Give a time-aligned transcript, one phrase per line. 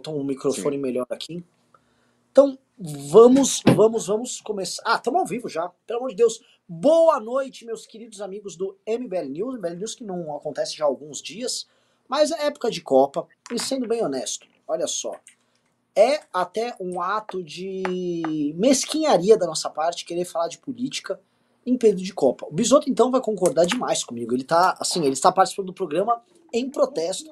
[0.00, 0.82] botar um microfone Sim.
[0.82, 1.44] melhor aqui.
[2.32, 4.82] Então, vamos, vamos, vamos começar.
[4.86, 6.40] Ah, estamos ao vivo já, pelo amor de Deus.
[6.66, 9.54] Boa noite, meus queridos amigos do MBL News.
[9.56, 11.68] MBL News que não acontece já há alguns dias,
[12.08, 13.26] mas é época de Copa.
[13.52, 15.12] E sendo bem honesto, olha só.
[15.94, 21.20] É até um ato de mesquinharia da nossa parte querer falar de política
[21.66, 22.46] em período de Copa.
[22.46, 24.34] O Bisoto, então, vai concordar demais comigo.
[24.34, 26.22] Ele tá, assim, ele está participando do programa
[26.52, 27.28] em protesto.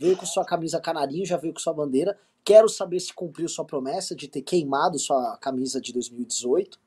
[0.00, 2.18] Veio com sua camisa canarinho, já veio com sua bandeira.
[2.42, 6.80] Quero saber se cumpriu sua promessa de ter queimado sua camisa de 2018.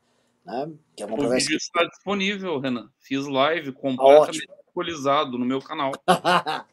[0.44, 0.72] Né?
[0.96, 1.54] Que é uma o vídeo que...
[1.54, 2.90] está disponível, Renan.
[2.98, 5.92] Fiz live completamente atualizado no meu canal.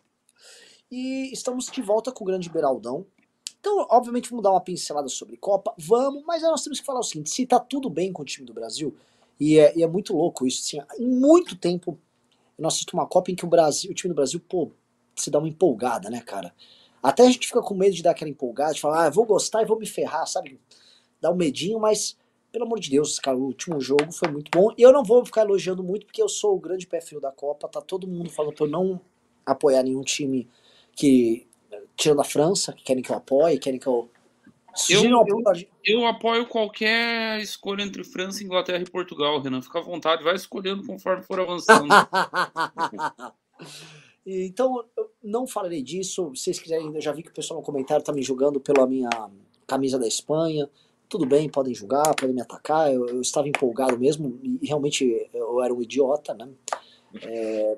[0.90, 3.06] e estamos de volta com o Grande Beraldão.
[3.60, 5.76] Então, obviamente, vamos dar uma pincelada sobre Copa.
[5.78, 8.48] Vamos, mas nós temos que falar o seguinte: se tá tudo bem com o time
[8.48, 8.98] do Brasil,
[9.40, 12.00] e é, e é muito louco isso, assim, em muito tempo
[12.58, 14.72] eu não assisto uma Copa em que o Brasil, o time do Brasil, pô,
[15.16, 16.54] se dá uma empolgada, né, cara?
[17.02, 19.62] Até a gente fica com medo de dar aquela empolgada, de falar, ah, vou gostar
[19.62, 20.60] e vou me ferrar, sabe?
[21.20, 22.16] Dá um medinho, mas
[22.52, 24.74] pelo amor de Deus, cara, o último jogo foi muito bom.
[24.78, 27.32] E eu não vou ficar elogiando muito, porque eu sou o grande pé frio da
[27.32, 27.68] Copa.
[27.68, 29.00] Tá todo mundo falando pra eu não
[29.46, 30.48] apoiar nenhum time
[30.96, 31.48] que.
[31.96, 34.10] Tirando a França, que querem que eu apoie, querem que eu.
[34.90, 35.44] Eu, eu,
[35.86, 39.62] eu, apoio qualquer escolha entre França, Inglaterra e Portugal, Renan.
[39.62, 41.90] Fica à vontade, vai escolhendo conforme for avançando.
[44.26, 46.32] então, eu não falarei disso.
[46.36, 48.86] Se vocês quiserem, eu já vi que o pessoal no comentário tá me julgando pela
[48.86, 49.10] minha
[49.68, 50.70] camisa da Espanha
[51.12, 55.62] tudo bem, podem julgar, podem me atacar, eu, eu estava empolgado mesmo, e realmente eu
[55.62, 56.48] era um idiota, né?
[57.22, 57.78] É,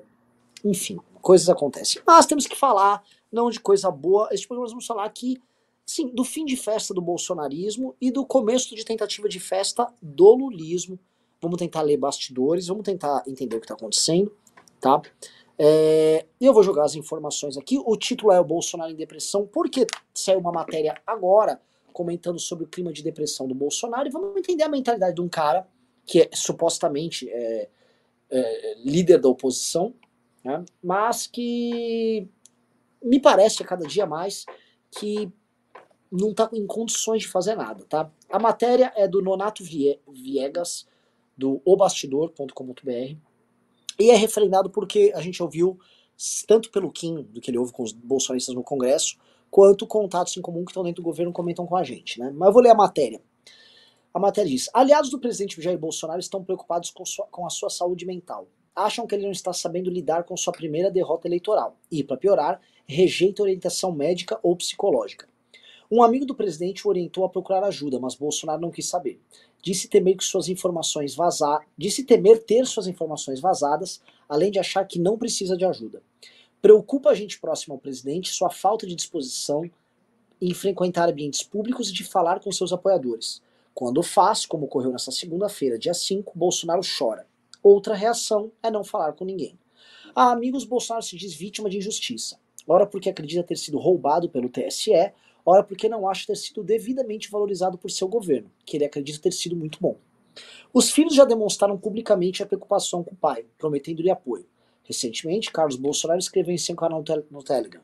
[0.64, 2.00] enfim, coisas acontecem.
[2.06, 5.42] Mas temos que falar, não de coisa boa, este programa nós vamos falar aqui,
[5.84, 10.32] sim, do fim de festa do bolsonarismo e do começo de tentativa de festa do
[10.32, 10.96] lulismo.
[11.42, 14.32] Vamos tentar ler bastidores, vamos tentar entender o que está acontecendo,
[14.80, 15.02] tá?
[15.58, 17.78] É, eu vou jogar as informações aqui.
[17.78, 21.60] O título é o Bolsonaro em depressão, porque saiu uma matéria agora
[21.92, 25.28] comentando sobre o clima de depressão do Bolsonaro e vamos entender a mentalidade de um
[25.28, 25.66] cara
[26.04, 27.68] que é supostamente é,
[28.30, 29.94] é, líder da oposição,
[30.44, 32.28] né, mas que
[33.02, 34.44] me parece a cada dia mais
[34.90, 35.32] que
[36.10, 38.10] não está em condições de fazer nada, tá?
[38.28, 40.86] A matéria é do Nonato Viegas,
[41.36, 43.16] do obastidor.com.br,
[43.98, 45.78] e é referendado porque a gente ouviu,
[46.46, 49.16] tanto pelo Kim, do que ele ouve com os bolsonaristas no Congresso,
[49.50, 52.18] quanto contatos em comum que estão dentro do governo comentam com a gente.
[52.18, 52.32] Né?
[52.34, 53.20] Mas eu vou ler a matéria.
[54.12, 57.70] A matéria diz: aliados do presidente Jair Bolsonaro estão preocupados com, sua, com a sua
[57.70, 58.48] saúde mental.
[58.74, 62.60] Acham que ele não está sabendo lidar com sua primeira derrota eleitoral e, para piorar,
[62.86, 65.28] rejeita orientação médica ou psicológica.
[65.90, 69.20] Um amigo do presidente o orientou a procurar ajuda, mas Bolsonaro não quis saber.
[69.64, 73.98] Disse temer que suas informações vazar, disse temer ter suas informações vazadas,
[74.28, 76.02] além de achar que não precisa de ajuda.
[76.60, 79.64] Preocupa a gente próximo ao presidente sua falta de disposição
[80.38, 83.40] em frequentar ambientes públicos e de falar com seus apoiadores.
[83.72, 87.26] Quando faz, como ocorreu nessa segunda-feira, dia 5, Bolsonaro chora.
[87.62, 89.58] Outra reação é não falar com ninguém.
[90.14, 92.38] A amigos, Bolsonaro se diz vítima de injustiça.
[92.68, 94.92] Ora porque acredita ter sido roubado pelo TSE,
[95.44, 99.32] ora porque não acha ter sido devidamente valorizado por seu governo, que ele acredita ter
[99.32, 99.96] sido muito bom.
[100.72, 104.46] Os filhos já demonstraram publicamente a preocupação com o pai, prometendo-lhe apoio.
[104.82, 107.82] Recentemente, Carlos Bolsonaro escreveu em seu canal no Telegram.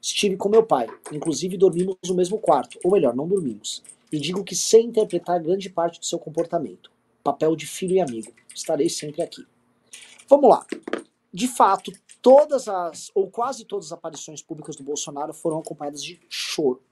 [0.00, 3.82] Estive com meu pai, inclusive dormimos no mesmo quarto, ou melhor, não dormimos.
[4.10, 6.90] E digo que sei interpretar grande parte do seu comportamento.
[7.22, 8.32] Papel de filho e amigo.
[8.54, 9.46] Estarei sempre aqui.
[10.28, 10.66] Vamos lá.
[11.32, 11.92] De fato,
[12.22, 16.82] todas as, ou quase todas as aparições públicas do Bolsonaro foram acompanhadas de choro.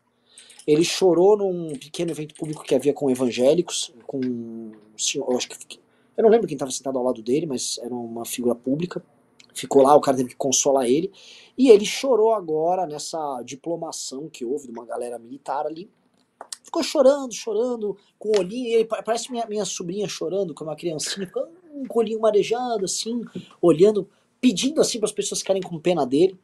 [0.66, 5.48] Ele chorou num pequeno evento público que havia com evangélicos, com um senhor, eu acho
[5.48, 5.80] que
[6.16, 9.04] eu não lembro quem estava sentado ao lado dele, mas era uma figura pública
[9.56, 11.10] ficou lá, o cara teve que consolar ele.
[11.56, 15.90] E ele chorou agora nessa diplomação que houve de uma galera militar ali.
[16.62, 18.68] Ficou chorando, chorando, com o olhinho.
[18.68, 21.40] Ele, parece minha, minha sobrinha chorando, com uma criancinha, com
[21.72, 23.22] um olhinho marejando, assim,
[23.62, 24.08] olhando,
[24.46, 26.38] pedindo assim para as pessoas ficarem com pena dele.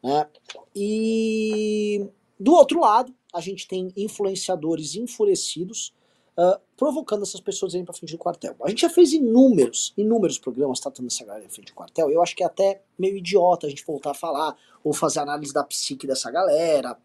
[0.00, 0.28] Né?
[0.74, 2.06] E
[2.38, 5.92] do outro lado, a gente tem influenciadores enfurecidos
[6.38, 8.54] uh, provocando essas pessoas irem para frente do quartel.
[8.62, 12.08] A gente já fez inúmeros, inúmeros programas tratando essa galera em frente do quartel.
[12.08, 15.52] Eu acho que é até meio idiota a gente voltar a falar ou fazer análise
[15.52, 16.96] da psique dessa galera.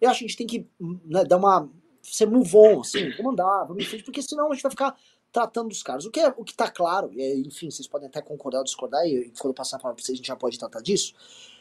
[0.00, 1.68] Eu acho que a gente tem que né, dar uma.
[2.02, 4.96] ser move on, assim, vamos andar, vamos em frente, porque senão a gente vai ficar
[5.32, 6.04] tratando dos caras.
[6.04, 9.32] O que, é, o que tá claro, enfim, vocês podem até concordar ou discordar, e
[9.38, 11.14] quando eu passar a palavra pra vocês a gente já pode tratar disso,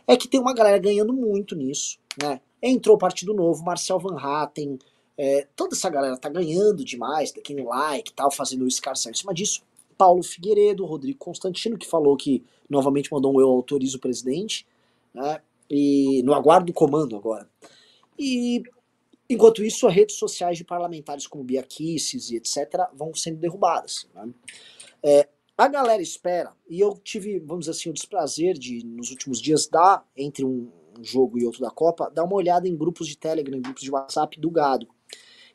[0.08, 2.40] é que tem uma galera ganhando muito nisso, né?
[2.62, 4.80] Entrou o Partido Novo, Marcel Van Hatten,
[5.18, 9.12] é, toda essa galera tá ganhando demais, daqui no like e tal, fazendo o escarcel
[9.12, 9.62] em cima disso.
[9.98, 14.66] Paulo Figueiredo, Rodrigo Constantino, que falou que novamente mandou um eu autorizo o presidente,
[15.14, 15.42] né?
[15.69, 17.50] E no aguardo do comando agora.
[18.18, 18.64] E
[19.30, 21.96] Enquanto isso, as redes sociais de parlamentares como Bia e
[22.36, 22.90] etc.
[22.94, 24.08] vão sendo derrubadas.
[24.14, 24.30] Né?
[25.04, 29.42] É, a galera espera, e eu tive, vamos dizer assim, o desprazer de, nos últimos
[29.42, 30.72] dias, dar, entre um,
[31.02, 34.40] jogo e outro da Copa, dar uma olhada em grupos de Telegram, grupos de WhatsApp
[34.40, 34.88] do gado.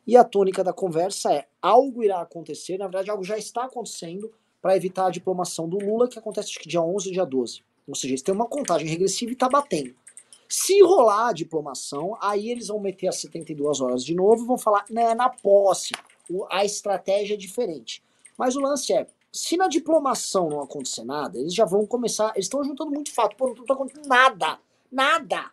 [0.05, 4.31] E a tônica da conversa é: algo irá acontecer, na verdade, algo já está acontecendo
[4.61, 7.63] para evitar a diplomação do Lula, que acontece acho que dia 11 e dia 12.
[7.87, 9.93] Ou seja, eles têm uma contagem regressiva e está batendo.
[10.55, 14.55] Se rolar a diplomação, aí eles vão meter as 72 horas de novo e vão
[14.55, 15.93] falar, né, na posse,
[16.47, 18.03] a estratégia é diferente.
[18.37, 22.45] Mas o lance é, se na diplomação não acontecer nada, eles já vão começar, eles
[22.45, 24.59] estão juntando muito fato, pô, não está acontecendo nada,
[24.91, 25.49] nada.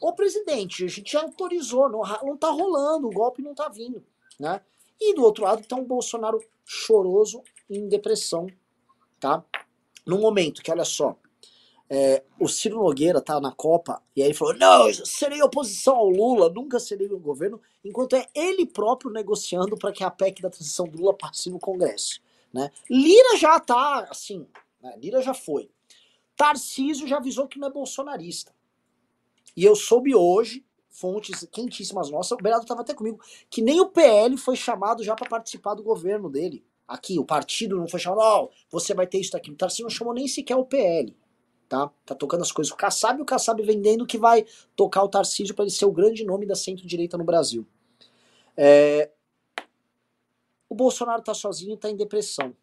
[0.00, 4.02] Ô presidente, a gente já autorizou, não, não tá rolando, o golpe não tá vindo,
[4.38, 4.62] né?
[4.98, 8.46] E do outro lado tá um Bolsonaro choroso em depressão,
[9.20, 9.44] tá?
[10.06, 11.14] No momento que, olha só,
[11.92, 16.48] é, o Ciro Nogueira tá na Copa e aí falou: não, serei oposição ao Lula,
[16.48, 20.86] nunca serei no governo, enquanto é ele próprio negociando para que a PEC da transição
[20.86, 22.20] do Lula passe no Congresso.
[22.52, 22.70] Né?
[22.88, 24.46] Lira já tá assim,
[24.80, 24.96] né?
[24.98, 25.68] Lira já foi.
[26.36, 28.54] Tarcísio já avisou que não é bolsonarista.
[29.56, 33.20] E eu soube hoje, fontes quentíssimas nossas, o Berardo estava até comigo,
[33.50, 36.64] que nem o PL foi chamado já para participar do governo dele.
[36.86, 39.50] Aqui, o partido não foi chamado, ó, oh, você vai ter isso aqui.
[39.50, 41.14] O Tarcísio não chamou nem sequer o PL
[41.70, 41.88] tá?
[42.04, 42.72] Tá tocando as coisas.
[42.72, 44.44] O Kassab e o Kassab vendendo que vai
[44.74, 47.64] tocar o Tarcísio para ele ser o grande nome da centro-direita no Brasil.
[48.56, 49.12] É...
[50.68, 52.54] O Bolsonaro tá sozinho e tá em depressão.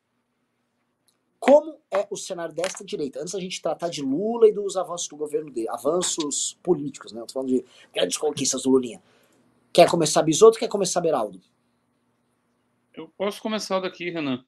[1.39, 3.21] Como é o cenário desta direita?
[3.21, 7.21] Antes da gente tratar de Lula e dos avanços do governo dele, avanços políticos, né?
[7.21, 7.63] Eu tô falando de
[7.94, 9.01] grandes conquistas do Lulinha.
[9.71, 11.39] Quer começar Bisoto quer começar Beraldo?
[12.94, 14.44] Eu posso começar daqui, Renan.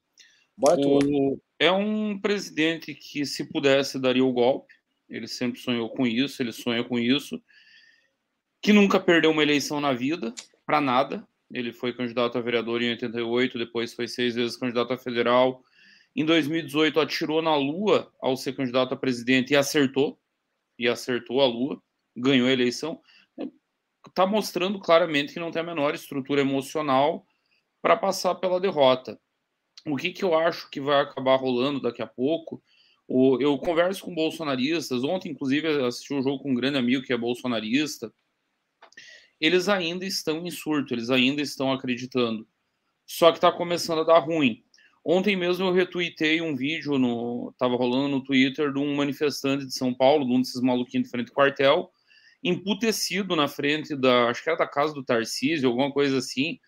[0.57, 4.73] Bora o, é um presidente que, se pudesse, daria o golpe.
[5.09, 7.41] Ele sempre sonhou com isso, ele sonha com isso.
[8.61, 10.33] Que nunca perdeu uma eleição na vida,
[10.65, 11.27] para nada.
[11.51, 15.61] Ele foi candidato a vereador em 88, depois foi seis vezes candidato a federal.
[16.15, 20.17] Em 2018, atirou na lua ao ser candidato a presidente e acertou.
[20.77, 21.81] E acertou a lua,
[22.15, 23.01] ganhou a eleição.
[24.07, 27.27] Está mostrando claramente que não tem a menor estrutura emocional
[27.81, 29.19] para passar pela derrota
[29.85, 32.61] o que, que eu acho que vai acabar rolando daqui a pouco.
[33.07, 35.03] O, eu converso com bolsonaristas.
[35.03, 38.13] Ontem, inclusive, assisti um jogo com um grande amigo que é bolsonarista.
[39.39, 42.47] Eles ainda estão em surto, eles ainda estão acreditando.
[43.05, 44.63] Só que está começando a dar ruim.
[45.03, 49.73] Ontem mesmo eu retuitei um vídeo, no estava rolando no Twitter, de um manifestante de
[49.73, 51.91] São Paulo, de um desses maluquinhos de frente ao quartel,
[52.43, 56.59] emputecido na frente da, acho que era da casa do Tarcísio, alguma coisa assim,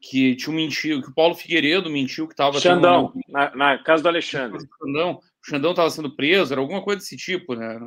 [0.00, 2.58] que tinha mentido, que o Paulo Figueiredo mentiu que estava.
[2.58, 4.66] Xandão, na, na, casa do Alexandre.
[4.82, 7.78] Xandão, o Xandão estava sendo preso, era alguma coisa desse tipo, né?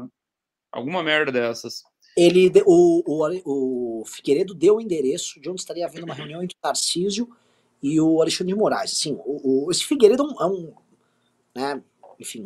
[0.71, 1.83] Alguma merda dessas.
[2.15, 6.55] Ele, o, o, o Figueiredo deu o endereço de onde estaria havendo uma reunião entre
[6.55, 7.27] o Tarcísio
[7.81, 8.91] e o Alexandre de Moraes.
[8.91, 10.73] Assim, o, o esse Figueiredo é um, é um,
[11.55, 11.83] né,
[12.19, 12.45] enfim.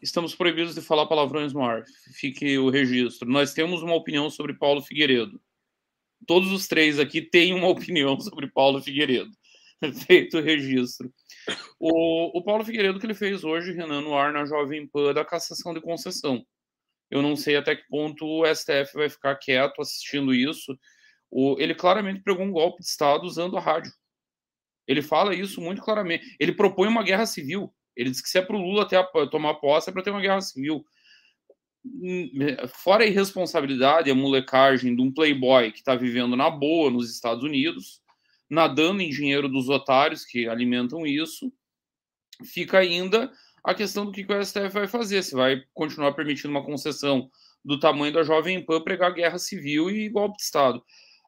[0.00, 1.84] Estamos proibidos de falar palavrões no ar.
[2.12, 3.28] Fique o registro.
[3.28, 5.40] Nós temos uma opinião sobre Paulo Figueiredo
[6.26, 9.30] todos os três aqui têm uma opinião sobre Paulo Figueiredo.
[10.06, 11.12] Feito o registro.
[11.78, 15.24] O, o Paulo Figueiredo que ele fez hoje, Renan, no ar na Jovem Pan, da
[15.24, 16.44] cassação de concessão.
[17.10, 20.78] Eu não sei até que ponto o STF vai ficar quieto assistindo isso.
[21.30, 23.92] O, ele claramente pregou um golpe de Estado usando a rádio.
[24.86, 26.36] Ele fala isso muito claramente.
[26.38, 27.72] Ele propõe uma guerra civil.
[27.96, 30.20] Ele diz que se é para o Lula ter, tomar posse, é para ter uma
[30.20, 30.84] guerra civil
[32.68, 37.42] fora a irresponsabilidade, a molecagem de um playboy que está vivendo na boa nos Estados
[37.42, 38.00] Unidos,
[38.48, 41.52] nadando em dinheiro dos otários que alimentam isso,
[42.44, 43.32] fica ainda
[43.64, 47.30] a questão do que o STF vai fazer, se vai continuar permitindo uma concessão
[47.64, 50.82] do tamanho da Jovem Pan pregar guerra civil e golpe de Estado.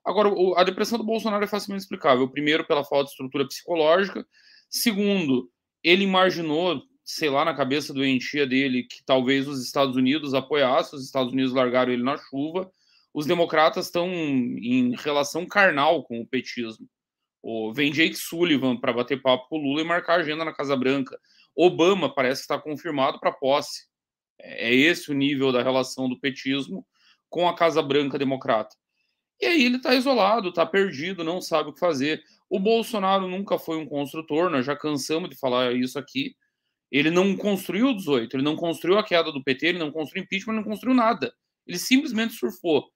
[0.05, 2.29] Agora, a depressão do Bolsonaro é facilmente explicável.
[2.29, 4.27] Primeiro, pela falta de estrutura psicológica.
[4.69, 5.51] Segundo,
[5.83, 11.05] ele imaginou sei lá, na cabeça doentia dele que talvez os Estados Unidos apoiassem, os
[11.05, 12.71] Estados Unidos largaram ele na chuva.
[13.13, 16.89] Os democratas estão em relação carnal com o petismo.
[17.43, 20.75] O, vem Jake Sullivan para bater papo com o Lula e marcar agenda na Casa
[20.75, 21.19] Branca.
[21.55, 23.87] Obama parece que está confirmado para posse.
[24.41, 26.87] É, é esse o nível da relação do petismo
[27.29, 28.75] com a Casa Branca democrata.
[29.41, 32.23] E aí ele está isolado, está perdido, não sabe o que fazer.
[32.49, 36.35] O Bolsonaro nunca foi um construtor, nós já cansamos de falar isso aqui.
[36.95, 40.23] Ele não construiu o 18, ele não construiu a queda do PT, ele não construiu
[40.23, 41.35] impeachment, ele não construiu nada.
[41.67, 42.89] Ele simplesmente surfou.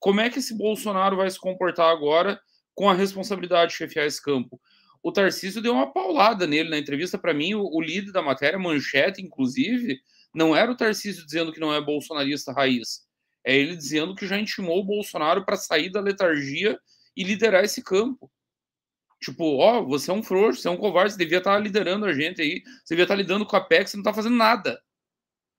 [0.00, 2.40] Como é que esse Bolsonaro vai se comportar agora
[2.74, 4.60] com a responsabilidade de chefiar esse campo?
[5.00, 7.16] O Tarcísio deu uma paulada nele na entrevista.
[7.16, 10.00] Para mim, o, o líder da matéria, manchete, inclusive,
[10.34, 13.04] não era o Tarcísio dizendo que não é bolsonarista raiz.
[13.46, 16.76] É ele dizendo que já intimou o Bolsonaro para sair da letargia
[17.16, 18.28] e liderar esse campo.
[19.24, 22.12] Tipo, ó, você é um frouxo, você é um covarde, você devia estar liderando a
[22.12, 24.72] gente aí, você devia estar lidando com a PEC, você não está fazendo nada.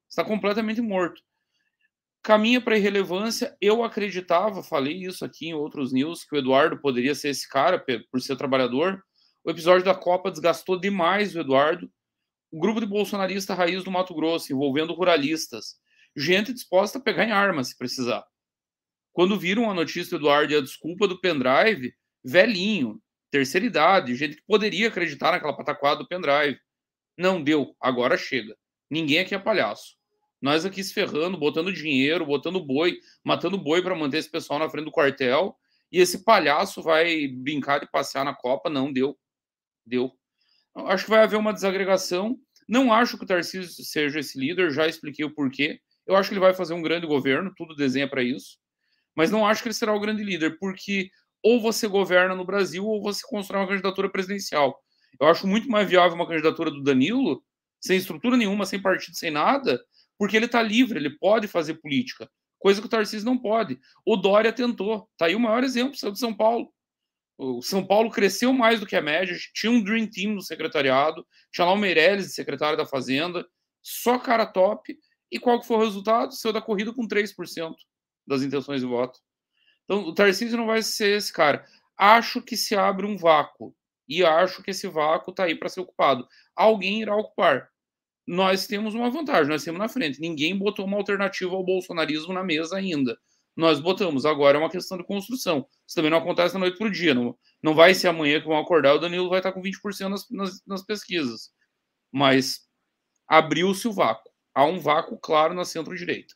[0.07, 1.19] Você está completamente morto.
[2.22, 3.57] Caminha para irrelevância.
[3.60, 7.84] Eu acreditava, falei isso aqui em outros news, que o Eduardo poderia ser esse cara,
[8.12, 9.03] por ser trabalhador.
[9.43, 11.91] O episódio da Copa desgastou demais o Eduardo.
[12.51, 15.75] O grupo de bolsonarista raiz do Mato Grosso, envolvendo ruralistas.
[16.15, 18.24] Gente disposta a pegar em arma se precisar.
[19.12, 23.01] Quando viram a notícia do Eduardo e a desculpa do pendrive, velhinho,
[23.36, 26.58] terceira idade, gente que poderia acreditar naquela pataquada do pendrive.
[27.18, 28.56] Não deu, agora chega.
[28.89, 29.98] Ninguém aqui é palhaço.
[30.42, 34.70] Nós aqui se ferrando, botando dinheiro, botando boi, matando boi para manter esse pessoal na
[34.70, 35.54] frente do quartel.
[35.92, 38.70] E esse palhaço vai brincar de passear na Copa?
[38.70, 39.18] Não, deu.
[39.86, 40.13] Deu.
[40.74, 42.39] Acho que vai haver uma desagregação.
[42.70, 45.82] Não acho que o Tarcísio seja esse líder, já expliquei o porquê.
[46.08, 48.58] Eu acho que ele vai fazer um grande governo, tudo desenha para isso.
[49.13, 51.10] Mas não acho que ele será o grande líder, porque
[51.46, 54.82] ou você governa no Brasil ou você constrói uma candidatura presidencial.
[55.22, 57.44] Eu acho muito mais viável uma candidatura do Danilo,
[57.80, 59.80] sem estrutura nenhuma, sem partido, sem nada,
[60.18, 63.80] porque ele está livre, ele pode fazer política, coisa que o Tarcísio não pode.
[64.04, 66.74] O Dória tentou, tá aí o maior exemplo, saiu de São Paulo.
[67.38, 71.24] O São Paulo cresceu mais do que a média, tinha um Dream Team no secretariado,
[71.54, 73.46] tinha lá o Meirelles, secretário da Fazenda,
[73.84, 74.98] só cara top.
[75.32, 76.34] E qual que foi o resultado?
[76.34, 77.75] Saiu da corrida com 3%
[78.25, 79.20] das intenções de voto.
[79.86, 81.65] Então, o Tarcísio não vai ser esse cara.
[81.98, 83.75] Acho que se abre um vácuo.
[84.08, 86.27] E acho que esse vácuo está aí para ser ocupado.
[86.56, 87.70] Alguém irá ocupar.
[88.27, 90.20] Nós temos uma vantagem, nós temos na frente.
[90.20, 93.18] Ninguém botou uma alternativa ao bolsonarismo na mesa ainda.
[93.56, 94.25] Nós botamos.
[94.25, 95.68] Agora é uma questão de construção.
[95.88, 97.13] Isso também não acontece da noite para o dia.
[97.13, 100.30] Não, não vai ser amanhã que vão acordar o Danilo vai estar com 20% nas,
[100.30, 101.51] nas, nas pesquisas.
[102.12, 102.62] Mas
[103.27, 104.32] abriu-se o vácuo.
[104.54, 106.34] Há um vácuo claro na centro-direita.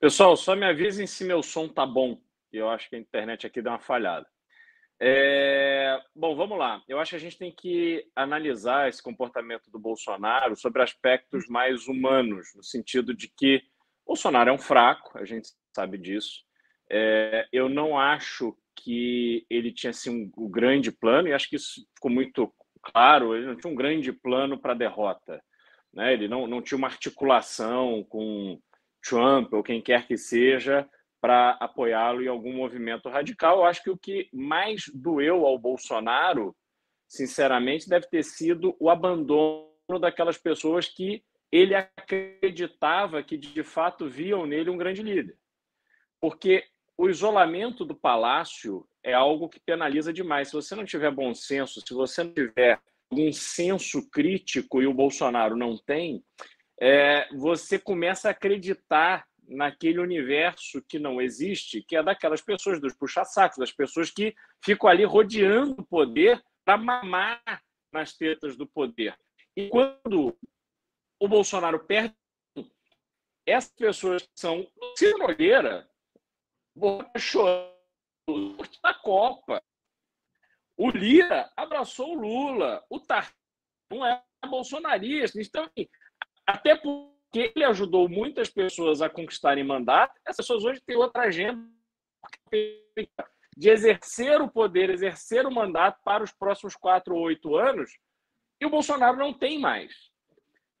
[0.00, 2.20] Pessoal, só me avisem se meu som tá bom.
[2.52, 4.24] Eu acho que a internet aqui deu uma falhada.
[5.00, 6.00] É...
[6.14, 6.80] Bom, vamos lá.
[6.86, 11.88] Eu acho que a gente tem que analisar esse comportamento do Bolsonaro sobre aspectos mais
[11.88, 13.60] humanos, no sentido de que
[14.06, 16.44] Bolsonaro é um fraco, a gente sabe disso.
[16.88, 17.48] É...
[17.52, 22.10] Eu não acho que ele tinha assim, um, grande plano, e acho que isso ficou
[22.10, 23.34] muito claro.
[23.34, 25.42] Ele não tinha um grande plano para a derrota.
[25.92, 26.12] Né?
[26.12, 28.60] Ele não, não tinha uma articulação com
[29.02, 30.88] Trump ou quem quer que seja
[31.20, 33.58] para apoiá-lo em algum movimento radical.
[33.58, 36.54] Eu acho que o que mais doeu ao Bolsonaro,
[37.08, 44.46] sinceramente, deve ter sido o abandono daquelas pessoas que ele acreditava que de fato viam
[44.46, 45.36] nele um grande líder.
[46.20, 46.64] Porque
[46.96, 50.48] o isolamento do palácio é algo que penaliza demais.
[50.48, 54.92] Se você não tiver bom senso, se você não tiver um senso crítico e o
[54.92, 56.22] Bolsonaro não tem,
[56.80, 62.94] é, você começa a acreditar naquele universo que não existe, que é daquelas pessoas, dos
[62.94, 67.42] puxa-sacos, das pessoas que ficam ali rodeando o poder para mamar
[67.92, 69.18] nas tetas do poder.
[69.56, 70.36] E quando
[71.18, 72.14] o Bolsonaro perde,
[73.46, 75.88] essas pessoas são Ciro Nogueira,
[77.16, 77.74] chorando
[78.84, 79.62] na Copa.
[80.76, 82.84] O Lira abraçou o Lula.
[82.90, 83.34] O Tarcísio
[83.90, 85.40] não é bolsonarista.
[85.40, 85.88] Então, assim,
[86.48, 91.62] até porque ele ajudou muitas pessoas a conquistarem mandato, essas pessoas hoje têm outra agenda
[92.50, 97.90] de exercer o poder, exercer o mandato para os próximos quatro ou oito anos,
[98.58, 99.92] e o Bolsonaro não tem mais.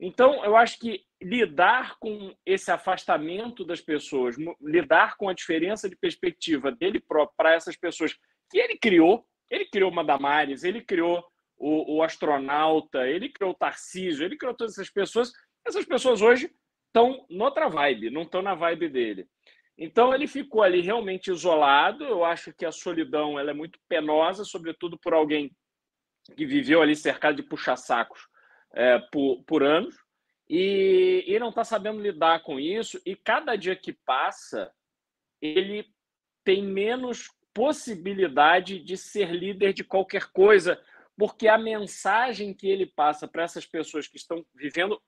[0.00, 5.96] Então, eu acho que lidar com esse afastamento das pessoas, lidar com a diferença de
[5.96, 8.16] perspectiva dele próprio para essas pessoas
[8.50, 11.22] que ele criou, ele criou uma Damares, ele criou
[11.58, 15.32] o, o astronauta, ele criou o Tarcísio, ele criou todas essas pessoas
[15.68, 16.50] essas pessoas hoje
[16.86, 19.28] estão noutra vibe, não estão na vibe dele.
[19.76, 22.04] Então ele ficou ali realmente isolado.
[22.04, 25.54] Eu acho que a solidão ela é muito penosa, sobretudo por alguém
[26.36, 28.26] que viveu ali cercado de puxa-sacos
[28.74, 29.94] é, por, por anos
[30.48, 33.00] e, e não está sabendo lidar com isso.
[33.04, 34.72] E cada dia que passa,
[35.40, 35.86] ele
[36.44, 40.80] tem menos possibilidade de ser líder de qualquer coisa,
[41.16, 45.00] porque a mensagem que ele passa para essas pessoas que estão vivendo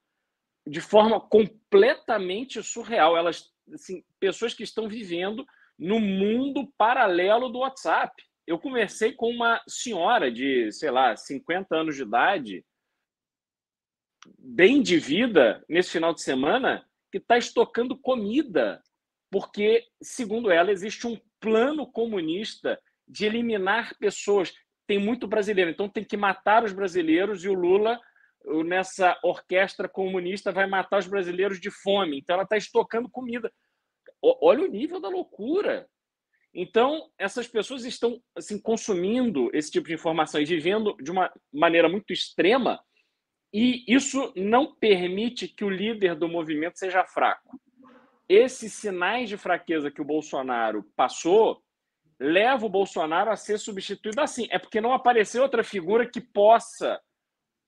[0.67, 3.17] de forma completamente surreal.
[3.17, 5.45] Elas, assim, pessoas que estão vivendo
[5.79, 8.13] no mundo paralelo do WhatsApp.
[8.47, 12.65] Eu conversei com uma senhora de, sei lá, 50 anos de idade,
[14.39, 18.83] bem de vida, nesse final de semana, que está estocando comida,
[19.31, 24.53] porque, segundo ela, existe um plano comunista de eliminar pessoas.
[24.87, 27.99] Tem muito brasileiro, então tem que matar os brasileiros e o Lula
[28.65, 32.19] nessa orquestra comunista vai matar os brasileiros de fome.
[32.19, 33.53] Então ela está estocando comida.
[34.23, 35.89] Olha o nível da loucura.
[36.53, 41.89] Então, essas pessoas estão assim consumindo esse tipo de informação e vivendo de uma maneira
[41.89, 42.83] muito extrema,
[43.53, 47.61] e isso não permite que o líder do movimento seja fraco.
[48.29, 51.63] Esses sinais de fraqueza que o Bolsonaro passou
[52.19, 54.47] leva o Bolsonaro a ser substituído assim.
[54.51, 57.01] É porque não apareceu outra figura que possa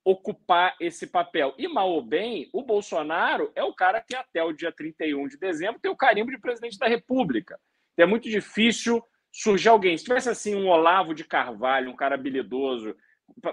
[0.05, 1.55] ocupar esse papel.
[1.57, 5.39] E mal ou bem, o Bolsonaro é o cara que até o dia 31 de
[5.39, 7.59] dezembro tem o carimbo de presidente da República.
[7.93, 9.97] Então, é muito difícil surgir alguém.
[9.97, 12.97] Se tivesse assim um Olavo de Carvalho, um cara habilidoso,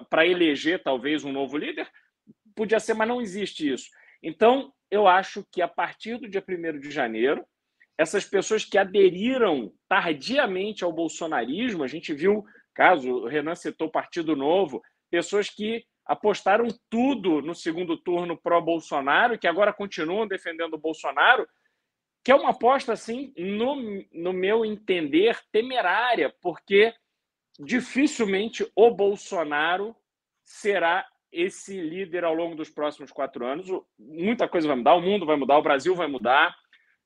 [0.09, 1.87] para eleger talvez um novo líder,
[2.55, 3.89] podia ser, mas não existe isso.
[4.21, 7.45] Então, eu acho que a partir do dia 1 de janeiro,
[7.97, 13.91] essas pessoas que aderiram tardiamente ao bolsonarismo, a gente viu, caso o Renan citou o
[13.91, 20.79] Partido Novo, pessoas que apostaram tudo no segundo turno pró-Bolsonaro, que agora continuam defendendo o
[20.79, 21.47] Bolsonaro,
[22.23, 23.75] que é uma aposta, assim, no,
[24.11, 26.95] no meu entender, temerária, porque
[27.59, 29.95] dificilmente o Bolsonaro
[30.43, 33.67] será esse líder ao longo dos próximos quatro anos.
[33.99, 36.55] Muita coisa vai mudar, o mundo vai mudar, o Brasil vai mudar.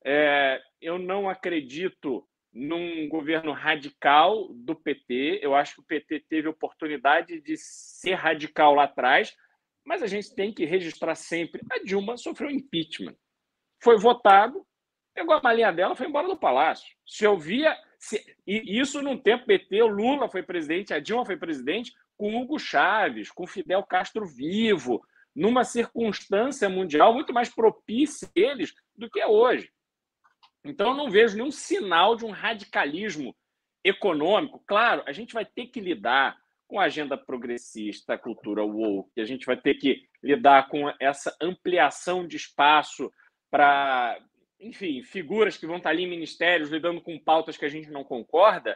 [0.06, 5.40] É, eu não acredito num governo radical do PT.
[5.42, 9.36] Eu acho que o PT teve oportunidade de ser radical lá atrás,
[9.84, 13.16] mas a gente tem que registrar sempre: a Dilma sofreu impeachment.
[13.82, 14.66] Foi votado,
[15.14, 16.96] pegou a malinha dela, foi embora do palácio.
[17.06, 17.76] Se eu via.
[17.98, 22.36] Se, e isso num tempo PT, o Lula foi presidente, a Dilma foi presidente, com
[22.36, 25.02] Hugo Chaves, com Fidel Castro vivo,
[25.34, 29.72] numa circunstância mundial muito mais propícia a eles do que é hoje.
[30.64, 33.36] Então, eu não vejo nenhum sinal de um radicalismo
[33.84, 34.64] econômico.
[34.66, 39.26] Claro, a gente vai ter que lidar com a agenda progressista, a cultura woke, a
[39.26, 43.12] gente vai ter que lidar com essa ampliação de espaço
[43.52, 44.18] para,
[44.60, 48.04] enfim, figuras que vão estar ali em ministérios lidando com pautas que a gente não
[48.04, 48.76] concorda,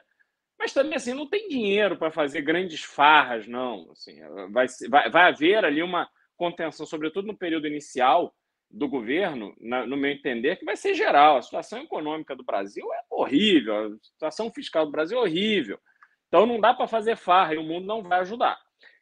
[0.59, 3.89] mas também assim não tem dinheiro para fazer grandes farras, não.
[3.91, 4.19] Assim,
[4.51, 8.35] vai, vai, vai haver ali uma contenção, sobretudo no período inicial,
[8.69, 11.37] do governo, no meu entender, que vai ser geral.
[11.37, 15.79] A situação econômica do Brasil é horrível, a situação fiscal do Brasil é horrível.
[16.27, 18.59] Então não dá para fazer farra e o mundo não vai ajudar.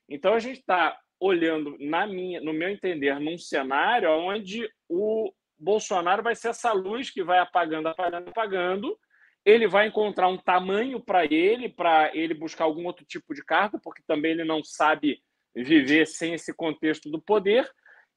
[0.08, 6.22] Então a gente está olhando, na minha, no meu entender, num cenário onde o Bolsonaro
[6.22, 9.00] vai ser essa luz que vai apagando, apagando, apagando.
[9.44, 13.80] Ele vai encontrar um tamanho para ele, para ele buscar algum outro tipo de cargo,
[13.82, 15.22] porque também ele não sabe
[15.56, 17.68] viver sem esse contexto do poder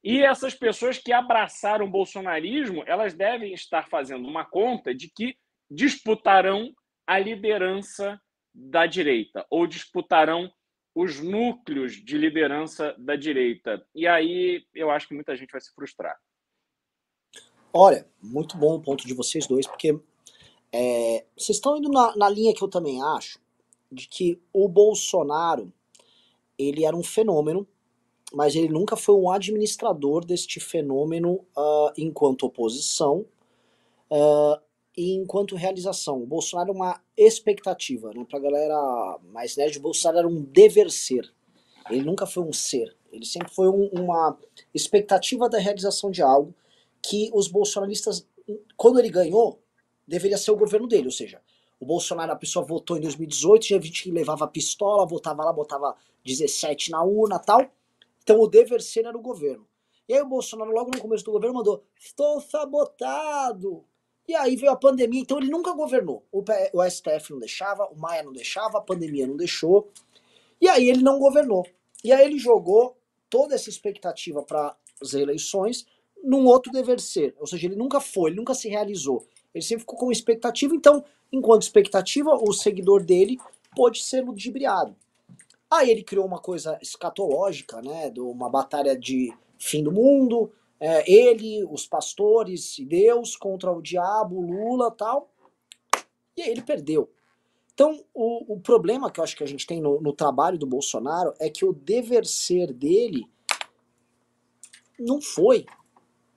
[0.02, 5.36] e essas pessoas que abraçaram o bolsonarismo, elas devem estar fazendo uma conta de que
[5.70, 6.72] disputarão
[7.06, 8.20] a liderança
[8.54, 10.50] da direita ou disputarão
[10.94, 13.84] os núcleos de liderança da direita.
[13.94, 16.16] E aí eu acho que muita gente vai se frustrar.
[17.72, 19.98] Olha, muito bom o ponto de vocês dois, porque
[20.72, 23.38] é, vocês estão indo na, na linha que eu também acho,
[23.90, 25.72] de que o Bolsonaro
[26.58, 27.66] ele era um fenômeno
[28.32, 33.24] mas ele nunca foi um administrador deste fenômeno uh, enquanto oposição
[34.10, 34.60] uh,
[34.96, 36.22] e enquanto realização.
[36.22, 38.26] O Bolsonaro é uma expectativa, né?
[38.28, 41.32] Pra galera mais nerd, o Bolsonaro era um dever ser.
[41.88, 42.94] Ele nunca foi um ser.
[43.10, 44.36] Ele sempre foi um, uma
[44.74, 46.54] expectativa da realização de algo
[47.02, 48.26] que os bolsonaristas,
[48.76, 49.62] quando ele ganhou,
[50.06, 51.06] deveria ser o governo dele.
[51.06, 51.40] Ou seja,
[51.80, 55.96] o Bolsonaro, a pessoa votou em 2018, tinha gente que levava pistola, votava lá, botava
[56.24, 57.70] 17 na urna tal.
[58.28, 59.66] Então o dever ser era o governo.
[60.06, 63.82] E aí o Bolsonaro, logo no começo do governo, mandou: estou sabotado.
[64.28, 66.26] E aí veio a pandemia, então ele nunca governou.
[66.30, 69.88] O, o STF não deixava, o Maia não deixava, a pandemia não deixou.
[70.60, 71.66] E aí ele não governou.
[72.04, 72.98] E aí ele jogou
[73.30, 75.86] toda essa expectativa para as eleições
[76.22, 77.34] num outro dever ser.
[77.40, 79.26] Ou seja, ele nunca foi, ele nunca se realizou.
[79.54, 83.38] Ele sempre ficou com expectativa, então, enquanto expectativa, o seguidor dele
[83.74, 84.94] pôde ser ludibriado.
[85.70, 90.50] Aí ele criou uma coisa escatológica, né, de uma batalha de fim do mundo,
[90.80, 95.30] é, ele, os pastores e Deus contra o diabo, Lula tal,
[96.36, 97.10] e aí ele perdeu.
[97.74, 100.66] Então, o, o problema que eu acho que a gente tem no, no trabalho do
[100.66, 103.28] Bolsonaro é que o dever ser dele
[104.98, 105.66] não foi.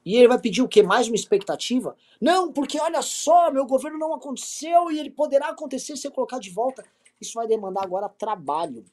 [0.05, 0.83] E ele vai pedir o quê?
[0.83, 1.95] Mais uma expectativa?
[2.19, 6.39] Não, porque olha só, meu governo não aconteceu e ele poderá acontecer se eu colocar
[6.39, 6.83] de volta.
[7.19, 8.83] Isso vai demandar agora trabalho.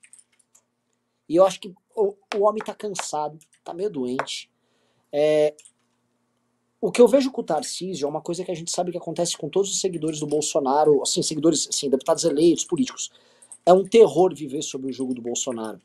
[1.29, 4.51] E eu acho que o, o homem tá cansado, tá meio doente.
[5.13, 5.55] É,
[6.81, 8.99] o que eu vejo com o Tarcísio é uma coisa que a gente sabe que
[8.99, 13.11] acontece com todos os seguidores do Bolsonaro, assim, seguidores, assim, deputados eleitos, políticos.
[13.67, 15.81] É um terror viver sob o jogo do Bolsonaro.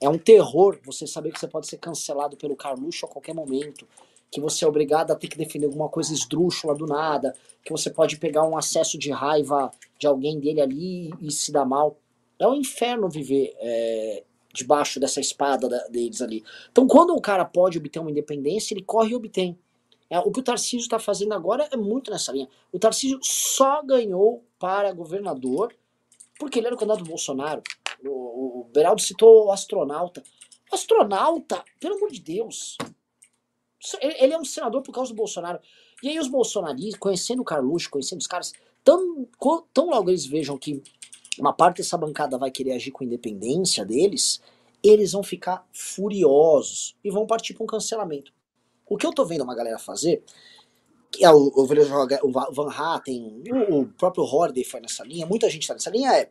[0.00, 3.86] É um terror você saber que você pode ser cancelado pelo Carluxo a qualquer momento,
[4.30, 7.88] que você é obrigado a ter que defender alguma coisa esdrúxula do nada, que você
[7.88, 11.96] pode pegar um acesso de raiva de alguém dele ali e se dar mal.
[12.38, 16.42] É um inferno viver é, debaixo dessa espada da, deles ali.
[16.70, 19.58] Então, quando o cara pode obter uma independência, ele corre e obtém.
[20.08, 22.48] É, o que o Tarcísio está fazendo agora é muito nessa linha.
[22.72, 25.74] O Tarcísio só ganhou para governador
[26.38, 27.62] porque ele era o candidato Bolsonaro.
[28.04, 30.22] O, o, Beraldo citou o astronauta.
[30.72, 32.76] Astronauta, pelo amor de Deus.
[34.00, 35.58] Ele, ele é um senador por causa do Bolsonaro.
[36.02, 39.26] E aí os bolsonaristas, conhecendo o Carluxo, conhecendo os caras, tão,
[39.72, 40.82] tão logo eles vejam que
[41.38, 44.40] uma parte dessa bancada vai querer agir com independência deles,
[44.82, 48.32] eles vão ficar furiosos e vão partir para um cancelamento.
[48.86, 50.22] O que eu tô vendo uma galera fazer,
[51.10, 51.66] que é o, o,
[52.52, 56.30] Van Hatten, o, o próprio Horde foi nessa linha, muita gente tá nessa linha, é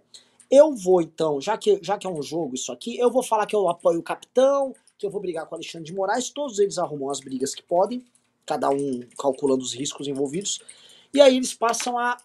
[0.51, 3.47] eu vou então, já que, já que é um jogo isso aqui, eu vou falar
[3.47, 6.59] que eu apoio o capitão, que eu vou brigar com o Alexandre de Moraes, todos
[6.59, 8.05] eles arrumam as brigas que podem,
[8.45, 10.59] cada um calculando os riscos envolvidos,
[11.11, 12.17] e aí eles passam a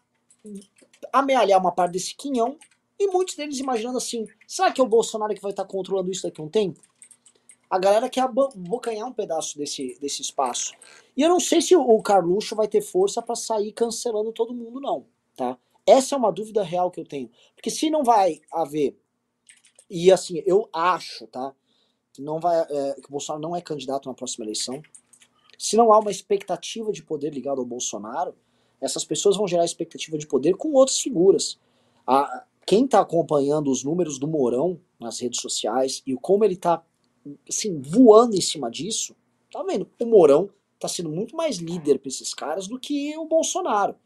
[1.12, 2.56] amealhar uma parte desse quinhão,
[2.98, 6.24] e muitos deles imaginando assim, será que é o Bolsonaro que vai estar controlando isso
[6.24, 6.80] daqui a um tempo?
[7.70, 10.72] A galera quer abocanhar um pedaço desse, desse espaço.
[11.16, 14.80] E eu não sei se o Carluxo vai ter força para sair cancelando todo mundo,
[14.80, 15.06] não.
[15.36, 15.56] Tá?
[15.86, 17.30] Essa é uma dúvida real que eu tenho.
[17.54, 18.98] Porque se não vai haver.
[19.88, 21.54] E assim, eu acho, tá?
[22.12, 24.82] Que, não vai, é, que o Bolsonaro não é candidato na próxima eleição.
[25.58, 28.34] Se não há uma expectativa de poder ligado ao Bolsonaro,
[28.80, 31.58] essas pessoas vão gerar expectativa de poder com outras figuras.
[32.06, 36.82] A, quem está acompanhando os números do Mourão nas redes sociais e como ele está
[37.48, 39.16] assim, voando em cima disso,
[39.50, 39.88] tá vendo?
[40.00, 43.96] O Mourão tá sendo muito mais líder para esses caras do que o Bolsonaro.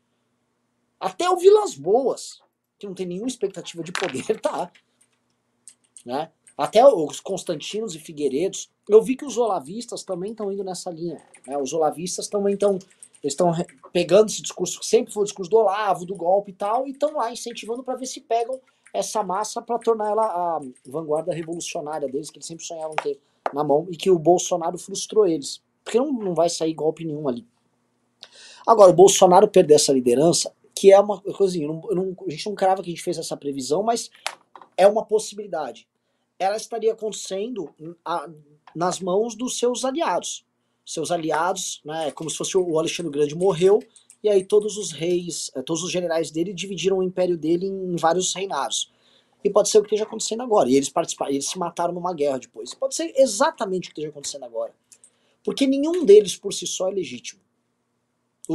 [0.99, 2.41] Até o Vilas Boas,
[2.79, 4.71] que não tem nenhuma expectativa de poder, tá.
[6.05, 6.31] Né?
[6.57, 8.71] Até os Constantinos e Figueiredos.
[8.89, 11.21] Eu vi que os olavistas também estão indo nessa linha.
[11.47, 11.57] Né?
[11.59, 12.79] Os olavistas também estão
[13.23, 13.53] eles estão
[13.93, 16.91] pegando esse discurso, que sempre foi o discurso do Olavo, do golpe e tal, e
[16.91, 18.61] estão lá incentivando para ver se pegam
[18.93, 23.19] essa massa para tornar ela a vanguarda revolucionária deles, que eles sempre sonhavam ter
[23.53, 25.63] na mão, e que o Bolsonaro frustrou eles.
[25.85, 27.47] Porque não, não vai sair golpe nenhum ali.
[28.67, 32.55] Agora, o Bolsonaro perder essa liderança, que é uma coisinha, não, não, a gente não
[32.55, 34.11] crava que a gente fez essa previsão, mas
[34.77, 35.87] é uma possibilidade.
[36.39, 37.73] Ela estaria acontecendo
[38.05, 38.29] a,
[38.75, 40.45] nas mãos dos seus aliados.
[40.85, 43.81] Seus aliados, né, como se fosse o Alexandre Grande morreu,
[44.23, 47.97] e aí todos os reis, eh, todos os generais dele dividiram o império dele em
[47.97, 48.93] vários reinados.
[49.45, 50.71] E pode ser o que esteja acontecendo agora.
[50.71, 52.73] E eles participaram, eles se mataram numa guerra depois.
[52.75, 54.73] Pode ser exatamente o que esteja acontecendo agora.
[55.45, 57.41] Porque nenhum deles por si só é legítimo.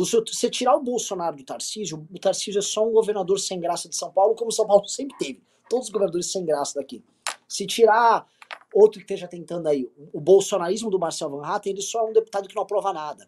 [0.06, 3.90] Se você tirar o Bolsonaro do Tarcísio, o Tarcísio é só um governador sem graça
[3.90, 5.42] de São Paulo, como São Paulo sempre teve.
[5.70, 7.04] Todos os governadores sem graça daqui.
[7.48, 8.26] Se tirar
[8.78, 12.14] outro que esteja tentando aí, o bolsonarismo do Marcel Van Hatten, ele só é um
[12.14, 13.28] deputado que não aprova nada.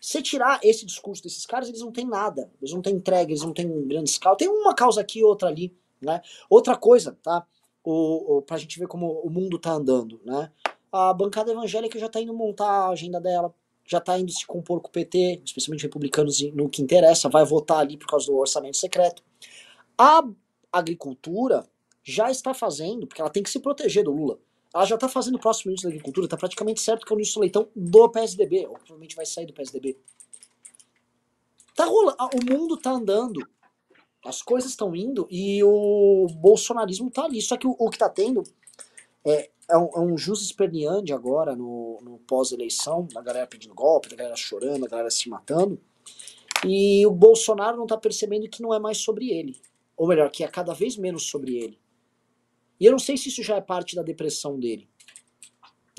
[0.00, 2.50] Se tirar esse discurso desses caras, eles não têm nada.
[2.60, 4.36] Eles não têm entrega, eles não têm grande escala.
[4.36, 5.76] Tem uma causa aqui, outra ali.
[6.00, 6.22] Né?
[6.48, 7.44] Outra coisa, tá?
[7.84, 10.50] O, o, pra gente ver como o mundo tá andando, né?
[10.90, 13.54] A bancada evangélica já tá indo montar a agenda dela,
[13.86, 17.78] já tá indo se compor com o PT, especialmente republicanos no que interessa, vai votar
[17.78, 19.22] ali por causa do orçamento secreto.
[19.96, 20.22] A
[20.72, 21.66] agricultura
[22.02, 24.38] já está fazendo, porque ela tem que se proteger do Lula.
[24.72, 27.16] Ela já está fazendo o próximo ministro da Agricultura, está praticamente certo que é o
[27.16, 29.98] ministro Leitão do PSDB, ou provavelmente vai sair do PSDB.
[31.74, 33.46] Tá rolando, o mundo tá andando,
[34.24, 37.40] as coisas estão indo e o bolsonarismo tá ali.
[37.40, 38.42] Só que o, o que tá tendo
[39.24, 44.10] é, é um, é um jus esperneante agora no, no pós-eleição, da galera pedindo golpe,
[44.10, 45.80] da galera chorando, da galera se matando.
[46.66, 49.60] E o Bolsonaro não tá percebendo que não é mais sobre ele.
[49.96, 51.79] Ou melhor, que é cada vez menos sobre ele.
[52.80, 54.88] E eu não sei se isso já é parte da depressão dele.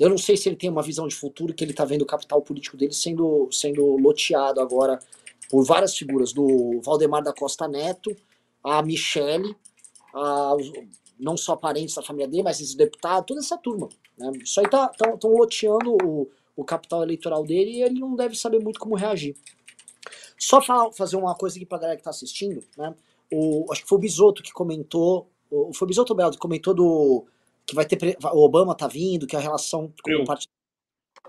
[0.00, 2.06] Eu não sei se ele tem uma visão de futuro que ele está vendo o
[2.06, 4.98] capital político dele sendo, sendo loteado agora
[5.48, 8.16] por várias figuras, do Valdemar da Costa Neto,
[8.64, 9.54] a Michele,
[10.14, 10.56] a,
[11.20, 13.88] não só parentes da família dele, mas os deputados, toda essa turma.
[14.18, 14.32] Né?
[14.42, 18.60] Isso aí tá, estão loteando o, o capital eleitoral dele e ele não deve saber
[18.60, 19.36] muito como reagir.
[20.38, 20.60] Só
[20.92, 22.94] fazer uma coisa aqui pra galera que tá assistindo, né?
[23.32, 27.26] O, acho que foi o Bisoto que comentou o, foi Bisoto que comentou do.
[27.66, 28.16] que vai ter.
[28.32, 30.50] O Obama tá vindo, que a relação com o partido.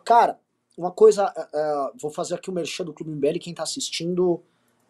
[0.05, 0.39] Cara,
[0.77, 1.25] uma coisa.
[1.27, 4.41] Uh, vou fazer aqui o merchan do Clube MBL, quem tá assistindo.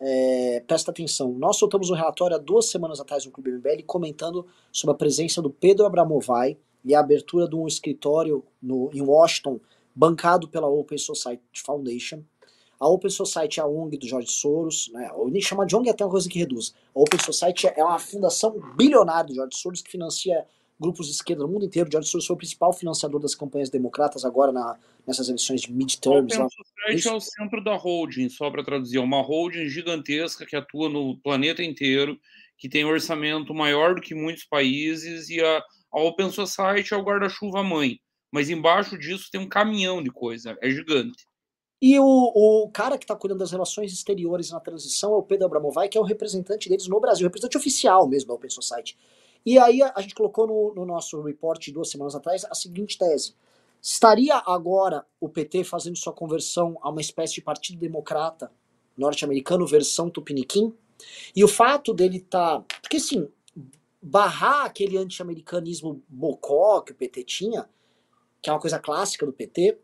[0.06, 1.32] É, presta atenção.
[1.32, 5.42] Nós soltamos um relatório há duas semanas atrás no Clube MBL comentando sobre a presença
[5.42, 9.62] do Pedro Abramovay e a abertura de um escritório no, em Washington
[9.96, 12.22] bancado pela Open Society Foundation
[12.84, 15.10] a Open Society é a ONG do George Soros, né?
[15.42, 16.74] Chamar de ONG é até uma coisa que reduz.
[16.94, 20.46] A Open Society é uma fundação bilionária do George Soros que financia
[20.78, 21.90] grupos de esquerda no mundo inteiro.
[21.90, 26.38] George Soros foi o principal financiador das campanhas democratas agora na, nessas eleições de midterms.
[26.38, 28.98] O Society é o centro da holding, só para traduzir.
[28.98, 32.20] É uma holding gigantesca que atua no planeta inteiro,
[32.58, 36.98] que tem um orçamento maior do que muitos países, e a, a Open Society é
[36.98, 37.98] o guarda-chuva mãe.
[38.30, 41.26] Mas embaixo disso tem um caminhão de coisa, é gigante.
[41.86, 45.48] E o, o cara que está cuidando das relações exteriores na transição é o Pedro
[45.48, 48.98] Abramovay, que é o representante deles no Brasil, representante oficial mesmo da Open Society.
[49.46, 52.98] E aí a, a gente colocou no, no, nosso report duas semanas atrás a seguinte
[52.98, 53.36] tese.
[53.82, 58.50] Estaria agora o PT fazendo sua conversão a uma espécie de partido democrata
[58.98, 60.74] norte-americano versão tupiniquim?
[61.36, 62.60] E o fato dele estar...
[62.62, 63.28] Tá, porque assim,
[64.02, 67.70] barrar aquele anti-americanismo bocó que o PT tinha,
[68.42, 69.78] que é uma coisa clássica do PT,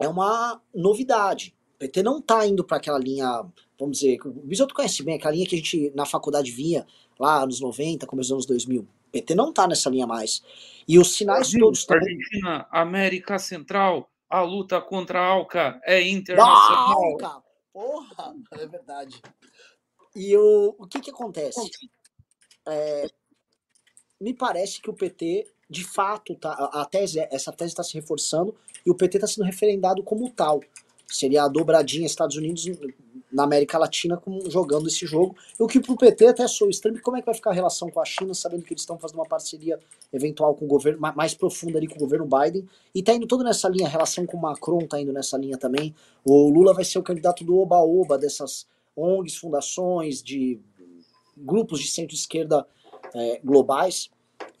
[0.00, 1.54] é uma novidade.
[1.74, 3.44] O PT não está indo para aquela linha,
[3.78, 6.86] vamos dizer, o Bisoto conhece bem, aquela linha que a gente na faculdade via
[7.18, 8.82] lá anos 90, começo dos anos 2000.
[8.82, 10.42] O PT não está nessa linha mais.
[10.86, 12.16] E os sinais Brasil, todos também...
[12.16, 17.02] Argentina, América Central, a luta contra a Alca é internacional.
[17.02, 17.42] Alca!
[17.72, 19.20] Porra, é verdade.
[20.14, 21.70] E o, o que que acontece?
[22.66, 23.06] É,
[24.20, 28.54] me parece que o PT, de fato, tá, a tese, essa tese está se reforçando
[28.84, 30.60] e o PT está sendo referendado como tal.
[31.06, 32.66] Seria a dobradinha Estados Unidos
[33.32, 35.36] na América Latina com, jogando esse jogo.
[35.58, 37.90] O que para o PT até sou estranho, como é que vai ficar a relação
[37.90, 39.78] com a China, sabendo que eles estão fazendo uma parceria
[40.12, 43.44] eventual com o governo, mais profunda ali com o governo Biden, e está indo todo
[43.44, 45.94] nessa linha, a relação com o Macron está indo nessa linha também.
[46.24, 50.60] O Lula vai ser o candidato do oba-oba dessas ONGs, fundações, de
[51.36, 52.66] grupos de centro-esquerda
[53.14, 54.10] é, globais.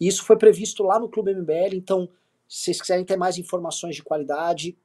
[0.00, 2.08] E isso foi previsto lá no Clube MBL, então,
[2.48, 4.76] se vocês quiserem ter mais informações de qualidade,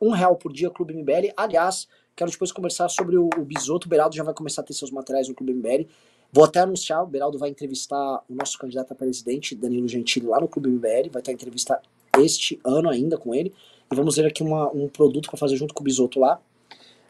[0.00, 1.32] um real por dia, Clube MBL.
[1.36, 3.86] Aliás, quero depois conversar sobre o, o Bisoto.
[3.86, 5.88] O Beraldo já vai começar a ter seus materiais no Clube MBL.
[6.30, 10.38] Vou até anunciar, o Beraldo vai entrevistar o nosso candidato a presidente, Danilo Gentili, lá
[10.38, 11.10] no Clube MBL.
[11.10, 11.80] Vai ter entrevista
[12.18, 13.54] este ano ainda com ele.
[13.90, 16.38] E vamos ver aqui uma, um produto para fazer junto com o Bisoto lá.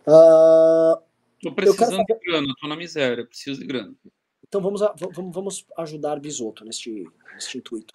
[0.06, 1.02] Uh,
[1.42, 2.04] tô precisando fazer...
[2.04, 3.94] de grana, tô na miséria, preciso de grana.
[4.46, 7.94] Então vamos, a, vamos, vamos ajudar Bisoto neste, neste intuito.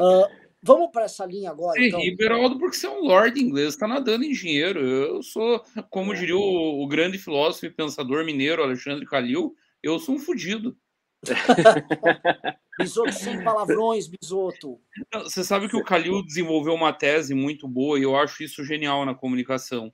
[0.00, 0.26] Uh,
[0.62, 1.80] vamos para essa linha agora.
[1.80, 2.58] Sim, então.
[2.58, 4.80] Porque você é um lord inglês, está nadando em dinheiro.
[4.80, 10.14] Eu sou, como diria o, o, grande filósofo e pensador mineiro Alexandre Calil, eu sou
[10.14, 10.76] um fudido.
[12.78, 14.80] Bisoto sem palavrões, Bisoto.
[15.12, 19.04] Você sabe que o Calil desenvolveu uma tese muito boa e eu acho isso genial
[19.04, 19.92] na comunicação.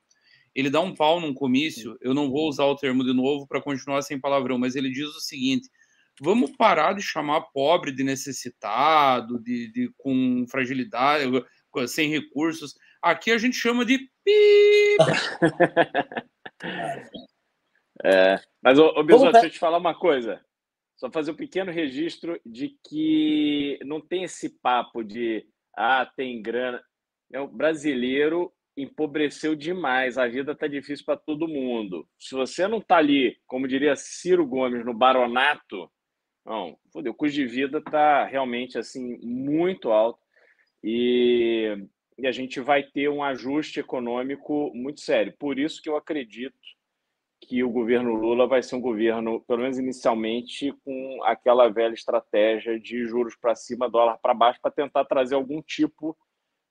[0.55, 3.61] Ele dá um pau num comício, eu não vou usar o termo de novo para
[3.61, 5.69] continuar sem palavrão, mas ele diz o seguinte:
[6.21, 11.25] vamos parar de chamar pobre de necessitado, de, de com fragilidade,
[11.87, 12.75] sem recursos.
[13.03, 14.97] Aqui a gente chama de pi.
[18.05, 20.45] é, mas, ô, ô Bisoto, deixa eu te falar uma coisa.
[20.97, 26.83] Só fazer um pequeno registro de que não tem esse papo de ah, tem grana.
[27.33, 32.09] É, o brasileiro empobreceu demais, a vida está difícil para todo mundo.
[32.19, 35.91] Se você não está ali, como diria Ciro Gomes, no baronato,
[36.49, 40.19] não, fodeu, o custo de vida está realmente assim muito alto
[40.83, 41.77] e,
[42.17, 45.35] e a gente vai ter um ajuste econômico muito sério.
[45.39, 46.57] Por isso que eu acredito
[47.41, 52.81] que o governo Lula vai ser um governo, pelo menos inicialmente, com aquela velha estratégia
[52.81, 56.17] de juros para cima, dólar para baixo, para tentar trazer algum tipo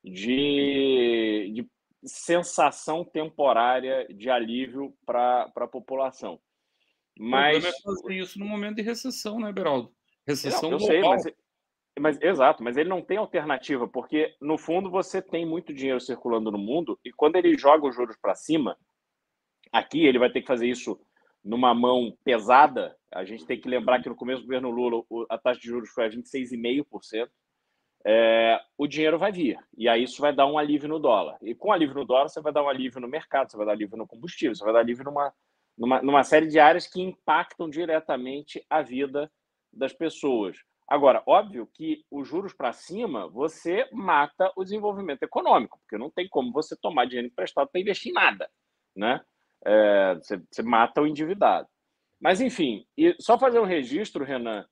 [0.03, 1.67] de, de
[2.03, 6.39] sensação temporária de alívio para a população.
[7.19, 7.57] Mas...
[7.57, 9.91] O problema é fazer isso no momento de recessão, né, Beraldo?
[10.25, 11.19] Recessão não, eu global.
[11.19, 11.33] Sei,
[11.99, 15.99] mas, mas, exato, mas ele não tem alternativa, porque no fundo você tem muito dinheiro
[15.99, 18.77] circulando no mundo e quando ele joga os juros para cima,
[19.71, 20.99] aqui ele vai ter que fazer isso
[21.43, 22.95] numa mão pesada.
[23.11, 25.89] A gente tem que lembrar que no começo do governo Lula a taxa de juros
[25.89, 27.29] foi a 26,5%.
[28.05, 29.57] É, o dinheiro vai vir.
[29.75, 31.37] E aí isso vai dar um alívio no dólar.
[31.41, 33.71] E com alívio no dólar, você vai dar um alívio no mercado, você vai dar
[33.73, 35.33] alívio no combustível, você vai dar alívio numa,
[35.77, 39.31] numa, numa série de áreas que impactam diretamente a vida
[39.71, 40.57] das pessoas.
[40.87, 46.27] Agora, óbvio que os juros para cima, você mata o desenvolvimento econômico, porque não tem
[46.29, 48.49] como você tomar dinheiro emprestado para investir em nada,
[48.95, 49.21] né?
[49.65, 51.67] É, você, você, mata o endividado.
[52.19, 52.85] Mas, enfim,
[53.19, 54.65] só fazer um registro, Renan,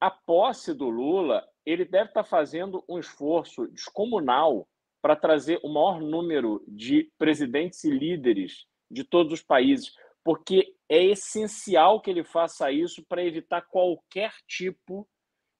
[0.00, 4.66] a posse do Lula, ele deve estar tá fazendo um esforço descomunal
[5.02, 11.04] para trazer o maior número de presidentes e líderes de todos os países porque é
[11.04, 15.08] essencial que ele faça isso para evitar qualquer tipo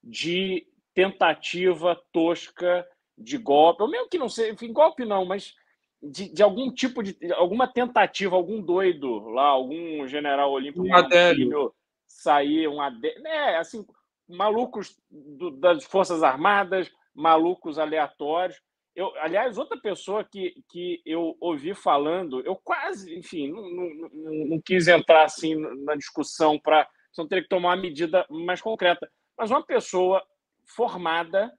[0.02, 5.54] de tentativa tosca de golpe, ou mesmo que não seja, enfim, golpe não, mas
[6.02, 11.74] de, de algum tipo de alguma tentativa, algum doido lá, algum general olímpico um adélio.
[12.06, 13.86] sair um adélio, é, assim,
[14.26, 18.60] malucos do, das Forças Armadas, malucos aleatórios.
[18.94, 24.60] Eu, aliás, outra pessoa que, que eu ouvi falando, eu quase, enfim, não, não, não,
[24.60, 29.50] quis entrar assim na discussão para não ter que tomar uma medida mais concreta, mas
[29.50, 30.24] uma pessoa
[30.64, 31.52] formada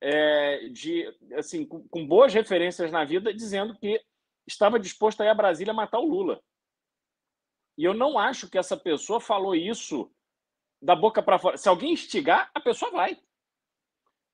[0.00, 4.00] é, de assim com, com, boas referências na vida, dizendo que
[4.46, 6.42] estava disposto a ir a Brasília matar o Lula.
[7.78, 10.10] E eu não acho que essa pessoa falou isso
[10.80, 11.56] da boca para fora.
[11.56, 13.16] Se alguém instigar, a pessoa vai.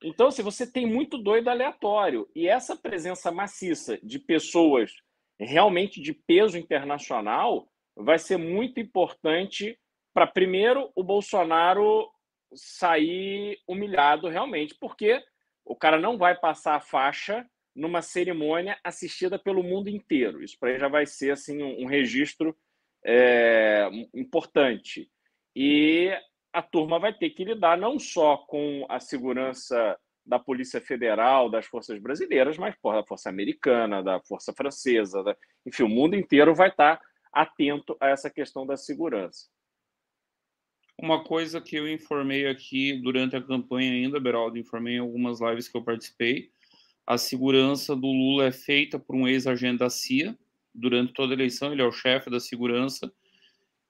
[0.01, 4.93] Então, se você tem muito doido aleatório e essa presença maciça de pessoas
[5.39, 9.77] realmente de peso internacional vai ser muito importante
[10.13, 12.09] para primeiro o Bolsonaro
[12.53, 15.21] sair humilhado realmente, porque
[15.65, 20.43] o cara não vai passar a faixa numa cerimônia assistida pelo mundo inteiro.
[20.43, 22.57] Isso para ele já vai ser assim um, registro
[23.05, 25.09] é, importante.
[25.55, 26.11] E
[26.51, 31.65] a turma vai ter que lidar não só com a segurança da Polícia Federal, das
[31.65, 35.35] forças brasileiras, mas porra, da Força Americana, da Força Francesa, da...
[35.65, 39.47] enfim, o mundo inteiro vai estar atento a essa questão da segurança.
[41.01, 45.67] Uma coisa que eu informei aqui durante a campanha ainda, Beraldo, informei em algumas lives
[45.67, 46.51] que eu participei,
[47.07, 50.37] a segurança do Lula é feita por um ex-agente da CIA,
[50.75, 53.11] durante toda a eleição, ele é o chefe da segurança,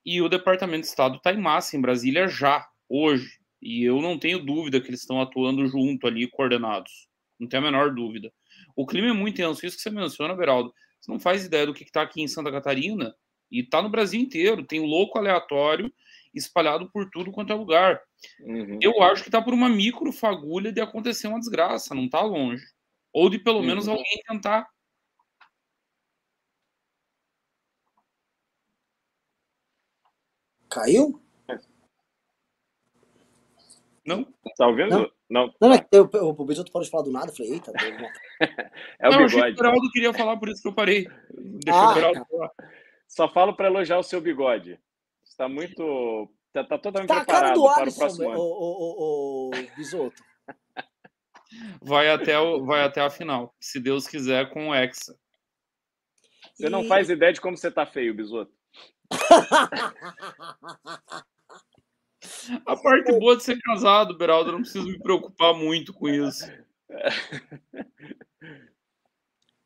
[0.09, 4.17] e o Departamento de Estado está em massa em Brasília já, hoje, e eu não
[4.17, 7.07] tenho dúvida que eles estão atuando junto ali, coordenados,
[7.39, 8.33] não tenho a menor dúvida.
[8.75, 11.75] O clima é muito intenso, isso que você menciona, Beraldo, você não faz ideia do
[11.75, 13.13] que está aqui em Santa Catarina,
[13.51, 15.93] e está no Brasil inteiro, tem louco aleatório,
[16.33, 18.01] espalhado por tudo quanto é lugar.
[18.41, 18.79] Uhum.
[18.81, 22.63] Eu acho que está por uma micro fagulha de acontecer uma desgraça, não está longe.
[23.13, 23.65] Ou de pelo uhum.
[23.65, 24.67] menos alguém tentar.
[30.69, 31.21] Caiu?
[34.05, 34.25] Não.
[34.57, 34.89] Tá ouvindo?
[34.89, 35.11] Não.
[35.29, 37.29] Não, não, é eu, eu, o Bisoto pode falar do nada.
[37.29, 37.71] Eu falei, eita.
[38.97, 39.53] é o não, bigode.
[39.53, 41.07] o Geraldo queria falar, por isso que eu parei.
[41.31, 42.51] Deixa ah, o Geraldo falar.
[43.07, 44.79] Só falo para elogiar o seu bigode
[45.39, 46.29] está muito.
[46.47, 48.39] Está tá totalmente tá preparado para o próximo ano.
[48.39, 50.21] O, o, o, o Bisoto.
[51.81, 55.17] vai, até o, vai até a final, se Deus quiser, com o Hexa.
[56.53, 56.69] Você e...
[56.69, 58.51] não faz ideia de como você tá feio, Bisoto.
[62.65, 66.45] A parte boa de ser casado, Beraldo, eu não preciso me preocupar muito com isso.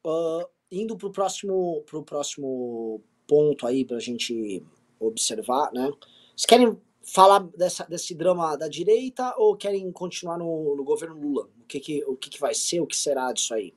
[0.06, 4.64] Uh, indo para o próximo, pro próximo ponto aí, para a gente
[5.00, 5.92] observar, né?
[6.36, 11.50] Vocês querem falar dessa, desse drama da direita ou querem continuar no, no governo Lula?
[11.62, 13.74] O que que, o que que vai ser, o que será disso aí?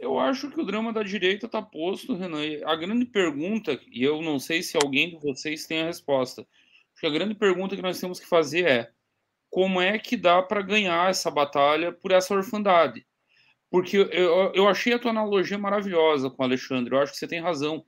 [0.00, 2.40] Eu acho que o drama da direita está posto, Renan.
[2.64, 7.00] A grande pergunta, e eu não sei se alguém de vocês tem a resposta, acho
[7.00, 8.92] que a grande pergunta que nós temos que fazer é
[9.50, 13.06] como é que dá para ganhar essa batalha por essa orfandade?
[13.70, 17.28] Porque eu, eu achei a tua analogia maravilhosa com o Alexandre, eu acho que você
[17.28, 17.84] tem razão.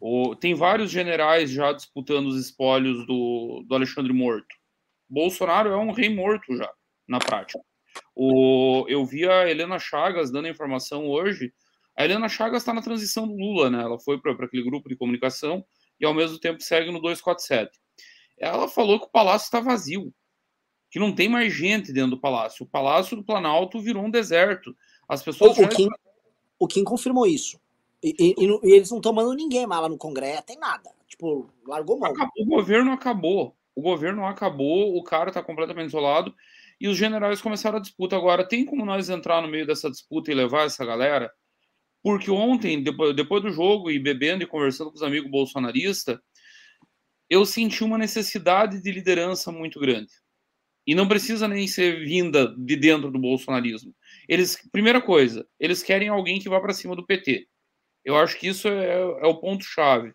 [0.00, 4.54] O, tem vários generais já disputando os espólios do, do Alexandre morto.
[5.08, 6.72] Bolsonaro é um rei morto já,
[7.06, 7.60] na prática.
[8.14, 11.52] O, eu vi a Helena Chagas dando a informação hoje.
[11.96, 13.82] A Helena Chagas está na transição do Lula, né?
[13.82, 15.64] Ela foi para aquele grupo de comunicação
[16.00, 17.78] e ao mesmo tempo segue no 247.
[18.38, 20.12] Ela falou que o palácio está vazio,
[20.90, 22.64] que não tem mais gente dentro do palácio.
[22.64, 24.76] O palácio do Planalto virou um deserto.
[25.08, 25.56] As pessoas.
[25.56, 25.88] O, o, Kim,
[26.58, 27.58] o Kim confirmou isso.
[28.02, 30.90] E, e, e, eles não estão mandando ninguém mais lá no Congresso, tem nada.
[31.08, 32.10] Tipo, largou mão.
[32.10, 33.56] Acabou, o governo acabou.
[33.74, 36.34] O governo acabou, o cara está completamente isolado.
[36.80, 38.16] E os generais começaram a disputa.
[38.16, 41.30] Agora, tem como nós entrar no meio dessa disputa e levar essa galera?
[42.02, 46.18] Porque ontem, depois, do jogo, e bebendo e conversando com os amigos bolsonaristas,
[47.28, 50.12] eu senti uma necessidade de liderança muito grande.
[50.86, 53.92] E não precisa nem ser vinda de dentro do bolsonarismo.
[54.28, 57.48] Eles, primeira coisa, eles querem alguém que vá para cima do PT.
[58.04, 60.12] Eu acho que isso é, é o ponto chave.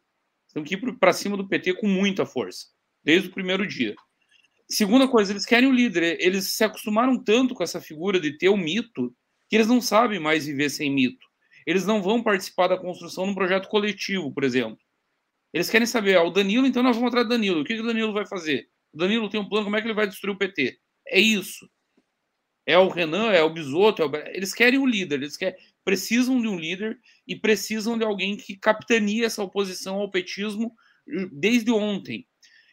[0.53, 2.67] Tem que ir para cima do PT com muita força,
[3.03, 3.95] desde o primeiro dia.
[4.71, 6.17] Segunda coisa, eles querem o líder.
[6.19, 9.15] Eles se acostumaram tanto com essa figura de ter o mito
[9.49, 11.25] que eles não sabem mais viver sem mito.
[11.65, 14.79] Eles não vão participar da construção de um projeto coletivo, por exemplo.
[15.53, 17.61] Eles querem saber, ah, o Danilo, então nós vamos atrás do Danilo.
[17.61, 18.69] O que, que o Danilo vai fazer?
[18.93, 20.79] O Danilo tem um plano, como é que ele vai destruir o PT?
[21.07, 21.69] É isso
[22.65, 24.15] é o Renan, é o Bisotto, é o...
[24.27, 28.55] eles querem um líder, eles querem, precisam de um líder e precisam de alguém que
[28.55, 30.73] capitanie essa oposição ao petismo
[31.31, 32.27] desde ontem.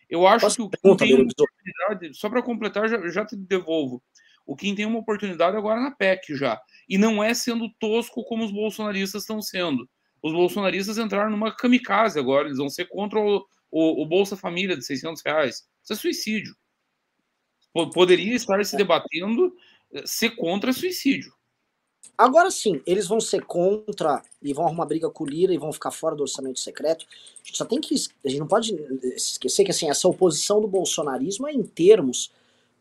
[0.09, 3.37] Eu acho Posso que o Kim tem uma oportunidade, só para completar, já, já te
[3.37, 4.03] devolvo.
[4.47, 6.59] O Kim tem uma oportunidade agora na PEC já.
[6.89, 9.89] E não é sendo tosco como os bolsonaristas estão sendo.
[10.23, 14.77] Os bolsonaristas entraram numa kamikaze agora, eles vão ser contra o, o, o Bolsa Família
[14.77, 15.69] de 600 reais.
[15.83, 16.57] Isso é suicídio.
[17.93, 19.55] Poderia estar se debatendo
[19.93, 21.33] eh, ser contra suicídio.
[22.19, 25.73] Agora sim, eles vão ser contra e vão arrumar briga com o Lira e vão
[25.73, 27.07] ficar fora do orçamento secreto.
[27.09, 27.95] A gente só tem que.
[27.95, 28.75] A gente não pode
[29.15, 32.33] esquecer que assim, essa oposição do bolsonarismo é em termos.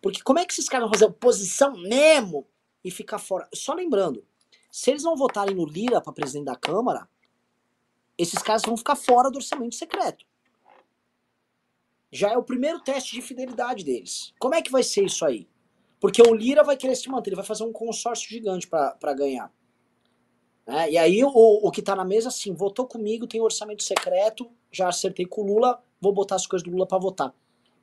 [0.02, 2.48] Porque como é que esses caras vão fazer oposição mesmo
[2.84, 3.48] e ficar fora?
[3.54, 4.26] Só lembrando,
[4.72, 7.08] se eles não votarem no Lira para presidente da Câmara,
[8.18, 10.26] esses caras vão ficar fora do orçamento secreto.
[12.12, 14.34] Já é o primeiro teste de fidelidade deles.
[14.40, 15.48] Como é que vai ser isso aí?
[16.00, 19.52] Porque o Lira vai querer se manter, ele vai fazer um consórcio gigante para ganhar.
[20.66, 20.92] Né?
[20.92, 24.90] E aí o, o que tá na mesa, assim, votou comigo, tem orçamento secreto, já
[24.90, 27.34] acertei com o Lula, vou botar as coisas do Lula para votar.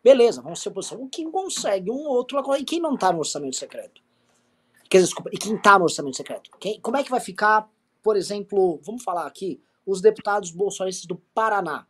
[0.03, 1.09] Beleza, vamos ser oposição.
[1.09, 4.03] Quem consegue, um outro, e quem não tá no orçamento secreto?
[4.89, 6.51] Quer dizer, desculpa, e quem tá no orçamento secreto?
[6.61, 7.69] Quem, como é que vai ficar,
[8.03, 11.87] por exemplo, vamos falar aqui, os deputados bolsonaristas do Paraná,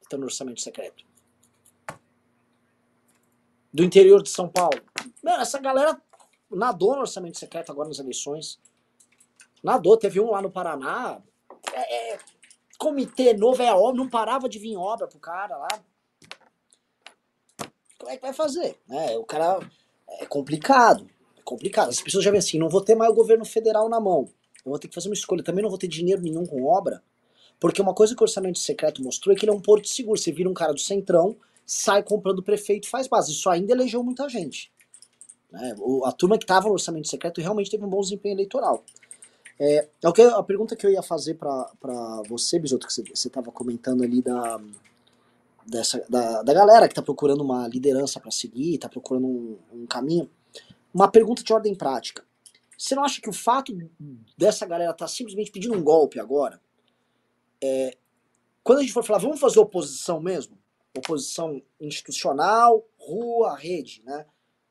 [0.00, 1.04] estão no orçamento secreto?
[3.74, 4.80] Do interior de São Paulo.
[5.20, 6.00] Meu, essa galera
[6.48, 8.60] nadou no orçamento secreto agora nas eleições.
[9.64, 11.20] Nadou, teve um lá no Paraná.
[11.72, 12.18] É, é,
[12.78, 15.68] comitê novo é obra, não parava de vir obra pro cara lá.
[17.98, 18.78] Como é que vai fazer?
[18.88, 19.58] É, o cara
[20.20, 21.10] é complicado.
[21.36, 21.88] É complicado.
[21.88, 24.30] As pessoas já veem assim, não vou ter mais o governo federal na mão.
[24.64, 25.42] Eu vou ter que fazer uma escolha.
[25.42, 27.02] Também não vou ter dinheiro nenhum com obra.
[27.58, 30.18] Porque uma coisa que o orçamento secreto mostrou é que ele é um porto seguro.
[30.18, 33.32] Você vira um cara do centrão, sai comprando prefeito faz base.
[33.32, 34.72] Isso ainda elegeu muita gente.
[35.50, 35.72] Né?
[36.04, 38.84] a turma que estava no orçamento secreto realmente teve um bom desempenho eleitoral.
[39.58, 44.02] É, é a pergunta que eu ia fazer para você, Bisoto, que você estava comentando
[44.02, 44.60] ali da,
[45.64, 49.86] dessa, da, da galera que está procurando uma liderança para seguir, está procurando um, um
[49.86, 50.28] caminho.
[50.92, 52.24] Uma pergunta de ordem prática.
[52.76, 53.72] Você não acha que o fato
[54.36, 56.60] dessa galera estar tá simplesmente pedindo um golpe agora,
[57.62, 57.96] é,
[58.62, 60.58] quando a gente for falar, vamos fazer oposição mesmo?
[60.96, 64.26] Oposição institucional, rua, rede, né?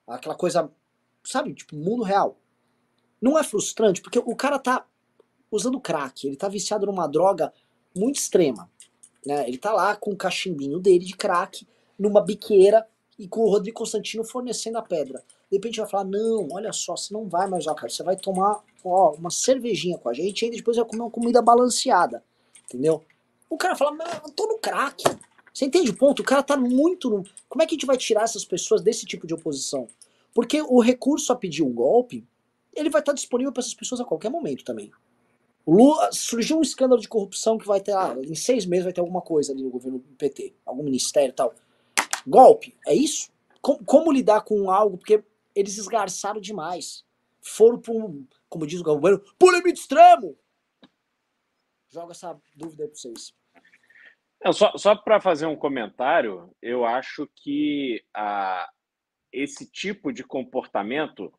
[0.07, 0.71] Aquela coisa,
[1.23, 2.37] sabe, tipo, mundo real.
[3.21, 4.85] Não é frustrante, porque o cara tá
[5.51, 7.53] usando crack, ele tá viciado numa droga
[7.95, 8.69] muito extrema.
[9.25, 9.47] Né?
[9.47, 11.67] Ele tá lá com o cachimbinho dele de crack,
[11.97, 15.23] numa biqueira, e com o Rodrigo Constantino fornecendo a pedra.
[15.49, 18.17] De repente vai falar, não, olha só, você não vai mais usar cara, você vai
[18.17, 22.23] tomar ó, uma cervejinha com a gente e depois vai comer uma comida balanceada.
[22.65, 23.03] Entendeu?
[23.49, 25.03] O cara fala, mas eu tô no crack.
[25.53, 26.21] Você entende o ponto?
[26.21, 27.09] O cara tá muito.
[27.09, 27.23] No...
[27.47, 29.87] Como é que a gente vai tirar essas pessoas desse tipo de oposição?
[30.33, 32.27] Porque o recurso a pedir um golpe,
[32.73, 34.91] ele vai estar disponível para essas pessoas a qualquer momento também.
[35.65, 38.99] Lula, surgiu um escândalo de corrupção que vai ter, ah, em seis meses vai ter
[38.99, 41.53] alguma coisa ali no governo do PT, algum ministério e tal.
[42.27, 43.31] Golpe, é isso?
[43.61, 44.97] Como, como lidar com algo?
[44.97, 45.23] Porque
[45.55, 47.05] eles esgarçaram demais.
[47.41, 50.35] Foram um, como diz o governo, pro limite extremo.
[51.89, 53.33] Joga essa dúvida aí para vocês.
[54.51, 58.03] Só só para fazer um comentário, eu acho que
[59.31, 61.33] esse tipo de comportamento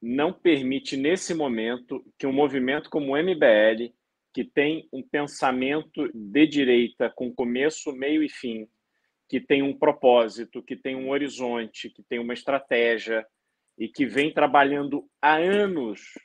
[0.00, 3.94] não permite, nesse momento, que um movimento como o MBL,
[4.34, 8.66] que tem um pensamento de direita com começo, meio e fim,
[9.28, 13.24] que tem um propósito, que tem um horizonte, que tem uma estratégia
[13.78, 16.18] e que vem trabalhando há anos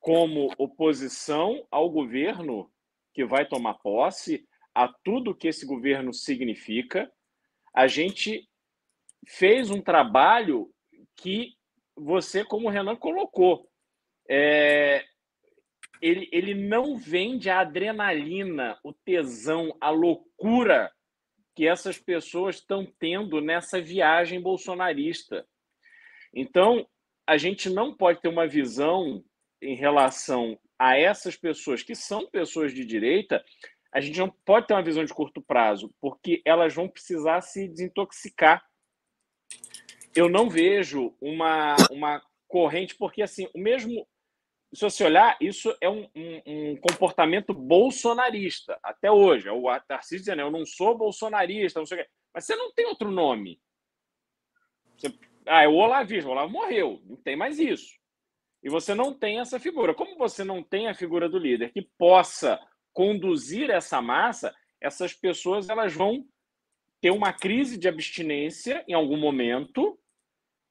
[0.00, 2.70] como oposição ao governo
[3.14, 4.46] que vai tomar posse,
[4.76, 7.10] a tudo que esse governo significa.
[7.74, 8.46] A gente
[9.26, 10.70] fez um trabalho
[11.16, 11.54] que
[11.96, 13.66] você, como o Renan colocou,
[14.28, 15.02] é,
[16.02, 20.92] ele, ele não vende a adrenalina, o tesão, a loucura
[21.54, 25.48] que essas pessoas estão tendo nessa viagem bolsonarista.
[26.34, 26.86] Então,
[27.26, 29.24] a gente não pode ter uma visão
[29.62, 33.42] em relação a essas pessoas que são pessoas de direita
[33.96, 37.66] a gente não pode ter uma visão de curto prazo, porque elas vão precisar se
[37.66, 38.62] desintoxicar.
[40.14, 44.06] Eu não vejo uma, uma corrente, porque assim, o mesmo.
[44.74, 49.48] Se você olhar, isso é um, um, um comportamento bolsonarista até hoje.
[49.48, 52.10] É o Tarcísio dizendo, eu não sou bolsonarista, não sei o quê.
[52.34, 53.58] Mas você não tem outro nome.
[54.98, 55.08] Você,
[55.46, 56.28] ah, é o Olavismo.
[56.28, 57.00] O Olavo morreu.
[57.06, 57.96] Não tem mais isso.
[58.62, 59.94] E você não tem essa figura.
[59.94, 62.60] Como você não tem a figura do líder que possa
[62.96, 66.26] conduzir essa massa, essas pessoas elas vão
[66.98, 70.00] ter uma crise de abstinência em algum momento.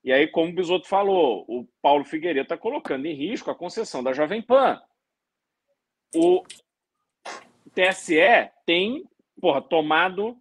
[0.04, 4.04] E aí, como o Bisoto falou, o Paulo Figueiredo está colocando em risco a concessão
[4.04, 4.82] da Jovem Pan.
[6.16, 6.44] O
[7.76, 9.08] TSE tem
[9.40, 10.36] porra, tomado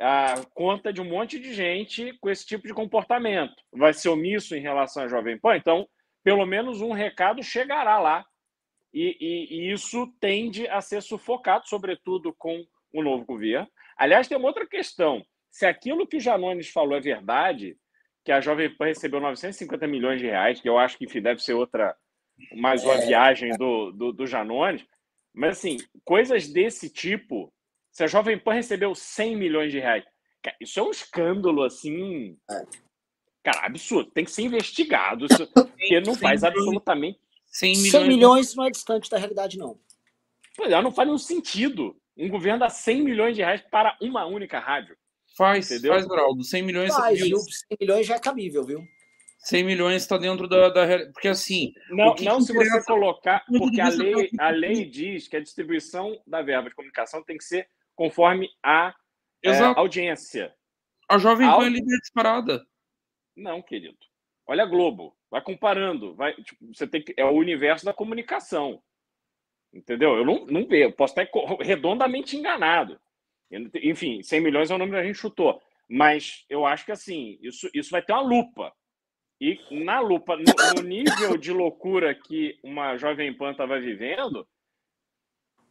[0.00, 3.54] a conta de um monte de gente com esse tipo de comportamento.
[3.72, 5.54] Vai ser omisso em relação à Jovem Pan?
[5.54, 5.88] Então,
[6.24, 8.26] pelo menos um recado chegará lá
[8.92, 13.68] e, e, e, isso tende a ser sufocado, sobretudo com o novo governo.
[13.96, 15.24] Aliás, tem uma outra questão.
[15.50, 17.76] Se aquilo que o Janones falou é verdade,
[18.24, 21.42] que a Jovem Pan recebeu 950 milhões de reais, que eu acho que enfim, deve
[21.42, 21.96] ser outra,
[22.56, 23.06] mais uma é.
[23.06, 24.84] viagem do, do, do Janones,
[25.32, 27.52] mas assim, coisas desse tipo,
[27.92, 30.04] se a Jovem Pan recebeu 100 milhões de reais,
[30.60, 32.36] isso é um escândalo assim.
[32.50, 32.90] É.
[33.42, 34.10] Cara, absurdo.
[34.10, 35.26] Tem que ser investigado.
[35.30, 37.18] Isso, porque não faz absolutamente.
[37.50, 39.78] 100 milhões, 100 milhões não é distante da realidade, não.
[40.56, 41.96] Pois é, não faz nenhum sentido.
[42.16, 44.96] Um governo dá 100 milhões de reais para uma única rádio.
[45.36, 45.92] Faz, entendeu?
[45.92, 46.44] faz, Geraldo.
[46.44, 46.94] 100 milhões...
[46.94, 47.38] Faz, viu?
[47.38, 48.86] 100 milhões já é cabível, viu?
[49.38, 51.72] 100 milhões está dentro da, da, Porque assim.
[51.88, 53.42] Não, não se você colocar.
[53.46, 57.44] Porque a lei, a lei diz que a distribuição da verba de comunicação tem que
[57.44, 58.94] ser conforme a
[59.42, 60.54] é, audiência.
[61.08, 62.66] A Jovem Pan é líder disparada.
[63.34, 63.96] Não, querido.
[64.46, 65.16] Olha a Globo.
[65.30, 66.14] Vai comparando.
[66.14, 68.82] Vai, tipo, você tem que, é o universo da comunicação.
[69.72, 70.16] Entendeu?
[70.16, 70.92] Eu não, não vejo.
[70.92, 73.00] Posso estar redondamente enganado.
[73.82, 75.60] Enfim, 100 milhões é o nome que a gente chutou.
[75.88, 78.72] Mas eu acho que assim, isso, isso vai ter uma lupa.
[79.40, 80.44] E na lupa, no,
[80.76, 84.46] no nível de loucura que uma Jovem Pan estava vivendo,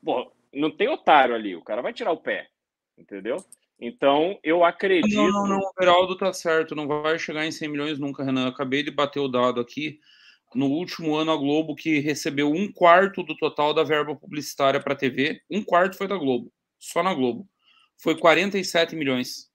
[0.03, 1.55] pô, não tem otário ali.
[1.55, 2.49] O cara vai tirar o pé.
[2.97, 3.38] Entendeu?
[3.82, 5.16] Então, eu acredito.
[5.16, 5.60] Não, não, não.
[5.60, 6.76] O Beraldo tá certo.
[6.76, 8.44] Não vai chegar em 100 milhões nunca, Renan.
[8.44, 10.00] Eu acabei de bater o dado aqui.
[10.54, 14.96] No último ano, a Globo, que recebeu um quarto do total da verba publicitária para
[14.96, 17.48] TV, um quarto foi da Globo, só na Globo.
[18.02, 19.48] Foi 47 milhões.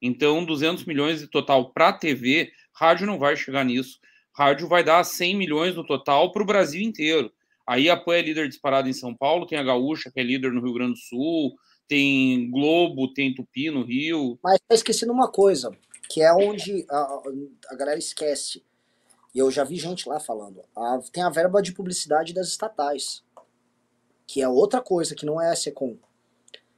[0.00, 3.98] Então, 200 milhões de total para TV, rádio não vai chegar nisso.
[4.34, 7.30] Rádio vai dar 100 milhões no total para o Brasil inteiro.
[7.66, 10.52] Aí a PAN é líder disparado em São Paulo, tem a Gaúcha, que é líder
[10.52, 11.54] no Rio Grande do Sul,
[11.88, 14.38] tem Globo, tem Tupi no Rio.
[14.42, 15.76] Mas tá esquecendo uma coisa,
[16.08, 17.22] que é onde a,
[17.70, 18.62] a galera esquece.
[19.34, 20.62] E eu já vi gente lá falando.
[20.76, 23.22] A, tem a verba de publicidade das estatais.
[24.26, 25.96] Que é outra coisa, que não é a Secom.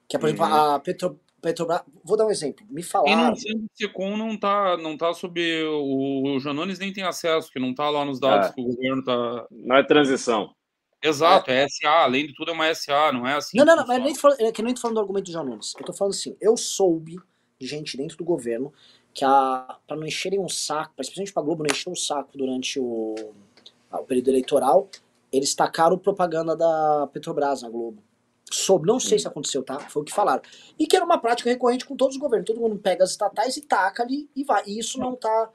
[0.09, 0.35] Que é, por uhum.
[0.35, 1.83] exemplo, a Petro, Petrobras.
[2.05, 2.65] Vou dar um exemplo.
[2.71, 3.13] Me falaram.
[3.13, 5.41] E não sendo Secom não tá, não tá sob.
[5.65, 8.53] O, o Janones nem tem acesso, que não tá lá nos dados é.
[8.53, 9.47] que o governo tá.
[9.51, 10.55] Não é transição.
[11.03, 11.65] Exato, é.
[11.65, 11.69] é.
[11.69, 13.57] SA, além de tudo é uma SA, não é assim.
[13.57, 15.45] Não, não, não, mas nem falando, é que nem tô falando do argumento do João
[15.45, 15.75] Nunes.
[15.79, 17.17] Eu tô falando assim, eu soube
[17.59, 18.73] de gente dentro do governo
[19.13, 22.79] que a para não encherem um saco, especialmente pra Globo não encher um saco durante
[22.79, 23.15] o,
[23.91, 24.89] o período eleitoral,
[25.33, 28.03] eles tacaram propaganda da Petrobras na Globo.
[28.53, 29.79] Soube, não sei se aconteceu, tá?
[29.79, 30.43] Foi o que falaram.
[30.77, 32.47] E que era uma prática recorrente com todos os governos.
[32.47, 34.65] Todo mundo pega as estatais e taca ali e vai.
[34.67, 35.51] E isso não tá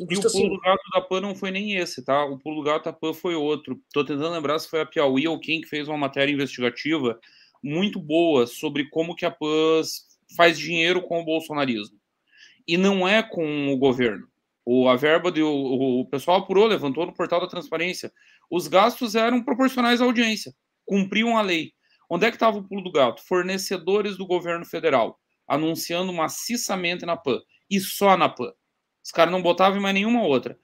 [0.00, 2.24] e o pulo assim, do gato da PAN não foi nem esse, tá?
[2.24, 3.80] O pulo do gato da PAN foi outro.
[3.92, 7.18] Tô tentando lembrar se foi a Piauí ou quem que fez uma matéria investigativa
[7.62, 9.82] muito boa sobre como que a PAN
[10.36, 11.98] faz dinheiro com o bolsonarismo.
[12.66, 14.26] E não é com o governo.
[14.64, 18.12] O, a verba do o, o pessoal apurou, levantou no portal da transparência.
[18.50, 21.72] Os gastos eram proporcionais à audiência, cumpriam a lei.
[22.08, 23.22] Onde é que estava o pulo do gato?
[23.26, 25.18] Fornecedores do governo federal
[25.50, 28.52] anunciando maciçamente na PAN e só na PAN.
[29.10, 30.56] Os caras não botavam em mais nenhuma outra.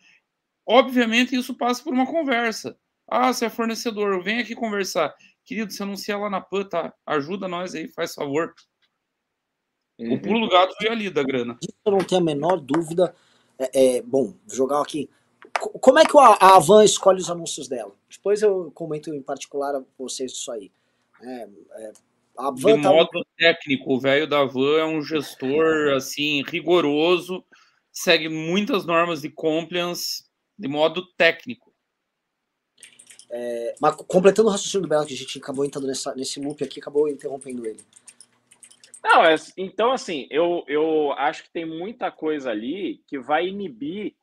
[0.64, 2.78] Obviamente, isso passa por uma conversa.
[3.08, 5.12] Ah, você é fornecedor, vem aqui conversar.
[5.44, 6.94] Querido, você anuncia lá na PAN, tá?
[7.04, 8.54] Ajuda nós aí, faz favor.
[9.98, 10.14] Uhum.
[10.14, 11.58] O pulo do gato veio ali da grana.
[11.84, 13.16] Eu não tenho a menor dúvida.
[13.58, 15.10] É, é, bom, jogar aqui.
[15.80, 17.92] Como é que a Avan escolhe os anúncios dela?
[18.08, 20.70] Depois eu comento em particular a vocês isso aí.
[21.20, 21.92] É, é,
[22.38, 22.92] a Van De tá...
[22.92, 27.44] modo técnico, o velho da Van é um gestor assim rigoroso
[27.96, 30.22] segue muitas normas de compliance
[30.58, 31.74] de modo técnico.
[33.30, 36.62] É, mas completando o raciocínio do Belo, que a gente acabou entrando nessa, nesse loop
[36.62, 37.82] aqui, acabou interrompendo ele.
[39.02, 44.14] Não, é, então assim, eu, eu acho que tem muita coisa ali que vai inibir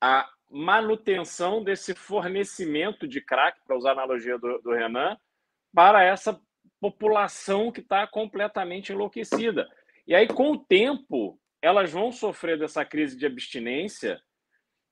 [0.00, 5.16] a manutenção desse fornecimento de crack, para usar a analogia do, do Renan,
[5.74, 6.40] para essa
[6.80, 9.68] população que está completamente enlouquecida.
[10.06, 14.20] E aí, com o tempo, elas vão sofrer dessa crise de abstinência,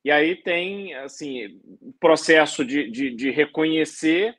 [0.05, 1.61] e aí tem assim
[2.01, 4.39] processo de, de, de reconhecer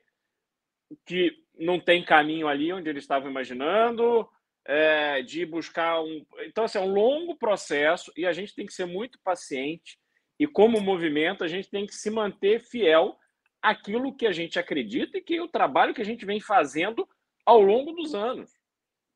[1.06, 4.28] que não tem caminho ali onde eles estavam imaginando,
[4.66, 6.26] é, de buscar um.
[6.40, 10.00] Então, assim, é um longo processo e a gente tem que ser muito paciente.
[10.40, 13.18] E como movimento, a gente tem que se manter fiel
[13.62, 17.08] àquilo que a gente acredita e que é o trabalho que a gente vem fazendo
[17.46, 18.52] ao longo dos anos,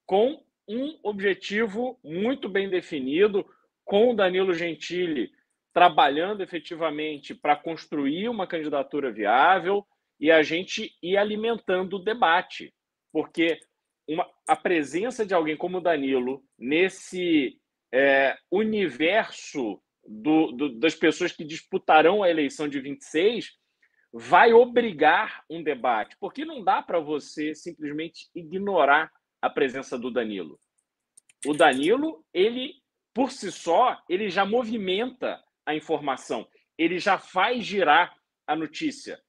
[0.05, 3.45] com um objetivo muito bem definido,
[3.83, 5.31] com o Danilo Gentili
[5.73, 9.85] trabalhando efetivamente para construir uma candidatura viável
[10.19, 12.73] e a gente ir alimentando o debate,
[13.11, 13.59] porque
[14.07, 17.57] uma, a presença de alguém como o Danilo nesse
[17.91, 23.51] é, universo do, do, das pessoas que disputarão a eleição de 26
[24.13, 29.11] vai obrigar um debate, porque não dá para você simplesmente ignorar
[29.43, 30.57] a presença do Danilo.
[31.45, 32.81] O Danilo, ele
[33.13, 38.17] por si só, ele já movimenta a informação, ele já faz girar
[38.47, 39.21] a notícia.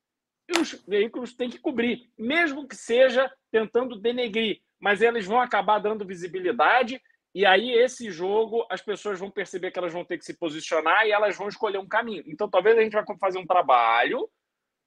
[0.48, 5.80] E os veículos têm que cobrir, mesmo que seja tentando denegrir, mas eles vão acabar
[5.80, 7.02] dando visibilidade
[7.34, 11.04] e aí esse jogo as pessoas vão perceber que elas vão ter que se posicionar
[11.06, 12.22] e elas vão escolher um caminho.
[12.28, 14.30] Então talvez a gente vai fazer um trabalho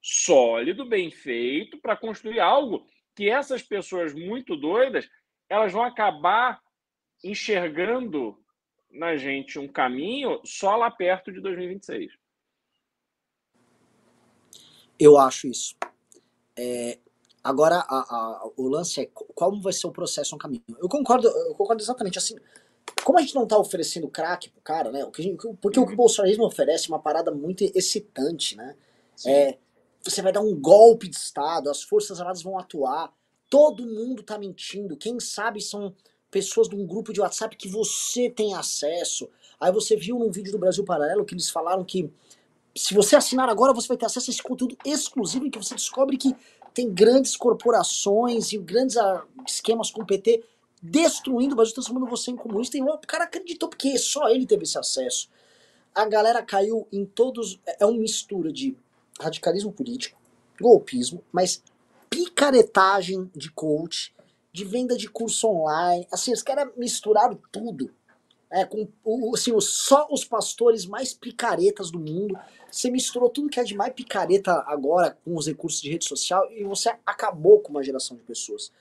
[0.01, 5.09] sólido, bem feito, para construir algo que essas pessoas muito doidas
[5.49, 6.61] elas vão acabar
[7.23, 8.37] enxergando
[8.91, 12.13] na gente um caminho só lá perto de 2026.
[14.99, 15.75] Eu acho isso.
[16.55, 16.97] É,
[17.43, 20.63] agora, a, a, o lance é como vai ser o processo no caminho.
[20.79, 22.35] Eu concordo, eu concordo exatamente assim.
[23.03, 25.03] Como a gente não está oferecendo crack pro cara, né?
[25.05, 28.75] Porque, porque o que o bolsonarismo oferece é uma parada muito excitante, né?
[29.25, 29.57] É,
[30.03, 33.13] você vai dar um golpe de Estado, as Forças Armadas vão atuar,
[33.49, 34.97] todo mundo tá mentindo.
[34.97, 35.93] Quem sabe são
[36.29, 39.29] pessoas de um grupo de WhatsApp que você tem acesso.
[39.59, 42.11] Aí você viu num vídeo do Brasil Paralelo que eles falaram que
[42.75, 45.73] se você assinar agora, você vai ter acesso a esse conteúdo exclusivo em que você
[45.73, 46.35] descobre que
[46.73, 50.43] tem grandes corporações e grandes ah, esquemas com o PT
[50.81, 52.77] destruindo o Brasil, transformando você em comunista.
[52.77, 55.27] E o cara acreditou porque só ele teve esse acesso.
[55.95, 57.59] A galera caiu em todos.
[57.65, 58.77] É, é uma mistura de
[59.19, 60.19] radicalismo político,
[60.61, 61.63] golpismo, mas
[62.09, 64.13] picaretagem de coach,
[64.51, 66.07] de venda de curso online.
[66.11, 67.93] Assim, os caras misturaram tudo.
[68.49, 68.87] É, com
[69.33, 72.37] assim, só os pastores mais picaretas do mundo.
[72.71, 76.49] Você misturou tudo que é de mais picareta agora com os recursos de rede social
[76.51, 78.71] e você acabou com uma geração de pessoas.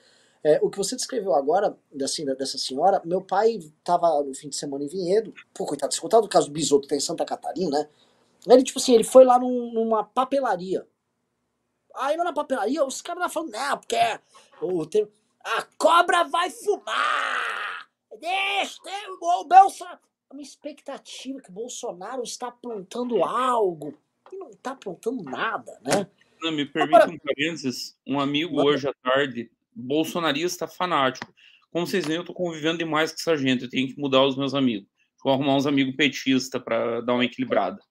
[0.43, 4.55] É, o que você descreveu agora, assim, dessa senhora, meu pai estava no fim de
[4.55, 7.25] semana em Vinhedo, pô, coitado, você contava do caso do Bisoto, que tá em Santa
[7.25, 7.79] Catarina,
[8.45, 8.53] né?
[8.55, 10.87] Ele, tipo assim, ele foi lá num, numa papelaria.
[11.97, 13.97] Aí lá na papelaria, os caras lá falando, não, porque
[14.61, 15.07] o, tem,
[15.43, 17.87] a cobra vai fumar!
[18.19, 18.81] Deixa,
[19.21, 19.99] o Bolsonaro.
[20.31, 23.97] Uma expectativa que o Bolsonaro está aprontando algo.
[24.31, 26.07] E não está aprontando nada, né?
[26.41, 27.11] Não, me permita Agora...
[27.11, 27.97] um parênteses.
[28.05, 31.33] Um amigo hoje à tarde, bolsonarista fanático.
[31.71, 33.63] Como vocês veem, eu estou convivendo demais com essa gente.
[33.63, 34.89] Eu tenho que mudar os meus amigos.
[35.23, 37.81] Vou arrumar uns amigos petistas para dar uma equilibrada.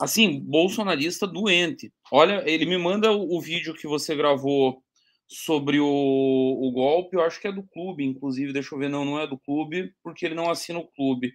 [0.00, 1.92] Assim, bolsonarista doente.
[2.12, 4.82] Olha, ele me manda o, o vídeo que você gravou
[5.28, 9.04] sobre o, o, golpe, eu acho que é do clube, inclusive, deixa eu ver, não,
[9.04, 11.34] não é do clube, porque ele não assina o clube.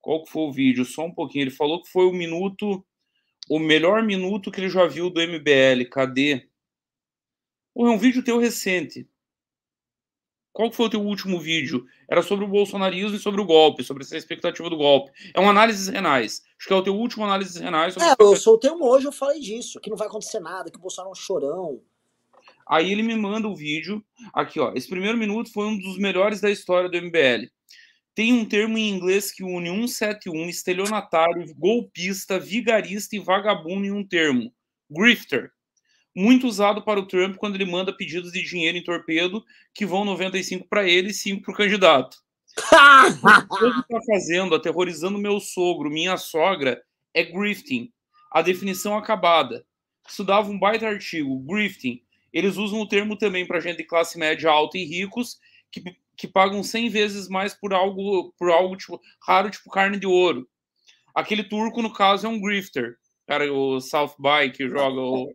[0.00, 0.84] Qual que foi o vídeo?
[0.84, 1.42] Só um pouquinho.
[1.42, 2.84] Ele falou que foi o minuto,
[3.50, 5.84] o melhor minuto que ele já viu do MBL.
[5.90, 6.48] Cadê?
[7.74, 9.08] Pô, é um vídeo teu recente.
[10.56, 11.84] Qual foi o teu último vídeo?
[12.08, 15.12] Era sobre o bolsonarismo e sobre o golpe, sobre essa expectativa do golpe.
[15.34, 16.40] É uma análise renais.
[16.58, 17.94] Acho que é o teu último análise renais.
[17.98, 20.80] é, eu soltei um hoje, eu falei disso, que não vai acontecer nada, que o
[20.80, 21.82] Bolsonaro é um chorão.
[22.66, 24.02] Aí ele me manda o vídeo.
[24.32, 24.72] Aqui, ó.
[24.74, 27.50] Esse primeiro minuto foi um dos melhores da história do MBL.
[28.14, 34.02] Tem um termo em inglês que une 171, estelionatário, golpista, vigarista e vagabundo em um
[34.02, 34.50] termo.
[34.90, 35.52] Grifter.
[36.16, 39.44] Muito usado para o Trump quando ele manda pedidos de dinheiro em torpedo
[39.74, 42.16] que vão 95 para ele e 5 para o candidato.
[42.56, 47.92] o que está fazendo, aterrorizando meu sogro, minha sogra, é grifting.
[48.32, 49.66] A definição acabada.
[50.08, 52.00] Estudava um baita artigo, grifting,
[52.36, 55.38] eles usam o termo também para gente de classe média alta e ricos
[55.72, 55.82] que,
[56.14, 60.46] que pagam 100 vezes mais por algo, por algo tipo, raro, tipo carne de ouro.
[61.14, 62.98] Aquele turco, no caso, é um grifter.
[63.26, 65.34] Cara, o South By que joga o.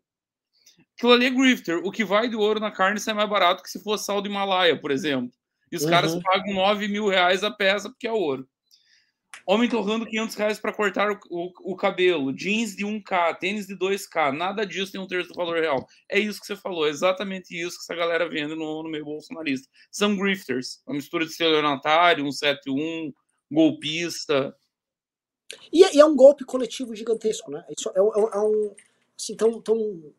[0.97, 1.77] Aquilo ali é grifter.
[1.83, 4.29] O que vai de ouro na carne sai mais barato que se fosse sal do
[4.29, 5.31] Himalaia, por exemplo.
[5.71, 5.89] E os uhum.
[5.89, 8.47] caras pagam 9 mil reais a peça porque é ouro.
[9.45, 13.75] Homem torrando 500 reais para cortar o, o, o, cabelo, jeans de 1K, tênis de
[13.75, 15.85] 2K, nada disso tem um terço do valor real.
[16.07, 19.67] É isso que você falou, exatamente isso que essa galera vende no, no meio bolsonarista.
[19.89, 23.11] São grifters, uma mistura de estelionatário, um 71,
[23.51, 24.55] golpista.
[25.71, 27.65] E, é, e, é um golpe coletivo gigantesco, né?
[27.77, 28.75] Isso é, é, é um.
[29.19, 30.13] Assim, tão, tão.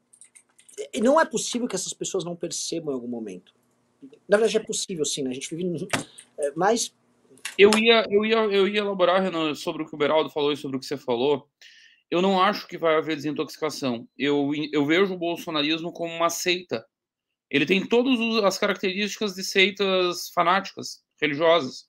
[1.02, 3.54] Não é possível que essas pessoas não percebam em algum momento.
[4.28, 5.30] Na verdade, é possível, sim, né?
[5.30, 5.88] A gente vive.
[6.38, 6.94] É, mas
[7.56, 10.56] eu ia, eu ia, eu ia elaborar, Renan, sobre o que o Beraldo falou e
[10.56, 11.48] sobre o que você falou.
[12.10, 14.06] Eu não acho que vai haver desintoxicação.
[14.18, 16.84] Eu, eu vejo o bolsonarismo como uma seita.
[17.50, 21.86] Ele tem todas as características de seitas fanáticas, religiosas.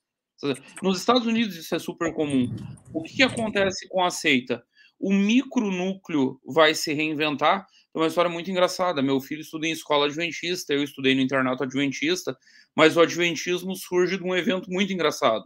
[0.81, 2.53] Nos Estados Unidos isso é super comum.
[2.93, 4.63] O que, que acontece com a seita?
[4.99, 7.65] O micronúcleo vai se reinventar.
[7.95, 9.01] É uma história muito engraçada.
[9.01, 12.35] Meu filho estuda em escola adventista, eu estudei no internato adventista,
[12.75, 15.45] mas o adventismo surge de um evento muito engraçado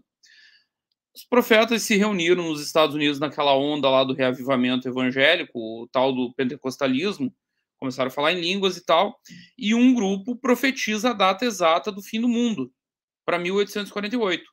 [1.18, 6.14] os profetas se reuniram nos Estados Unidos naquela onda lá do reavivamento evangélico, o tal
[6.14, 7.34] do pentecostalismo,
[7.80, 9.20] começaram a falar em línguas e tal,
[9.58, 12.72] e um grupo profetiza a data exata do fim do mundo.
[13.26, 14.43] para 1848.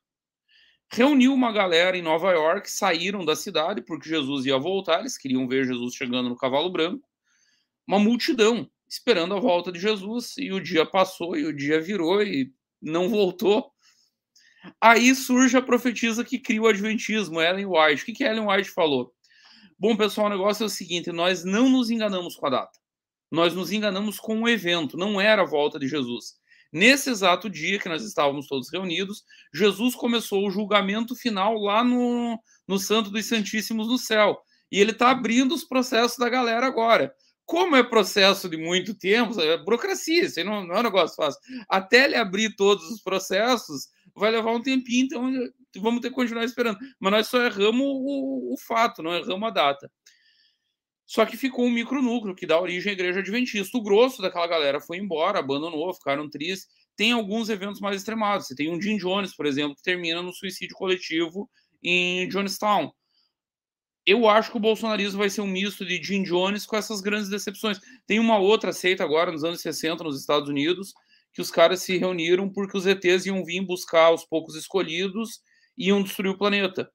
[0.91, 5.47] Reuniu uma galera em Nova York, saíram da cidade porque Jesus ia voltar, eles queriam
[5.47, 7.07] ver Jesus chegando no cavalo branco.
[7.87, 12.22] Uma multidão esperando a volta de Jesus, e o dia passou e o dia virou
[12.22, 13.72] e não voltou.
[14.80, 18.03] Aí surge a profetisa que cria o Adventismo, Ellen White.
[18.03, 19.12] O que, que Ellen White falou?
[19.78, 22.78] Bom, pessoal, o negócio é o seguinte: nós não nos enganamos com a data.
[23.30, 26.35] Nós nos enganamos com o evento, não era a volta de Jesus.
[26.72, 32.39] Nesse exato dia que nós estávamos todos reunidos, Jesus começou o julgamento final lá no,
[32.66, 34.41] no Santo dos Santíssimos no céu.
[34.70, 37.14] E ele está abrindo os processos da galera agora.
[37.47, 41.15] Como é processo de muito tempo, é burocracia, isso aí não, não é um negócio
[41.15, 41.41] fácil.
[41.69, 45.31] Até ele abrir todos os processos, vai levar um tempinho, então
[45.83, 46.79] vamos ter que continuar esperando.
[46.99, 49.91] Mas nós só erramos o, o fato, não erramos a data.
[51.07, 53.77] Só que ficou um micronúcleo que dá origem à igreja adventista.
[53.77, 56.67] O grosso daquela galera foi embora, abandonou, ficaram tristes.
[56.97, 58.47] Tem alguns eventos mais extremados.
[58.47, 61.49] Você tem um Jim Jones, por exemplo, que termina no suicídio coletivo
[61.83, 62.91] em Jonestown.
[64.07, 67.31] Eu acho que o bolsonarismo vai ser um misto de Jim Jones com essas grandes
[67.31, 67.81] decepções.
[68.07, 70.93] Tem uma outra seita agora, nos anos 60, nos Estados Unidos,
[71.33, 75.41] que os caras se reuniram porque os ETs iam vir buscar os poucos escolhidos
[75.77, 76.91] e iam destruir o planeta.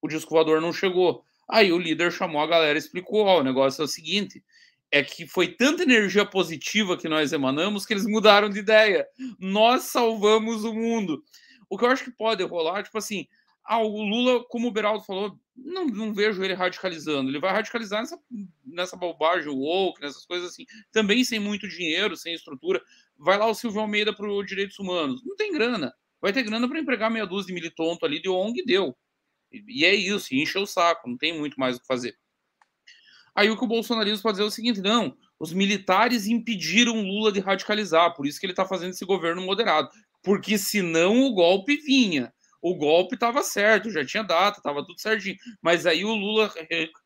[0.00, 1.22] O disco voador não chegou.
[1.48, 4.42] Aí o líder chamou a galera e explicou: ó, o negócio é o seguinte.
[4.90, 9.06] É que foi tanta energia positiva que nós emanamos que eles mudaram de ideia.
[9.38, 11.22] Nós salvamos o mundo.
[11.68, 13.28] O que eu acho que pode rolar, tipo assim,
[13.72, 17.30] ah, o Lula, como o Beraldo falou, não, não vejo ele radicalizando.
[17.30, 18.18] Ele vai radicalizar nessa,
[18.66, 20.66] nessa bobagem, woke, nessas coisas assim.
[20.90, 22.82] Também sem muito dinheiro, sem estrutura.
[23.16, 25.24] Vai lá o Silvio Almeida para os direitos humanos.
[25.24, 25.94] Não tem grana.
[26.20, 28.96] Vai ter grana para empregar meia dúzia de militonto ali de ONG deu.
[29.52, 32.18] E é isso, enche o saco, não tem muito mais o que fazer.
[33.36, 37.30] Aí o que o bolsonarismo pode dizer é o seguinte: não, os militares impediram Lula
[37.30, 39.90] de radicalizar, por isso que ele está fazendo esse governo moderado.
[40.24, 42.32] Porque senão o golpe vinha.
[42.62, 45.36] O golpe estava certo, já tinha data, estava tudo certinho.
[45.62, 46.52] Mas aí o Lula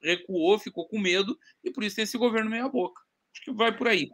[0.02, 3.00] recuou, ficou com medo, e por isso tem esse governo meia-boca.
[3.32, 4.11] Acho que vai por aí.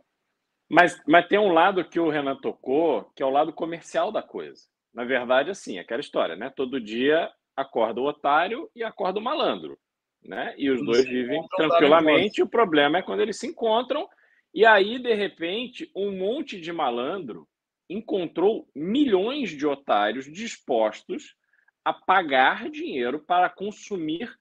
[0.69, 4.23] Mas, mas tem um lado que o Renan tocou, que é o lado comercial da
[4.23, 4.63] coisa.
[4.95, 6.53] Na verdade, assim, aquela história, né?
[6.55, 9.79] Todo dia acorda o otário e acorda o malandro,
[10.23, 10.55] né?
[10.57, 12.43] E os dois vivem tranquilamente.
[12.43, 14.09] O problema é quando eles se encontram
[14.53, 17.49] e aí, de repente, um monte de malandro
[17.91, 21.37] encontrou milhões de otários dispostos
[21.85, 24.33] a pagar dinheiro para consumir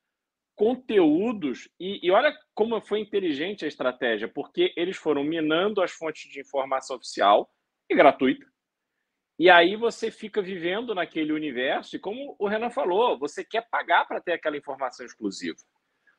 [0.56, 1.70] conteúdos.
[1.80, 6.40] E, e, olha como foi inteligente a estratégia, porque eles foram minando as fontes de
[6.40, 7.50] informação oficial
[7.90, 8.46] e gratuita
[9.40, 14.06] e aí você fica vivendo naquele universo, e como o Renan falou, você quer pagar
[14.06, 15.56] para ter aquela informação exclusiva.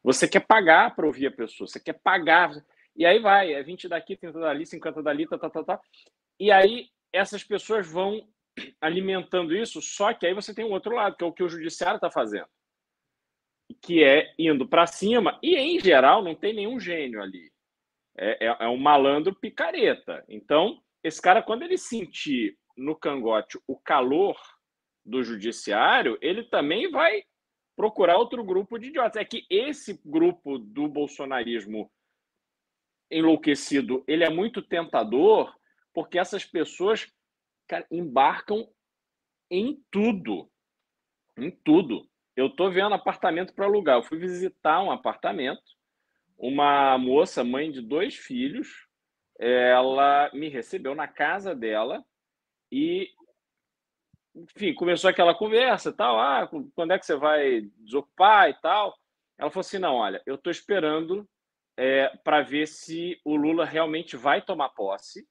[0.03, 2.51] Você quer pagar para ouvir a pessoa, você quer pagar.
[2.97, 5.81] E aí vai, é 20 daqui, 30 dali, 50 dali, tá, tá, tá, tá.
[6.39, 8.29] E aí essas pessoas vão
[8.81, 11.49] alimentando isso, só que aí você tem um outro lado, que é o que o
[11.49, 12.49] judiciário está fazendo.
[13.81, 17.51] Que é indo para cima, e em geral não tem nenhum gênio ali.
[18.17, 20.25] É, é, é um malandro picareta.
[20.29, 24.37] Então, esse cara, quando ele sentir no cangote o calor
[25.05, 27.25] do judiciário, ele também vai
[27.77, 29.17] procurar outro grupo de idiotas.
[29.17, 31.91] É que esse grupo do bolsonarismo
[33.11, 35.53] enlouquecido, ele é muito tentador,
[35.93, 37.07] porque essas pessoas
[37.69, 38.69] cara, embarcam
[39.51, 40.51] em tudo.
[41.37, 42.09] Em tudo.
[42.37, 43.97] Eu estou vendo apartamento para alugar.
[43.97, 45.63] Eu fui visitar um apartamento.
[46.39, 48.89] Uma moça, mãe de dois filhos,
[49.39, 52.05] ela me recebeu na casa dela
[52.73, 53.11] e,
[54.35, 56.19] enfim, começou aquela conversa tal.
[56.19, 58.97] Ah, quando é que você vai desocupar e tal?
[59.39, 61.29] Ela falou assim: não, olha, eu estou esperando
[61.77, 65.27] é, para ver se o Lula realmente vai tomar posse.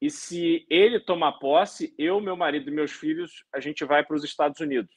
[0.00, 4.16] E se ele tomar posse, eu, meu marido e meus filhos, a gente vai para
[4.16, 4.94] os Estados Unidos.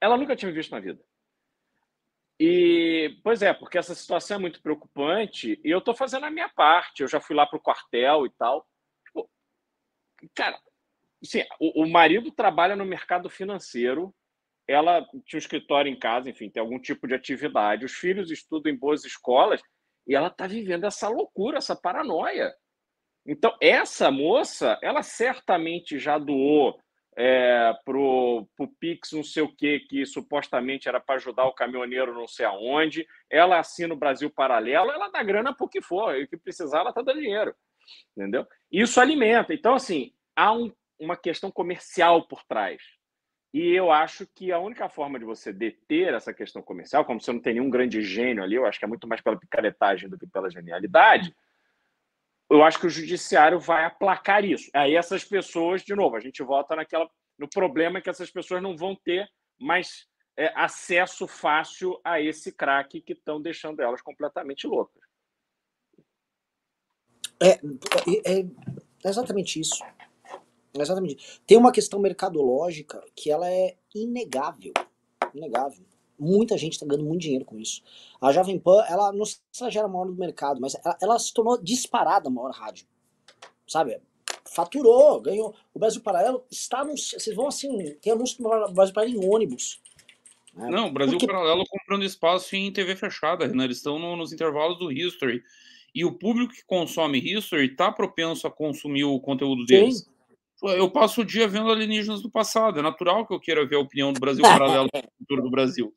[0.00, 1.02] Ela nunca tinha visto na vida.
[2.38, 6.48] E, pois é, porque essa situação é muito preocupante e eu estou fazendo a minha
[6.48, 7.02] parte.
[7.02, 8.66] Eu já fui lá para o quartel e tal.
[10.34, 10.58] Cara,
[11.22, 14.14] assim, o, o marido trabalha no mercado financeiro,
[14.66, 17.84] ela tinha um escritório em casa, enfim, tem algum tipo de atividade.
[17.84, 19.60] Os filhos estudam em boas escolas
[20.10, 22.52] e ela está vivendo essa loucura, essa paranoia.
[23.24, 26.78] Então, essa moça, ela certamente já doou
[27.16, 28.46] é, pro,
[28.78, 33.06] Pix não sei o que, que supostamente era para ajudar o caminhoneiro não sei aonde.
[33.30, 36.80] Ela assina o Brasil Paralelo, ela dá grana o que for, e o que precisar,
[36.80, 37.54] ela está dando dinheiro
[38.16, 38.46] entendeu?
[38.70, 39.52] Isso alimenta.
[39.54, 42.82] Então, assim, há um, uma questão comercial por trás.
[43.52, 47.32] E eu acho que a única forma de você deter essa questão comercial, como você
[47.32, 50.16] não tem nenhum grande gênio ali, eu acho que é muito mais pela picaretagem do
[50.16, 51.34] que pela genialidade,
[52.48, 54.70] eu acho que o judiciário vai aplacar isso.
[54.74, 58.76] Aí essas pessoas, de novo, a gente volta naquela no problema que essas pessoas não
[58.76, 59.26] vão ter
[59.58, 65.02] mais é, acesso fácil a esse crack que estão deixando elas completamente loucas.
[67.42, 69.82] É, é, é exatamente isso.
[70.74, 71.40] Exatamente.
[71.46, 74.72] Tem uma questão mercadológica que ela é inegável.
[75.34, 75.84] Inegável.
[76.18, 77.82] Muita gente está ganhando muito dinheiro com isso.
[78.20, 81.18] A Jovem Pan, ela não se ela já era maior do mercado, mas ela, ela
[81.18, 82.86] se tornou disparada a maior rádio.
[83.66, 83.98] Sabe?
[84.44, 85.54] Faturou, ganhou.
[85.72, 86.96] O Brasil Paralelo está no.
[86.96, 89.80] Vocês vão assim, tem anúncio do Brasil Paralelo em ônibus.
[90.54, 90.68] Né?
[90.68, 91.32] Não, o Brasil Porque...
[91.32, 93.64] Paralelo comprando espaço em TV fechada, né?
[93.64, 95.42] Eles estão no, nos intervalos do History.
[95.94, 100.00] E o público que consome History está propenso a consumir o conteúdo deles.
[100.00, 100.09] Sim.
[100.62, 102.78] Eu passo o dia vendo alienígenas do passado.
[102.78, 105.94] É natural que eu queira ver a opinião do Brasil paralelo da cultura do Brasil.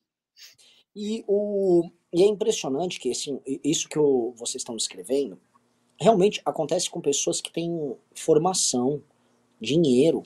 [0.96, 5.40] E, o, e é impressionante que assim, isso que eu, vocês estão descrevendo
[6.00, 9.02] realmente acontece com pessoas que têm formação,
[9.60, 10.24] dinheiro.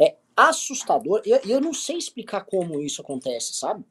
[0.00, 1.22] É assustador.
[1.26, 3.84] E eu, eu não sei explicar como isso acontece, sabe?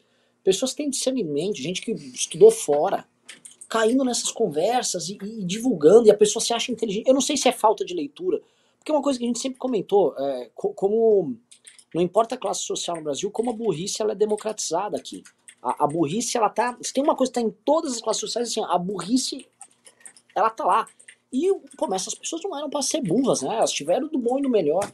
[0.44, 3.06] Pessoas que têm discernimento, gente que estudou fora,
[3.68, 7.08] caindo nessas conversas e, e, divulgando, e a pessoa se acha inteligente.
[7.08, 8.42] Eu não sei se é falta de leitura,
[8.88, 11.38] porque é uma coisa que a gente sempre comentou, é, como
[11.94, 15.24] não importa a classe social no Brasil, como a burrice ela é democratizada aqui.
[15.62, 16.78] A, a burrice, ela tá.
[16.82, 19.46] Se tem uma coisa que tá em todas as classes sociais, assim, a burrice,
[20.34, 20.88] ela tá lá.
[21.34, 23.58] E começa, essas pessoas não eram para ser burras, né?
[23.58, 24.90] Elas tiveram do bom e do melhor.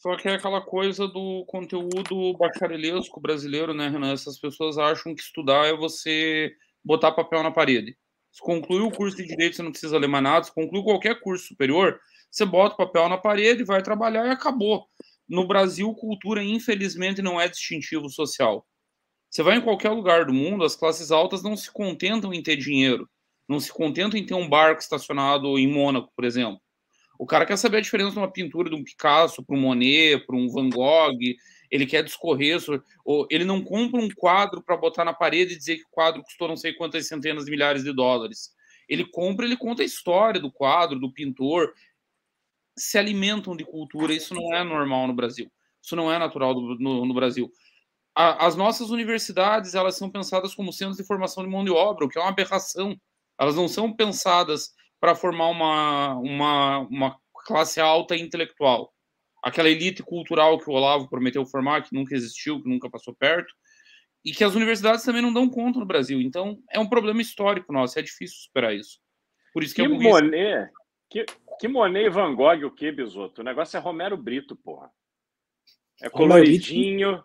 [0.00, 4.12] Só que é aquela coisa do conteúdo bacharelesco brasileiro, né, Renan?
[4.12, 7.96] Essas pessoas acham que estudar é você botar papel na parede.
[8.30, 10.44] Se concluiu o curso de direito, você não precisa ler mais nada.
[10.44, 11.98] Se concluiu qualquer curso superior,
[12.34, 14.88] você bota o papel na parede, vai trabalhar e acabou.
[15.28, 18.66] No Brasil, cultura, infelizmente, não é distintivo social.
[19.30, 22.56] Você vai em qualquer lugar do mundo, as classes altas não se contentam em ter
[22.56, 23.08] dinheiro,
[23.48, 26.60] não se contentam em ter um barco estacionado em Mônaco, por exemplo.
[27.16, 30.26] O cara quer saber a diferença de uma pintura de um Picasso para um Monet,
[30.26, 31.16] para um Van Gogh,
[31.70, 32.58] ele quer discorrer,
[33.30, 36.48] ele não compra um quadro para botar na parede e dizer que o quadro custou
[36.48, 38.52] não sei quantas centenas de milhares de dólares.
[38.88, 41.72] Ele compra, ele conta a história do quadro, do pintor,
[42.76, 45.50] se alimentam de cultura, isso não é normal no Brasil.
[45.82, 47.50] Isso não é natural do, no, no, Brasil.
[48.14, 52.06] A, as nossas universidades, elas são pensadas como centros de formação de mão de obra,
[52.06, 52.96] o que é uma aberração.
[53.38, 54.70] Elas não são pensadas
[55.00, 58.94] para formar uma, uma, uma classe alta intelectual
[59.44, 63.52] aquela elite cultural que o Olavo prometeu formar, que nunca existiu, que nunca passou perto,
[64.24, 66.18] e que as universidades também não dão conta no Brasil.
[66.22, 68.98] Então, é um problema histórico nosso, é difícil superar isso.
[69.52, 70.70] Por isso que, que é Monet,
[71.14, 71.26] que,
[71.60, 73.40] que Monet e Van Gogh o que, Bisoto?
[73.40, 74.90] O negócio é Romero Brito, porra.
[76.02, 77.22] É coloridinho,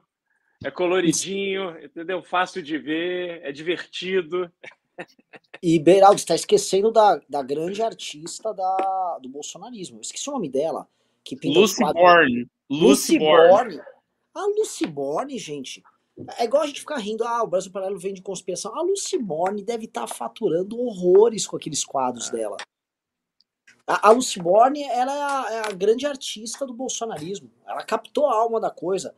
[0.64, 2.22] é coloridinho, entendeu?
[2.22, 4.52] Fácil de ver, é divertido.
[5.64, 9.98] E Beraldo está esquecendo da, da grande artista da, do bolsonarismo.
[9.98, 10.88] Eu esqueci o nome dela
[11.24, 12.48] que pinta Lucy Borne.
[12.70, 13.82] Lucy Borne.
[14.36, 15.82] A Lucy Borne, gente,
[16.38, 18.78] é igual a gente ficar rindo, ah, o Brasil Paralelo vem de conspiração.
[18.78, 22.34] A Lucy Borne deve estar tá faturando horrores com aqueles quadros é.
[22.34, 22.58] dela.
[23.90, 27.50] A, a Lucy Borne, ela é a, é a, grande artista do bolsonarismo.
[27.68, 29.16] Ela captou a alma da coisa.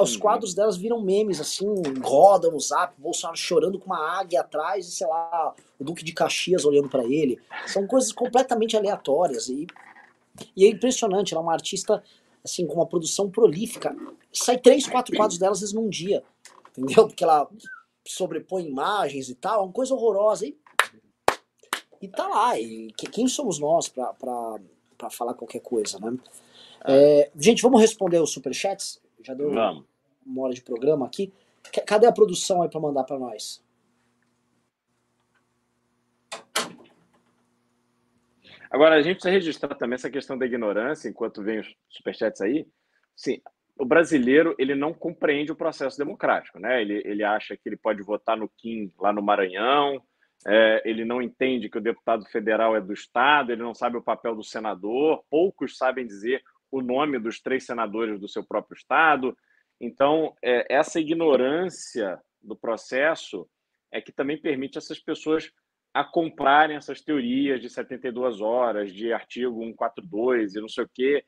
[0.00, 0.20] Os uhum.
[0.20, 4.90] quadros delas viram memes, assim, rodam no zap, Bolsonaro chorando com uma águia atrás e,
[4.90, 7.40] sei lá, o Duque de Caxias olhando para ele.
[7.68, 9.48] São coisas completamente aleatórias.
[9.48, 9.68] E
[10.56, 12.02] e é impressionante, ela é uma artista
[12.44, 13.94] assim com uma produção prolífica.
[14.32, 16.22] Sai três, quatro quadros delas num dia,
[16.70, 17.06] entendeu?
[17.06, 17.48] Porque ela
[18.06, 20.46] sobrepõe imagens e tal, é uma coisa horrorosa.
[20.46, 20.56] E,
[22.00, 22.58] e tá lá.
[22.58, 26.16] E quem somos nós para falar qualquer coisa, né?
[26.84, 29.00] É, gente, vamos responder os superchats?
[29.22, 29.84] Já deu vamos.
[30.24, 31.32] uma hora de programa aqui.
[31.86, 33.62] Cadê a produção aí para mandar para nós?
[38.70, 42.66] Agora, a gente precisa registrar também essa questão da ignorância, enquanto vem os superchats aí.
[43.16, 43.40] Sim,
[43.78, 46.82] o brasileiro ele não compreende o processo democrático, né?
[46.82, 50.02] Ele, ele acha que ele pode votar no Kim lá no Maranhão,
[50.46, 54.02] é, ele não entende que o deputado federal é do Estado, ele não sabe o
[54.02, 59.36] papel do senador, poucos sabem dizer o nome dos três senadores do seu próprio Estado.
[59.80, 63.48] Então, é, essa ignorância do processo
[63.92, 65.50] é que também permite essas pessoas
[65.94, 71.24] a comprarem essas teorias de 72 horas, de artigo 142 e não sei o quê.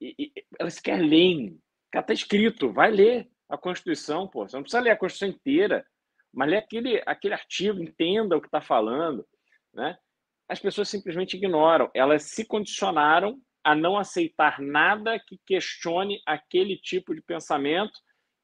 [0.00, 1.56] E, e, elas querem ler.
[1.94, 4.48] Está escrito, vai ler a Constituição, pô.
[4.48, 5.86] Você não precisa ler a Constituição inteira,
[6.34, 9.26] mas lê aquele, aquele artigo, entenda o que está falando.
[9.72, 9.96] Né?
[10.48, 11.90] As pessoas simplesmente ignoram.
[11.94, 17.98] Elas se condicionaram a não aceitar nada que questione aquele tipo de pensamento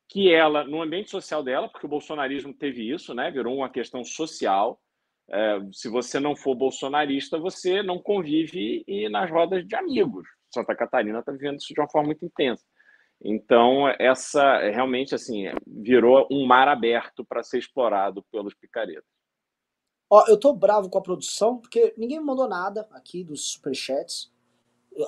[0.08, 3.30] que ela, no ambiente social dela, porque o bolsonarismo teve isso, né?
[3.30, 4.80] virou uma questão social,
[5.28, 10.26] é, se você não for bolsonarista, você não convive e nas rodas de amigos.
[10.52, 12.64] Santa Catarina está vivendo isso de uma forma muito intensa.
[13.22, 19.04] Então, essa realmente assim virou um mar aberto para ser explorado pelos picaretas.
[20.08, 24.32] Ó, eu tô bravo com a produção, porque ninguém me mandou nada aqui dos superchats.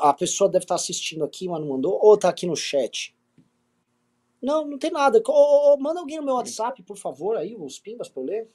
[0.01, 3.17] A pessoa deve estar tá assistindo aqui, mas não mandou, ou tá aqui no chat.
[4.41, 5.21] Não, não tem nada.
[5.27, 8.51] Ô, ô, manda alguém no meu WhatsApp, por favor, aí, os pimbas pra eu ler.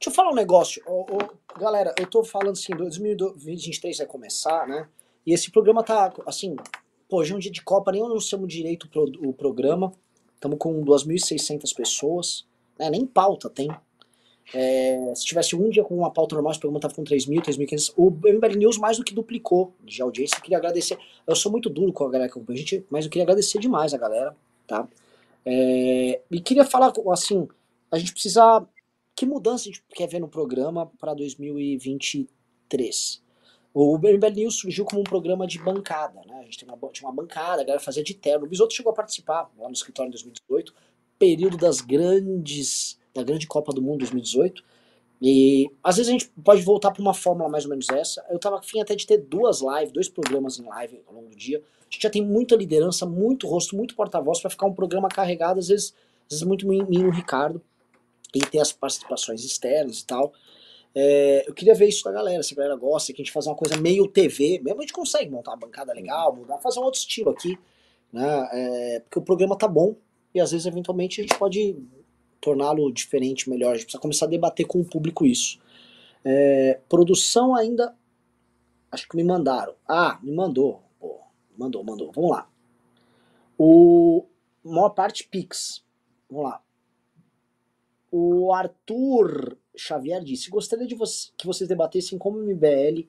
[0.00, 0.82] Deixa eu falar um negócio.
[0.86, 1.06] Ô,
[1.58, 4.88] galera, eu tô falando assim, 2023 vai começar, né?
[5.26, 6.56] E esse programa tá, assim,
[7.08, 9.92] pô, hoje é um dia de Copa, nem anunciamos direito pro, o programa.
[10.34, 12.46] Estamos com 2.600 pessoas.
[12.78, 12.90] Né?
[12.90, 13.68] Nem pauta tem.
[14.52, 17.92] É, se tivesse um dia com uma pauta normal, esse programa tava com 3.000, 3.500.
[17.96, 20.36] O MBL News mais do que duplicou de audiência.
[20.36, 20.98] Eu queria agradecer.
[21.26, 23.58] Eu sou muito duro com a galera que acompanha a gente, mas eu queria agradecer
[23.58, 24.88] demais a galera, tá?
[25.44, 27.48] É, e queria falar, assim,
[27.90, 28.66] a gente precisa
[29.14, 33.22] que mudança a gente quer ver no programa para 2023?
[33.72, 36.40] O MBL News surgiu como um programa de bancada, né?
[36.40, 38.44] A gente uma, tinha uma bancada, a galera fazia de terno.
[38.44, 40.74] O Bisoto chegou a participar lá no escritório em 2018,
[41.18, 44.64] período das grandes, da grande Copa do Mundo 2018.
[45.22, 48.24] E às vezes a gente pode voltar para uma fórmula mais ou menos essa.
[48.28, 51.36] Eu tava afim até de ter duas lives, dois programas em live ao longo do
[51.36, 51.58] dia.
[51.58, 55.60] A gente já tem muita liderança, muito rosto, muito porta-voz para ficar um programa carregado,
[55.60, 57.62] às vezes, às vezes muito mim no Ricardo
[58.34, 60.32] e ter as participações externas e tal.
[60.94, 63.48] É, eu queria ver isso da galera, se a galera gosta, que a gente fazer
[63.48, 66.84] uma coisa meio TV, mesmo a gente consegue montar uma bancada legal, mudar, fazer um
[66.84, 67.58] outro estilo aqui,
[68.12, 68.48] né?
[68.52, 69.94] É, porque o programa tá bom
[70.34, 71.76] e às vezes eventualmente a gente pode
[72.40, 73.70] torná-lo diferente, melhor.
[73.70, 75.60] A gente precisa começar a debater com o público isso.
[76.24, 77.94] É, produção ainda,
[78.90, 79.74] acho que me mandaram.
[79.86, 81.20] Ah, me mandou, pô,
[81.56, 82.10] mandou, mandou.
[82.12, 82.48] Vamos lá.
[83.56, 84.26] O
[84.64, 85.84] maior parte Pix.
[86.28, 86.62] Vamos lá.
[88.10, 93.06] O Arthur Xavier disse: Gostaria de você, que vocês debatessem como o MBL,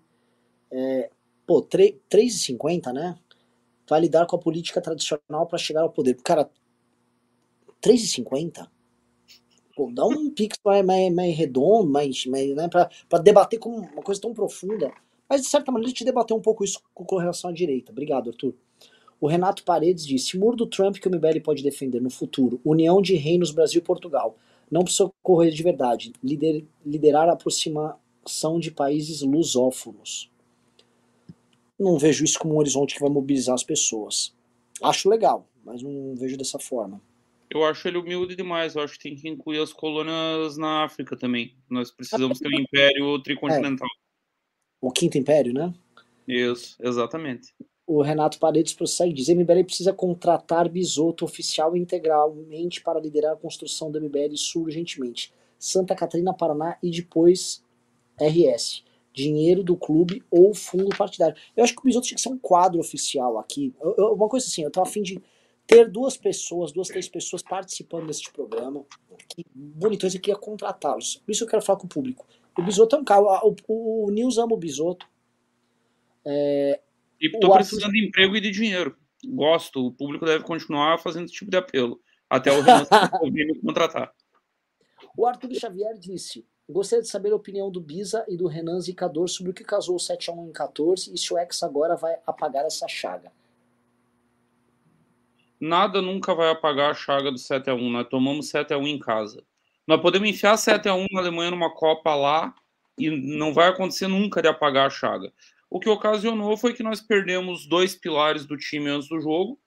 [0.72, 1.10] é,
[1.46, 3.18] pô, 3,50, né?
[3.88, 6.16] Vai lidar com a política tradicional para chegar ao poder.
[6.24, 6.50] Cara,
[7.82, 8.68] 3,50?
[9.76, 13.70] Pô, dá um pix mais, mais, mais redondo, mais, mais, né, pra, pra debater com
[13.70, 14.92] uma coisa tão profunda.
[15.28, 17.92] Mas, de certa maneira, a gente debateu um pouco isso com relação à direita.
[17.92, 18.54] Obrigado, Arthur.
[19.20, 22.60] O Renato Paredes disse: muro do Trump que o MBL pode defender no futuro.
[22.66, 24.38] União de reinos Brasil e Portugal
[24.72, 26.14] não precisa ocorrer de verdade.
[26.24, 30.32] Lider, liderar a aproximação de países lusófonos.
[31.78, 34.34] Não vejo isso como um horizonte que vai mobilizar as pessoas.
[34.82, 37.02] Acho legal, mas não vejo dessa forma.
[37.50, 38.76] Eu acho ele humilde demais.
[38.76, 41.54] Eu acho que tem que incluir as colônias na África também.
[41.70, 43.88] Nós precisamos ter um império tricontinental.
[43.88, 44.02] É.
[44.80, 45.74] O quinto império, né?
[46.28, 47.54] Isso, exatamente
[47.86, 53.92] o Renato Paredes prossegue diz: MBL precisa contratar Bisoto oficial integralmente para liderar a construção
[53.92, 55.34] do MBL urgentemente.
[55.60, 57.64] Santa Catarina, Paraná e depois
[58.20, 58.84] RS.
[59.14, 61.36] Dinheiro do clube ou fundo partidário.
[61.56, 63.76] Eu acho que o Bisoto tinha que ser um quadro oficial aqui.
[63.82, 65.22] Eu, eu, uma coisa assim, eu tava afim de
[65.68, 68.86] ter duas pessoas, duas, três pessoas participando desse programa.
[69.28, 71.22] Que bonitões, eu queria contratá-los.
[71.28, 72.26] Isso eu quero falar com o público.
[72.58, 73.46] O Bisoto é um cara.
[73.46, 75.06] O, o, o ama o Bisoto.
[76.24, 76.80] É,
[77.22, 78.98] e estou precisando de emprego e de dinheiro.
[79.24, 82.02] Gosto, o público deve continuar fazendo esse tipo de apelo.
[82.28, 82.88] Até o Renan
[83.32, 84.12] me contratar.
[85.16, 89.28] O Arthur Xavier disse: Gostaria de saber a opinião do Bisa e do Renan Zicador
[89.28, 92.66] sobre o que casou o 7x1 em 14 e se o Ex agora vai apagar
[92.66, 93.32] essa chaga.
[95.60, 97.92] Nada nunca vai apagar a chaga do 7x1.
[97.92, 99.44] Nós tomamos 7x1 em casa.
[99.86, 102.56] Nós podemos enfiar 7x1 na Alemanha numa Copa lá
[102.98, 105.32] e não vai acontecer nunca de apagar a chaga.
[105.72, 109.58] O que ocasionou foi que nós perdemos dois pilares do time antes do jogo,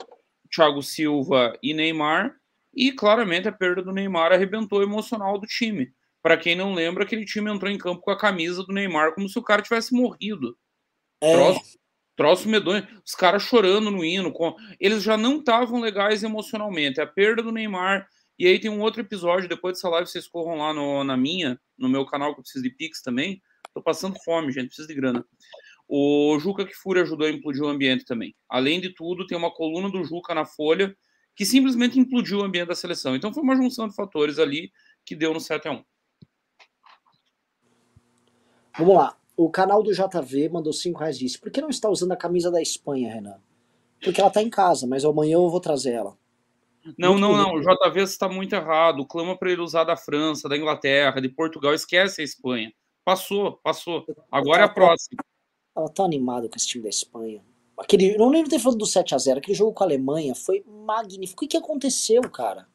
[0.54, 2.36] Thiago Silva e Neymar,
[2.74, 5.94] e claramente a perda do Neymar arrebentou o emocional do time.
[6.22, 9.26] Para quem não lembra, aquele time entrou em campo com a camisa do Neymar como
[9.30, 10.54] se o cara tivesse morrido.
[11.22, 11.32] É.
[11.32, 11.78] Troço,
[12.14, 12.86] troço medonho.
[13.02, 14.30] Os caras chorando no hino.
[14.30, 14.54] Com...
[14.78, 17.00] Eles já não estavam legais emocionalmente.
[17.00, 18.06] A perda do Neymar.
[18.38, 21.58] E aí tem um outro episódio, depois dessa live vocês corram lá no, na minha,
[21.78, 23.40] no meu canal, que eu preciso de Pix também.
[23.72, 25.24] Tô passando fome, gente, preciso de grana.
[25.88, 28.34] O Juca Kfouri ajudou a implodir o ambiente também.
[28.48, 30.96] Além de tudo, tem uma coluna do Juca na Folha
[31.34, 33.14] que simplesmente implodiu o ambiente da seleção.
[33.14, 34.70] Então foi uma junção de fatores ali
[35.04, 35.84] que deu no 7 a 1
[38.78, 39.16] Vamos lá.
[39.36, 42.50] O canal do JV mandou 5 reais disse: Por que não está usando a camisa
[42.50, 43.40] da Espanha, Renan?
[44.02, 46.16] Porque ela está em casa, mas amanhã eu vou trazer ela.
[46.98, 47.46] Não, muito não, bonito.
[47.46, 47.54] não.
[47.54, 49.06] O JV está muito errado.
[49.06, 51.72] Clama para ele usar da França, da Inglaterra, de Portugal.
[51.72, 52.72] Esquece a Espanha.
[53.04, 54.04] Passou, passou.
[54.30, 55.22] Agora é a próxima.
[55.76, 57.44] Ela tá animada com esse time da Espanha.
[57.76, 60.64] Aquele, não lembro ter falado do 7 a 0 aquele jogo com a Alemanha foi
[60.66, 61.44] magnífico.
[61.44, 62.68] O que, que aconteceu, cara?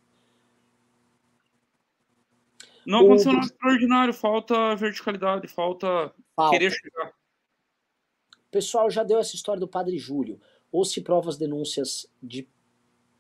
[2.86, 7.10] Não aconteceu nada extraordinário, falta verticalidade, falta, falta, querer chegar.
[7.10, 10.42] O pessoal já deu essa história do Padre Júlio.
[10.72, 12.48] Ou se prova as denúncias de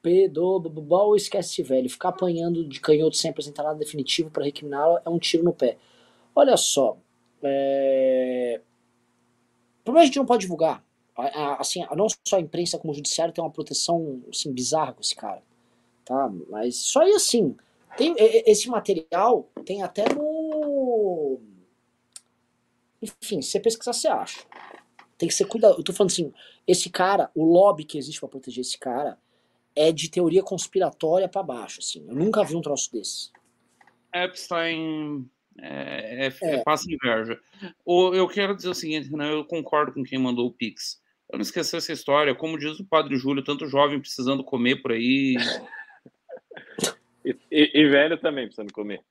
[0.01, 1.89] pedobol, esquece velho.
[1.89, 5.77] Ficar apanhando de canhoto sem apresentar nada definitivo para recriminá-lo é um tiro no pé.
[6.35, 6.97] Olha só,
[7.43, 8.61] é...
[9.89, 10.83] Primeiro a gente não pode divulgar.
[11.57, 15.15] Assim, não só a imprensa como o judiciário tem uma proteção assim, bizarra com esse
[15.15, 15.43] cara.
[16.05, 16.31] Tá?
[16.49, 17.57] Mas só aí assim.
[17.97, 21.39] Tem, esse material tem até no.
[23.01, 24.45] Enfim, se você pesquisar, você acha.
[25.17, 25.77] Tem que ser cuidado.
[25.77, 26.31] Eu tô falando assim,
[26.67, 29.17] esse cara, o lobby que existe para proteger esse cara
[29.75, 32.05] é de teoria conspiratória para baixo, assim.
[32.07, 33.31] Eu nunca vi um troço desse.
[34.13, 35.29] Epstein
[35.61, 36.63] é, é, é.
[36.63, 37.39] passa inveja.
[37.85, 41.01] O, eu quero dizer o seguinte, né, eu concordo com quem mandou o Pix.
[41.31, 44.91] Eu não esqueci essa história, como diz o padre Júlio, tanto jovem precisando comer por
[44.91, 45.35] aí.
[47.23, 49.03] e, e, e, velho também precisando comer.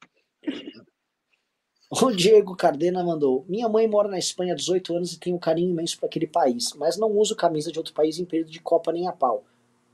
[1.91, 5.39] O Diego Cardena mandou: Minha mãe mora na Espanha há 18 anos e tem um
[5.39, 8.61] carinho imenso para aquele país, mas não uso camisa de outro país em período de
[8.61, 9.45] Copa nem a pau.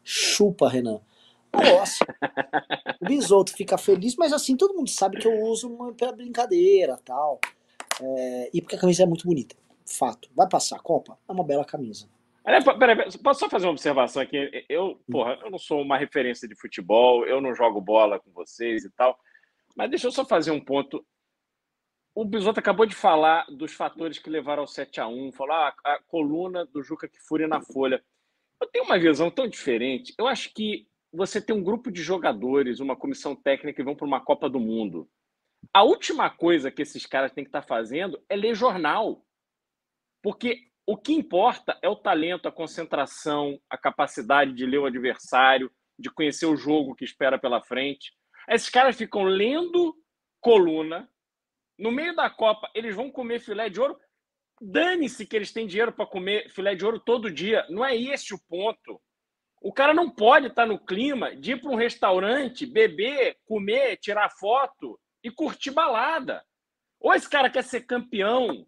[0.03, 1.01] Chupa, Renan.
[3.01, 6.99] O Bisoto fica feliz, mas assim, todo mundo sabe que eu uso uma, pela brincadeira
[7.05, 7.41] tal.
[8.01, 9.55] É, e porque a camisa é muito bonita.
[9.87, 10.29] Fato.
[10.35, 11.19] Vai passar a Copa?
[11.29, 12.09] É uma bela camisa.
[12.79, 14.67] Peraí, posso só fazer uma observação aqui?
[14.69, 15.13] Eu, hum.
[15.13, 18.91] porra, eu não sou uma referência de futebol, eu não jogo bola com vocês e
[18.91, 19.19] tal.
[19.75, 21.05] Mas deixa eu só fazer um ponto.
[22.15, 25.95] O Bisoto acabou de falar dos fatores que levaram ao 7 a 1 falar ah,
[25.95, 28.05] a coluna do Juca que fúria na folha.
[28.61, 30.15] Eu tenho uma visão tão diferente.
[30.17, 34.07] Eu acho que você tem um grupo de jogadores, uma comissão técnica que vão para
[34.07, 35.09] uma Copa do Mundo.
[35.73, 39.25] A última coisa que esses caras têm que estar tá fazendo é ler jornal.
[40.21, 45.71] Porque o que importa é o talento, a concentração, a capacidade de ler o adversário,
[45.97, 48.13] de conhecer o jogo que espera pela frente.
[48.49, 49.95] Esses caras ficam lendo
[50.41, 51.09] coluna.
[51.79, 53.97] No meio da Copa, eles vão comer filé de ouro.
[54.61, 57.65] Dane-se que eles têm dinheiro para comer filé de ouro todo dia.
[57.71, 59.01] Não é esse o ponto.
[59.65, 64.29] O cara não pode estar no clima de ir para um restaurante, beber, comer, tirar
[64.29, 66.45] foto e curtir balada.
[67.01, 68.67] Ou esse cara quer ser campeão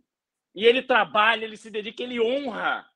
[0.54, 2.86] e ele trabalha, ele se dedica, ele honra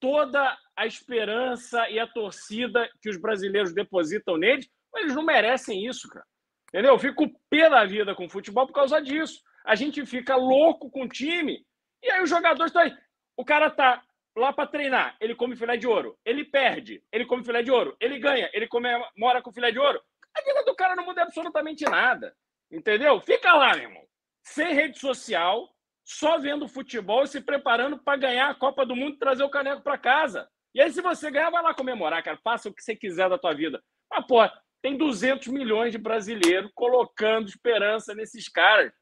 [0.00, 5.86] toda a esperança e a torcida que os brasileiros depositam neles, ou eles não merecem
[5.86, 6.26] isso, cara.
[6.70, 6.94] Entendeu?
[6.94, 9.40] Eu fico pé da vida com o futebol por causa disso.
[9.64, 11.64] A gente fica louco com o time
[12.02, 12.92] e aí os jogadores estão aí.
[13.36, 14.02] O cara tá
[14.36, 16.18] lá para treinar, ele come filé de ouro.
[16.24, 17.96] Ele perde, ele come filé de ouro.
[17.98, 20.00] Ele ganha, ele comemora com filé de ouro.
[20.34, 22.36] A vida do cara não muda absolutamente nada.
[22.70, 23.20] Entendeu?
[23.20, 24.06] Fica lá, meu irmão.
[24.42, 25.68] Sem rede social,
[26.04, 29.50] só vendo futebol e se preparando para ganhar a Copa do Mundo e trazer o
[29.50, 30.48] caneco para casa.
[30.74, 32.38] E aí, se você ganhar, vai lá comemorar, cara.
[32.44, 33.82] Faça o que você quiser da tua vida.
[34.10, 34.38] Mas, pô,
[34.82, 38.92] tem 200 milhões de brasileiros colocando esperança nesses caras.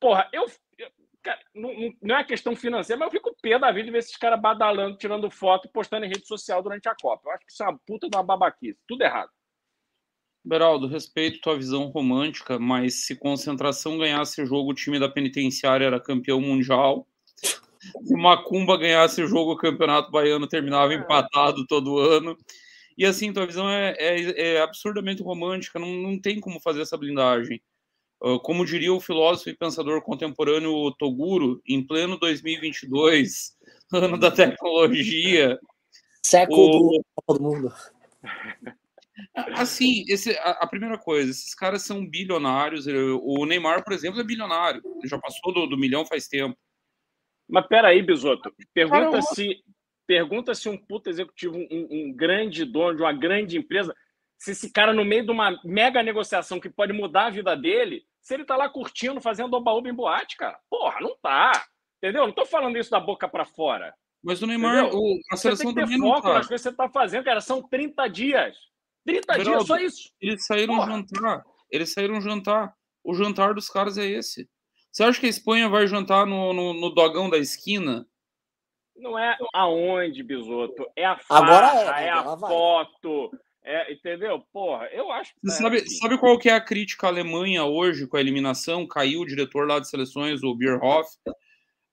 [0.00, 0.46] Porra, eu,
[1.28, 1.70] Cara, não,
[2.00, 4.96] não, é questão financeira, mas eu fico pé da vida de ver esses caras badalando,
[4.96, 7.28] tirando foto e postando em rede social durante a Copa.
[7.28, 8.78] Eu acho que isso é uma puta de uma babaquice.
[8.88, 9.28] Tudo errado.
[10.42, 15.84] Beraldo, respeito tua visão romântica, mas se concentração ganhasse o jogo, o time da penitenciária
[15.84, 17.06] era campeão mundial.
[18.02, 20.96] Se Macumba ganhasse o jogo, o campeonato baiano terminava é.
[20.96, 22.38] empatado todo ano.
[22.96, 26.96] E assim, tua visão é, é, é absurdamente romântica, não, não tem como fazer essa
[26.96, 27.60] blindagem.
[28.22, 33.56] Ah, como diria o filósofo e pensador contemporâneo Toguro, em pleno 2022,
[33.92, 35.58] ano da tecnologia.
[36.22, 37.32] Século o...
[37.34, 37.72] do mundo.
[39.54, 42.86] Assim, esse, a, a, primeira coisa, esses caras são bilionários.
[43.22, 44.82] O Neymar, por exemplo, é bilionário.
[45.04, 46.56] Já passou do, do milhão faz tempo.
[47.48, 48.52] Mas peraí, Bisoto.
[48.74, 49.62] Pergunta Cara, se,
[50.06, 53.94] pergunta se um puto executivo, um, um grande dono de uma grande empresa,
[54.38, 58.04] se esse cara, no meio de uma mega negociação que pode mudar a vida dele,
[58.20, 60.58] se ele tá lá curtindo, fazendo oba-oba em boate, cara.
[60.70, 61.66] Porra, não tá.
[61.96, 62.26] Entendeu?
[62.26, 63.92] Não tô falando isso da boca para fora.
[64.22, 66.34] Mas o Neymar, o, a seleção você tem que ter foco tá.
[66.34, 67.40] nas coisas que você tá fazendo, cara.
[67.40, 68.56] São 30 dias.
[69.04, 70.12] 30 Geraldo, dias, só isso.
[70.20, 70.92] Eles saíram Porra.
[70.92, 71.44] jantar.
[71.70, 72.74] Eles saíram jantar.
[73.02, 74.48] O jantar dos caras é esse.
[74.92, 78.06] Você acha que a Espanha vai jantar no, no, no dogão da esquina?
[78.96, 80.86] Não é aonde, Bisoto.
[80.96, 83.30] É a farra, Agora é, é a foto,
[83.68, 84.42] é, entendeu?
[84.50, 85.40] Porra, eu acho que.
[85.44, 88.88] Você sabe, sabe qual que é a crítica à Alemanha hoje com a eliminação?
[88.88, 91.08] Caiu o diretor lá de seleções, o Bierhoff,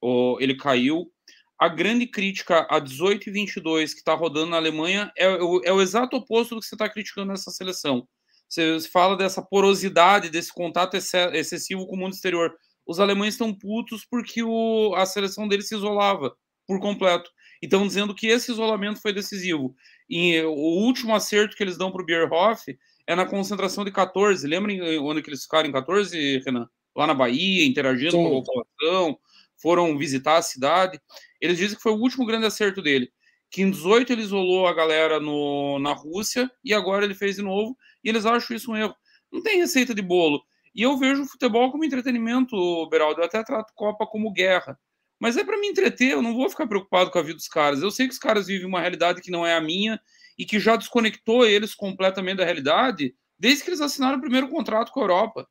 [0.02, 1.12] o, ele caiu.
[1.60, 5.62] A grande crítica a 18 e 22 que está rodando na Alemanha é, é, o,
[5.66, 8.08] é o exato oposto do que você está criticando nessa seleção.
[8.48, 12.56] Você fala dessa porosidade, desse contato excessivo com o mundo exterior.
[12.88, 16.34] Os alemães estão putos porque o, a seleção deles se isolava
[16.66, 17.30] por completo.
[17.62, 19.76] E estão dizendo que esse isolamento foi decisivo.
[20.10, 22.78] E o último acerto que eles dão para o Bierhoff
[23.08, 24.48] é na concentração de 14.
[24.48, 26.70] Lembrem onde que eles ficaram em 14, Renan?
[26.96, 28.24] Lá na Bahia, interagindo Sim.
[28.24, 29.20] com a população,
[29.58, 31.00] foram visitar a cidade.
[31.42, 33.12] Eles dizem que foi o último grande acerto dele.
[33.50, 37.42] Que em 18 ele isolou a galera no, na Rússia e agora ele fez de
[37.42, 37.78] novo.
[38.04, 38.96] E eles acham isso um erro.
[39.32, 40.42] Não tem receita de bolo.
[40.74, 43.22] E eu vejo o futebol como entretenimento, Beraldo.
[43.22, 44.78] Eu até trato Copa como guerra.
[45.20, 47.82] Mas é para me entreter, eu não vou ficar preocupado com a vida dos caras.
[47.82, 50.00] Eu sei que os caras vivem uma realidade que não é a minha
[50.38, 54.92] e que já desconectou eles completamente da realidade desde que eles assinaram o primeiro contrato
[54.92, 55.48] com a Europa.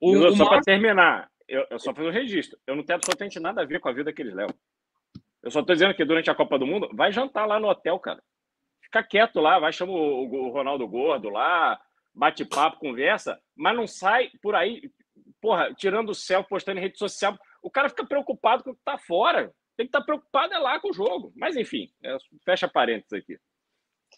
[0.00, 2.58] O, o só para terminar, eu, eu, só fiz o um registro.
[2.66, 4.54] Eu não tenho absolutamente nada a ver com a vida que eles levam.
[5.42, 7.98] Eu só estou dizendo que durante a Copa do Mundo, vai jantar lá no hotel,
[7.98, 8.22] cara.
[8.82, 11.80] Fica quieto lá, vai chamar o, o Ronaldo Gordo lá,
[12.14, 14.90] bate papo, conversa, mas não sai por aí,
[15.40, 17.38] porra, tirando o céu, postando em rede social.
[17.64, 19.50] O cara fica preocupado com o que tá fora.
[19.74, 21.32] Tem que estar tá preocupado é lá com o jogo.
[21.34, 23.38] Mas enfim, é, fecha parênteses aqui.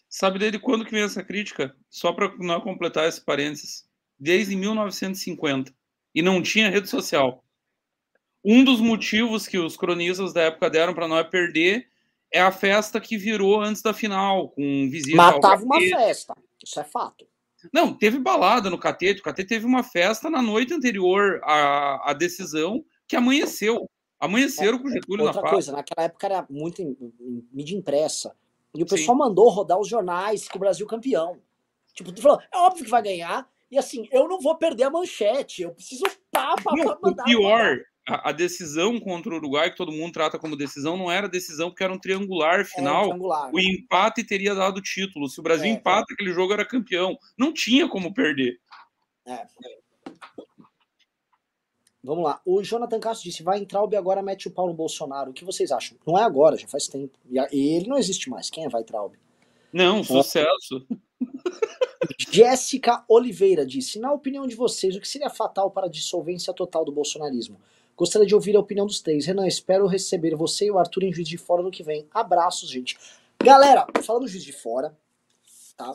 [0.09, 1.73] Sabe desde quando que vem essa crítica?
[1.89, 3.87] Só para não completar esse parênteses.
[4.19, 5.73] Desde 1950.
[6.13, 7.41] E não tinha rede social.
[8.43, 11.87] Um dos motivos que os cronistas da época deram para não é perder
[12.31, 16.83] é a festa que virou antes da final, com visita Matava uma festa, isso é
[16.83, 17.25] fato.
[17.73, 19.21] Não, teve balada no Catete.
[19.21, 23.89] O Catete teve uma festa na noite anterior à, à decisão que amanheceu.
[24.19, 27.77] Amanheceram é, com o Getúlio outra na coisa, naquela época era muito em, em mídia
[27.77, 28.35] impressa.
[28.73, 29.23] E o pessoal Sim.
[29.23, 31.39] mandou rodar os jornais que o Brasil campeão.
[31.93, 33.47] Tipo, tu falou, é óbvio que vai ganhar.
[33.69, 35.63] E assim, eu não vou perder a manchete.
[35.63, 37.23] Eu preciso pá, pá, pá, mandar.
[37.23, 41.11] O pior, a, a, decisão contra o Uruguai, que todo mundo trata como decisão, não
[41.11, 43.05] era decisão porque era um triangular final.
[43.05, 43.63] triangular, o né?
[43.63, 45.27] empate teria dado título.
[45.27, 46.13] Se o Brasil é, empata, é.
[46.13, 47.17] aquele jogo era campeão.
[47.37, 48.59] Não tinha como perder.
[49.25, 49.45] É.
[52.07, 52.39] Vamos lá.
[52.45, 55.31] O Jonathan Castro disse: vai entrar o agora mete o pau no Bolsonaro.
[55.31, 55.97] O que vocês acham?
[56.07, 57.19] Não é agora, já faz tempo.
[57.29, 58.49] E ele não existe mais.
[58.49, 59.13] Quem é vai Traub?
[59.73, 60.87] Não, sucesso.
[62.17, 66.85] Jéssica Oliveira disse: Na opinião de vocês, o que seria fatal para a dissolvência total
[66.85, 67.59] do bolsonarismo?
[67.97, 69.25] Gostaria de ouvir a opinião dos três.
[69.25, 72.07] Renan, espero receber você e o Arthur em Juiz de Fora no que vem.
[72.13, 72.97] Abraços, gente.
[73.43, 74.97] Galera, falando Juiz de Fora,
[75.75, 75.93] tá?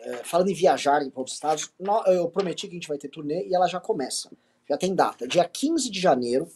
[0.00, 1.72] É, falando em viajar para outros estados,
[2.08, 4.28] eu prometi que a gente vai ter turnê e ela já começa
[4.68, 5.26] já tem data.
[5.26, 6.48] Dia 15 de janeiro,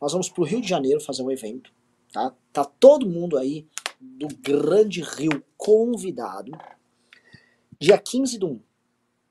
[0.00, 1.72] nós vamos pro Rio de Janeiro fazer um evento,
[2.12, 2.34] tá?
[2.52, 3.66] Tá todo mundo aí
[4.00, 6.52] do Grande Rio convidado.
[7.80, 8.60] Dia 15 do 1.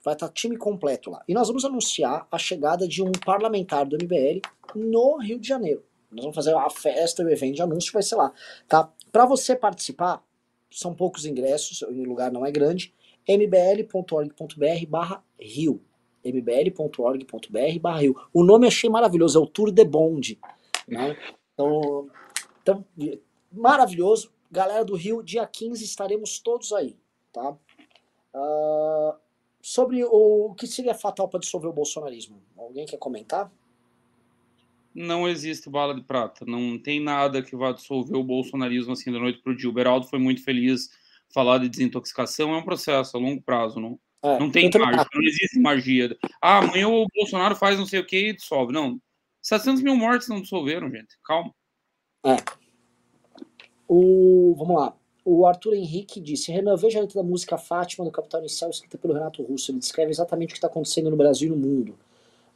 [0.04, 1.24] Vai estar tá time completo lá.
[1.28, 4.42] E nós vamos anunciar a chegada de um parlamentar do MBL
[4.76, 5.84] no Rio de Janeiro.
[6.12, 8.32] Nós vamos fazer a festa, o evento de anúncio vai ser lá,
[8.68, 8.92] tá?
[9.12, 10.24] Para você participar,
[10.72, 12.94] são poucos ingressos, o lugar não é grande,
[13.28, 15.82] mbl.org.br/rio
[16.32, 18.16] mbl.org.br barril.
[18.34, 20.40] O nome achei maravilhoso, é o Tour de Bond.
[20.88, 21.18] Né?
[21.54, 22.10] Então,
[22.62, 22.86] então,
[23.52, 24.32] maravilhoso.
[24.50, 26.96] Galera do Rio, dia 15 estaremos todos aí.
[27.34, 27.52] Tá?
[28.34, 29.16] Uh,
[29.62, 32.42] sobre o, o que seria fatal para dissolver o bolsonarismo.
[32.58, 33.52] Alguém quer comentar?
[34.94, 36.46] Não existe bala de prata.
[36.46, 39.70] Não tem nada que vá dissolver o bolsonarismo assim da noite para o dia.
[39.70, 40.90] O Beraldo foi muito feliz
[41.34, 42.54] falar de desintoxicação.
[42.54, 43.80] É um processo a longo prazo.
[43.80, 46.18] Não, é, não tem magia, não existe magia.
[46.42, 48.74] Ah, amanhã o Bolsonaro faz não sei o que e dissolve.
[48.74, 49.00] Não.
[49.42, 51.18] 700 mil mortes não dissolveram, gente.
[51.24, 51.54] Calma.
[52.26, 52.36] É.
[53.88, 54.96] O, vamos lá.
[55.24, 58.98] O Arthur Henrique disse: Renan, veja a letra da música Fátima do Capital Inicial, escrita
[58.98, 59.72] pelo Renato Russo.
[59.72, 61.98] Ele descreve exatamente o que está acontecendo no Brasil e no mundo.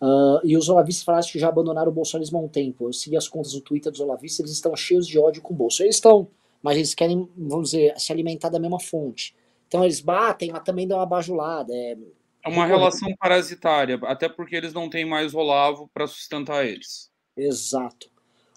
[0.02, 2.88] Uh, e os olavistas falaram que já abandonaram o bolsonarismo há um tempo.
[2.88, 5.58] Eu segui as contas do Twitter dos olavistas, eles estão cheios de ódio com o
[5.58, 5.84] bolso.
[5.84, 6.28] Eles estão,
[6.62, 9.36] mas eles querem, vamos dizer, se alimentar da mesma fonte.
[9.72, 11.74] Então eles batem, mas também dão uma bajulada.
[11.74, 11.98] É,
[12.44, 17.10] é uma relação parasitária, até porque eles não têm mais Olavo para sustentar eles.
[17.38, 18.12] Exato.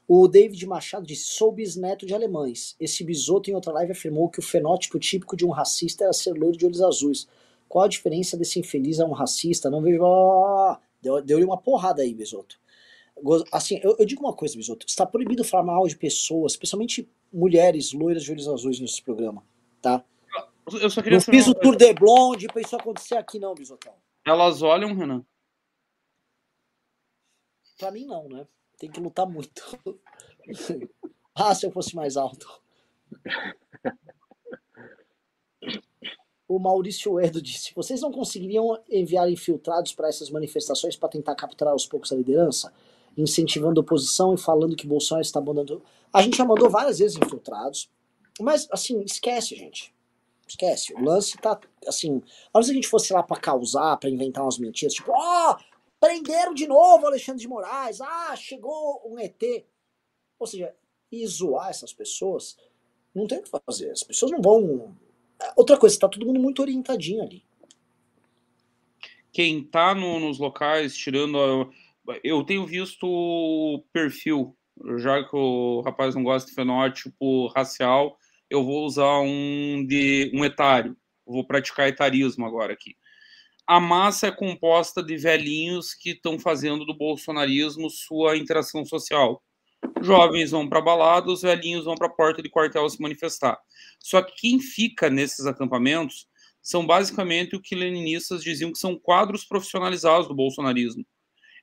[0.08, 2.74] O David Machado disse: sou bisneto de alemães.
[2.80, 6.32] Esse bisoto em outra live afirmou que o fenótipo típico de um racista era ser
[6.32, 7.28] loiro de olhos azuis.
[7.68, 9.70] Qual a diferença desse infeliz a um racista?
[9.70, 10.02] Não vejo.
[11.00, 12.58] Deu-lhe deu uma porrada aí, bisoto.
[13.52, 14.84] Assim, eu, eu, digo uma coisa, bisoto.
[14.84, 19.44] Está proibido falar mal de pessoas, especialmente mulheres loiras de olhos azuis nesse programa,
[19.80, 20.04] tá?
[20.80, 23.94] Eu só queria não fiz o Tour de Blonde pra isso acontecer aqui, não, Bisotão.
[24.24, 25.24] Elas olham, Renan?
[27.78, 28.46] Pra mim, não, né?
[28.78, 29.62] Tem que lutar muito.
[31.34, 32.48] ah, se eu fosse mais alto.
[36.48, 41.72] O Maurício Edo disse: vocês não conseguiriam enviar infiltrados para essas manifestações para tentar capturar
[41.72, 42.72] aos poucos a liderança?
[43.16, 45.82] Incentivando a oposição e falando que Bolsonaro está mandando.
[46.12, 47.88] A gente já mandou várias vezes infiltrados,
[48.40, 49.93] mas assim, esquece, gente.
[50.46, 50.94] Esquece.
[50.94, 52.22] O lance tá assim.
[52.52, 55.52] A hora que a gente fosse lá para causar, para inventar umas mentiras, tipo, ó,
[55.52, 55.56] oh,
[55.98, 59.42] prenderam de novo Alexandre de Moraes, ah, chegou um ET.
[60.38, 60.74] Ou seja,
[61.10, 62.56] e zoar essas pessoas,
[63.14, 63.90] não tem o que fazer.
[63.90, 64.94] As pessoas não vão.
[65.56, 67.44] Outra coisa, tá todo mundo muito orientadinho ali.
[69.32, 71.38] quem está no, nos locais, tirando.
[71.38, 74.56] A, eu tenho visto o perfil,
[74.98, 78.18] já que o rapaz não gosta de fenótipo racial,
[78.54, 80.96] eu vou usar um de um etário.
[81.26, 82.96] Vou praticar etarismo agora aqui.
[83.66, 89.42] A massa é composta de velhinhos que estão fazendo do bolsonarismo sua interação social.
[90.02, 93.58] Jovens vão para balada, os velhinhos vão para a porta de quartel se manifestar.
[93.98, 96.26] Só que quem fica nesses acampamentos
[96.62, 101.04] são basicamente o que leninistas diziam que são quadros profissionalizados do bolsonarismo.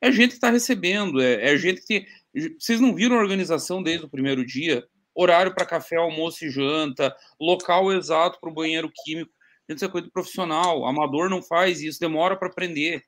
[0.01, 2.05] É gente que está recebendo, é, é, gente que.
[2.59, 4.83] Vocês não viram a organização desde o primeiro dia?
[5.21, 9.31] Horário para café, almoço e janta, local exato para o banheiro químico.
[9.69, 10.85] Gente, isso é coisa profissional.
[10.85, 13.03] Amador não faz isso, demora para aprender.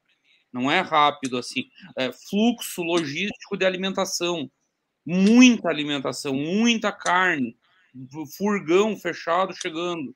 [0.51, 1.63] Não é rápido assim.
[1.97, 4.49] É fluxo logístico de alimentação.
[5.05, 7.57] Muita alimentação, muita carne,
[8.37, 10.15] furgão fechado chegando.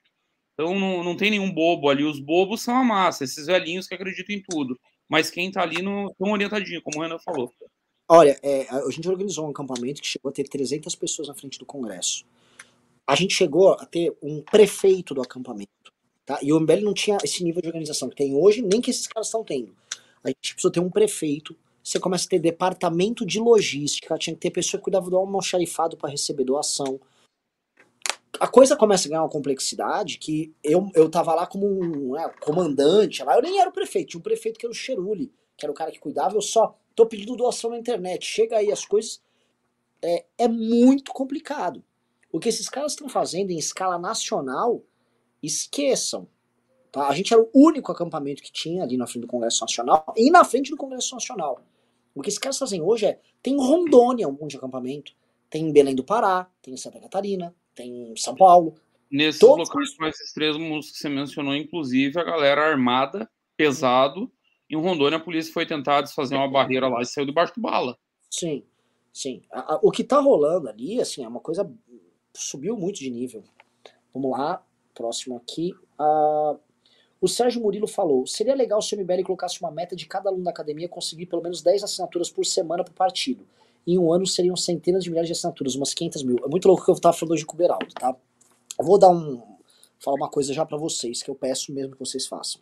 [0.54, 2.04] Então não, não tem nenhum bobo ali.
[2.04, 4.80] Os bobos são a massa, esses velhinhos que acreditam em tudo.
[5.10, 7.52] Mas quem tá ali não tão orientadinho, como o Renan falou.
[8.10, 11.60] Olha, é, a gente organizou um acampamento que chegou a ter 300 pessoas na frente
[11.60, 12.24] do Congresso.
[13.06, 15.72] A gente chegou a ter um prefeito do acampamento.
[16.26, 16.40] Tá?
[16.42, 19.08] E o MBL não tinha esse nível de organização que tem hoje, nem que esses
[19.08, 19.76] caras estão tendo.
[20.24, 24.42] A gente precisou ter um prefeito, você começa a ter departamento de logística, tinha que
[24.42, 27.00] ter pessoa que cuidava do almoxarifado para receber doação,
[28.40, 32.30] a coisa começa a ganhar uma complexidade que eu, eu tava lá como um né,
[32.42, 35.66] comandante, lá eu nem era o prefeito, tinha um prefeito que era o Cheruli, que
[35.66, 38.84] era o cara que cuidava, eu só tô pedindo doação na internet, chega aí as
[38.84, 39.22] coisas,
[40.02, 41.84] é, é muito complicado.
[42.32, 44.84] O que esses caras estão fazendo em escala nacional,
[45.42, 46.28] esqueçam.
[46.92, 47.08] Tá?
[47.08, 50.32] A gente era o único acampamento que tinha ali na frente do Congresso Nacional e
[50.32, 51.62] na frente do Congresso Nacional.
[52.16, 55.14] O que esses caras fazem hoje é, tem Rondônia um monte de acampamento,
[55.52, 58.74] tem Belém do Pará, tem Santa Catarina, tem São Paulo.
[59.10, 64.32] Nesses Todos locais mais extremos que você mencionou, inclusive, a galera armada, pesado,
[64.70, 67.98] em Rondônia a polícia foi tentar desfazer uma barreira lá e saiu debaixo do bala.
[68.30, 68.64] Sim,
[69.14, 69.42] sim.
[69.82, 71.70] O que tá rolando ali, assim, é uma coisa.
[72.34, 73.44] subiu muito de nível.
[74.14, 74.64] Vamos lá,
[74.94, 75.74] próximo aqui.
[76.00, 76.60] Uh,
[77.22, 80.44] o Sérgio Murilo falou: seria legal se o MBL colocasse uma meta de cada aluno
[80.44, 83.46] da academia conseguir pelo menos 10 assinaturas por semana para o partido
[83.88, 86.38] em um ano seriam centenas de milhares de assinaturas, umas 500 mil.
[86.44, 88.14] É muito louco que eu tava falando hoje com o Beraldo, tá?
[88.78, 89.42] Eu vou dar um.
[89.98, 92.62] falar uma coisa já para vocês, que eu peço mesmo que vocês façam.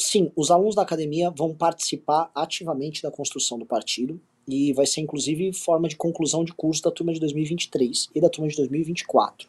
[0.00, 4.18] Sim, os alunos da academia vão participar ativamente da construção do partido
[4.48, 8.30] e vai ser inclusive forma de conclusão de curso da turma de 2023 e da
[8.30, 9.46] turma de 2024.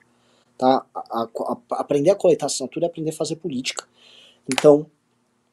[0.57, 0.85] Tá?
[0.93, 3.87] A, a, a, aprender a coletar assinatura é aprender a fazer política.
[4.51, 4.85] Então,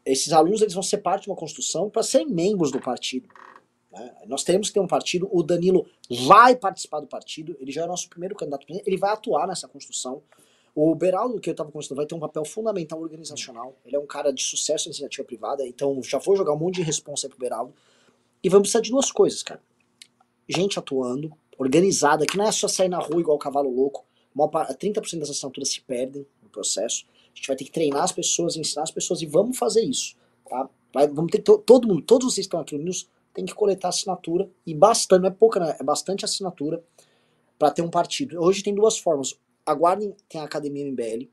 [0.05, 3.29] esses alunos eles vão ser parte de uma construção para serem membros do partido.
[3.93, 4.15] Né?
[4.27, 5.87] Nós teremos que ter um partido, o Danilo
[6.27, 10.23] vai participar do partido, ele já é nosso primeiro candidato, ele vai atuar nessa construção.
[10.81, 13.75] O Beraldo, que eu estava conversando, vai ter um papel fundamental organizacional.
[13.85, 16.77] Ele é um cara de sucesso em iniciativa privada, então já vou jogar um monte
[16.77, 17.75] de responsa aí pro Beraldo.
[18.45, 19.61] E vamos precisar de duas coisas, cara.
[20.49, 24.05] Gente atuando, organizada, que não é só sair na rua igual cavalo louco.
[24.37, 27.07] 30% das assinaturas se perdem no processo.
[27.35, 30.15] A gente vai ter que treinar as pessoas, ensinar as pessoas e vamos fazer isso.
[30.49, 30.71] Tá?
[30.95, 33.89] Vai, vamos ter to, todo mundo, todos vocês que estão aqui unidos, tem que coletar
[33.89, 35.77] assinatura, e bastante, não é pouca, né?
[35.77, 36.81] é bastante assinatura
[37.59, 38.41] para ter um partido.
[38.41, 39.37] Hoje tem duas formas.
[39.71, 41.29] Aguardem, tem a Academia MBL.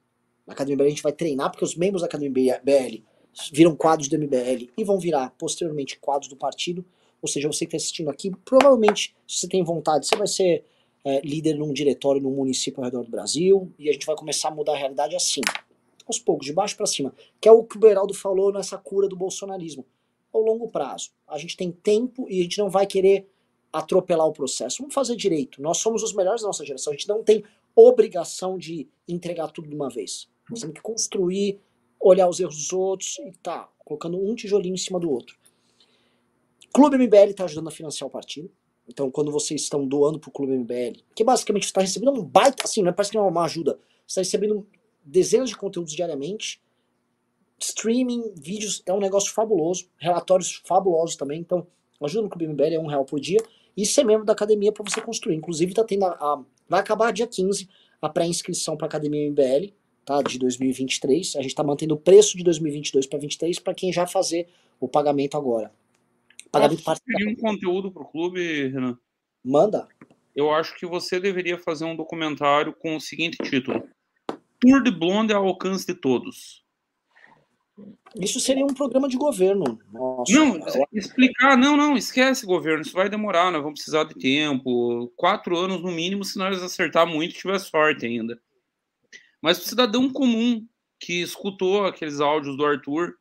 [0.46, 3.04] Na Academia MBL a gente vai treinar, porque os membros da Academia MBL
[3.52, 6.86] viram quadros do MBL e vão virar posteriormente quadros do partido.
[7.22, 10.64] Ou seja, você que está assistindo aqui, provavelmente, se você tem vontade, você vai ser
[11.04, 14.50] é, líder num diretório num município ao redor do Brasil, e a gente vai começar
[14.50, 15.42] a mudar a realidade assim,
[16.08, 19.08] aos poucos, de baixo para cima, que é o que o Beraldo falou nessa cura
[19.08, 19.86] do bolsonarismo
[20.34, 21.12] ao longo prazo.
[21.28, 23.28] A gente tem tempo e a gente não vai querer
[23.72, 24.78] atropelar o processo.
[24.80, 25.62] Vamos fazer direito.
[25.62, 26.94] Nós somos os melhores da nossa geração.
[26.94, 27.44] A gente não tem
[27.76, 30.28] obrigação de entregar tudo de uma vez.
[30.50, 31.60] Nós temos que construir,
[32.00, 35.38] olhar os erros dos outros e tá, colocando um tijolinho em cima do outro.
[36.74, 38.52] Clube MBL está ajudando a financiar o partido.
[38.88, 42.64] Então, quando vocês estão doando para o Clube MBL, que basicamente está recebendo um baita,
[42.66, 44.68] assim, não é parece que não é uma ajuda, está recebendo
[45.04, 46.62] dezenas de conteúdos diariamente,
[47.60, 51.66] streaming, vídeos, é um negócio fabuloso, relatórios fabulosos também, então
[52.02, 53.40] ajuda no Clube MBL, é um real por dia,
[53.76, 55.36] e ser membro da academia para você construir.
[55.36, 57.70] Inclusive tá tendo a, a, vai acabar dia 15
[58.02, 59.74] a pré-inscrição para a academia MBL,
[60.06, 61.36] tá, de 2023.
[61.36, 64.48] A gente está mantendo o preço de 2022 para 2023 para quem já fazer
[64.80, 65.72] o pagamento agora.
[66.52, 68.98] Pagamento Posso um conteúdo para o clube, Renan?
[69.44, 69.88] Manda.
[70.36, 73.88] Eu acho que você deveria fazer um documentário com o seguinte título:
[74.60, 76.65] Tour de Blonde ao alcance de todos.
[78.16, 79.80] Isso seria um programa de governo.
[79.92, 80.60] Nossa, não,
[80.94, 85.12] explicar, não, não, esquece governo, isso vai demorar, nós vamos precisar de tempo.
[85.16, 88.40] Quatro anos no mínimo, se nós acertar muito, tiver sorte ainda.
[89.42, 90.66] Mas o cidadão comum
[91.00, 93.16] que escutou aqueles áudios do Arthur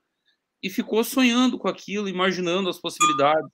[0.63, 3.51] e ficou sonhando com aquilo, imaginando as possibilidades,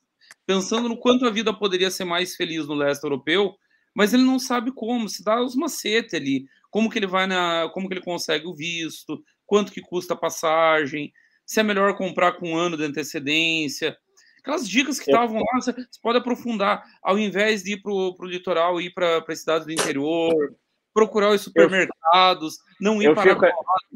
[0.47, 3.55] pensando no quanto a vida poderia ser mais feliz no leste europeu,
[3.95, 7.69] mas ele não sabe como, se dá os macetes ali, como que ele vai na,
[7.75, 9.21] como que ele consegue o visto,
[9.51, 11.13] quanto que custa a passagem,
[11.45, 13.99] se é melhor comprar com um ano de antecedência,
[14.39, 18.81] aquelas dicas que estavam lá, você pode aprofundar, ao invés de ir para o litoral,
[18.81, 20.55] ir para as cidades do interior,
[20.95, 23.47] procurar os supermercados, não ir para fico...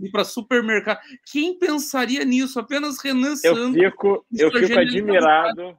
[0.02, 0.98] ir para supermercado.
[1.30, 2.58] Quem pensaria nisso?
[2.58, 3.76] Apenas Renan Santos.
[3.76, 5.78] Eu fico, eu fico admirado,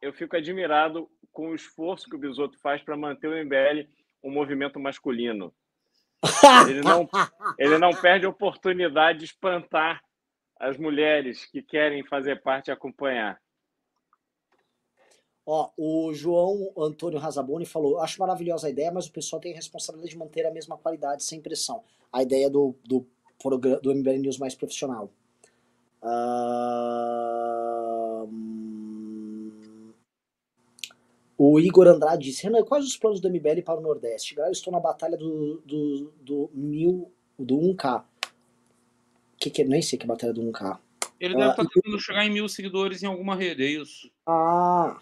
[0.00, 3.88] eu fico admirado com o esforço que o Bisoto faz para manter o MBL
[4.22, 5.52] um movimento masculino.
[6.68, 7.08] Ele não,
[7.58, 10.02] ele não perde a oportunidade de espantar
[10.58, 13.40] as mulheres que querem fazer parte e acompanhar.
[15.44, 19.56] Ó, o João Antônio Razaboni falou: acho maravilhosa a ideia, mas o pessoal tem a
[19.56, 21.84] responsabilidade de manter a mesma qualidade sem pressão.
[22.12, 23.06] A ideia do, do,
[23.82, 25.10] do MBL News mais profissional.
[26.02, 27.55] Uh...
[31.38, 34.34] O Igor Andrade disse: Renan, quais os planos do MBL para o Nordeste?
[34.34, 38.04] Galera, estou na batalha do, do, do, mil, do 1K.
[39.38, 40.78] Que que, nem sei que é a batalha do 1K.
[41.20, 44.10] Ele deve estar uh, tá tentando chegar em mil seguidores em alguma rede, é isso.
[44.26, 44.98] Ah,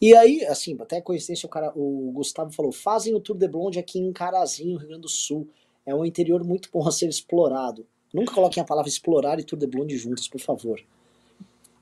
[0.00, 3.78] e aí, assim, até coincidência, o, cara, o Gustavo falou: fazem o Tour de Blonde
[3.78, 5.48] aqui em Carazinho, Rio Grande do Sul.
[5.86, 7.86] É um interior muito bom a ser explorado.
[8.12, 10.80] Nunca coloquem a palavra explorar e Tour de Blonde juntos, por favor.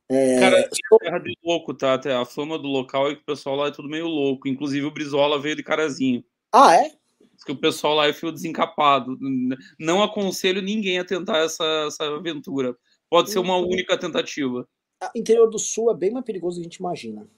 [0.08, 0.68] É, Cara, é
[1.00, 1.94] terra de louco, tá?
[1.94, 4.48] Até a fama do local é que o pessoal lá é tudo meio louco.
[4.48, 6.24] Inclusive o Brizola veio de Carazinho.
[6.52, 6.92] Ah, é?
[7.34, 9.18] Diz que o pessoal lá é fio desencapado.
[9.78, 12.76] Não aconselho ninguém a tentar essa, essa aventura.
[13.10, 13.68] Pode ser uma uhum.
[13.68, 14.66] única tentativa.
[15.14, 17.28] O interior do sul é bem mais perigoso do que a gente imagina.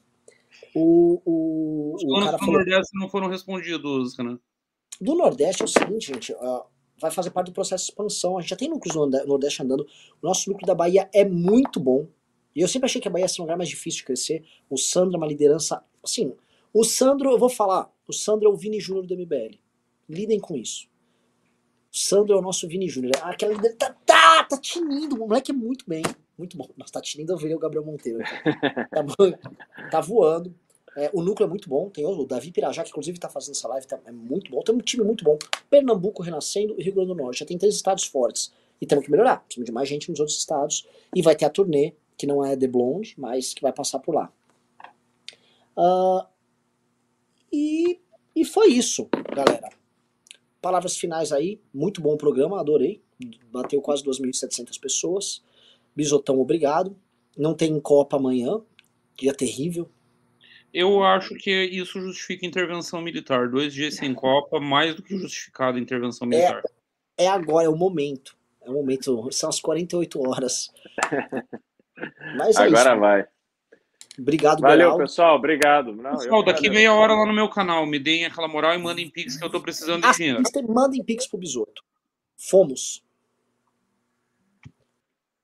[0.74, 2.54] O, o, Os cara do falou...
[2.54, 4.38] Nordeste não foram respondidos, Renan.
[5.00, 6.32] Do Nordeste é o seguinte, gente.
[6.32, 6.64] Uh,
[7.00, 8.36] vai fazer parte do processo de expansão.
[8.36, 9.86] A gente já tem núcleos no Nordeste andando.
[10.22, 12.06] O nosso núcleo da Bahia é muito bom.
[12.58, 14.42] E eu sempre achei que a Bahia ia ser um lugar mais difícil de crescer.
[14.68, 15.80] O Sandro é uma liderança.
[16.02, 16.34] Assim,
[16.74, 19.60] o Sandro, eu vou falar, o Sandro é o Vini Júnior do MBL.
[20.08, 20.88] Lidem com isso.
[21.92, 23.12] O Sandro é o nosso Vini Júnior.
[23.14, 23.76] É aquela liderança.
[23.78, 25.14] Tá, tá, tá tinindo.
[25.14, 26.02] O moleque é muito bem.
[26.36, 26.68] Muito bom.
[26.76, 28.18] Nossa, tá tinindo, eu virei o Gabriel Monteiro.
[28.90, 30.52] Tá, tá voando.
[30.96, 31.88] É, o núcleo é muito bom.
[31.90, 34.60] Tem o Davi Pirajá, que inclusive está fazendo essa live, tá, é muito bom.
[34.62, 35.38] Tem um time muito bom.
[35.70, 37.38] Pernambuco renascendo e Rio Grande do Norte.
[37.38, 38.52] Já tem três estados fortes.
[38.80, 39.44] E temos que melhorar.
[39.44, 40.84] Precisamos de mais gente nos outros estados.
[41.14, 44.14] E vai ter a turnê, que não é The Blonde, mas que vai passar por
[44.14, 44.32] lá.
[45.76, 46.26] Uh,
[47.52, 48.00] e,
[48.34, 49.70] e foi isso, galera.
[50.60, 51.60] Palavras finais aí.
[51.72, 53.00] Muito bom o programa, adorei.
[53.50, 55.42] Bateu quase 2.700 pessoas.
[55.94, 56.96] Bisotão, obrigado.
[57.36, 58.60] Não tem Copa amanhã,
[59.16, 59.88] dia terrível.
[60.74, 63.48] Eu acho que isso justifica intervenção militar.
[63.48, 66.62] Dois dias sem Copa, mais do que justificado intervenção é, militar.
[67.16, 68.36] É, é agora, é o momento.
[68.60, 70.70] É o momento, são as 48 horas.
[72.36, 73.00] Mas é Agora isso.
[73.00, 73.26] vai.
[74.18, 75.36] Obrigado, Valeu, pessoal.
[75.36, 75.92] Obrigado.
[75.94, 77.86] Não, pessoal, daqui meia hora lá no meu canal.
[77.86, 80.40] Me deem aquela moral e mandem Pix que eu tô precisando de dinheiro.
[80.40, 81.82] Assistem, mandem Pix pro Bisoto.
[82.36, 83.02] Fomos.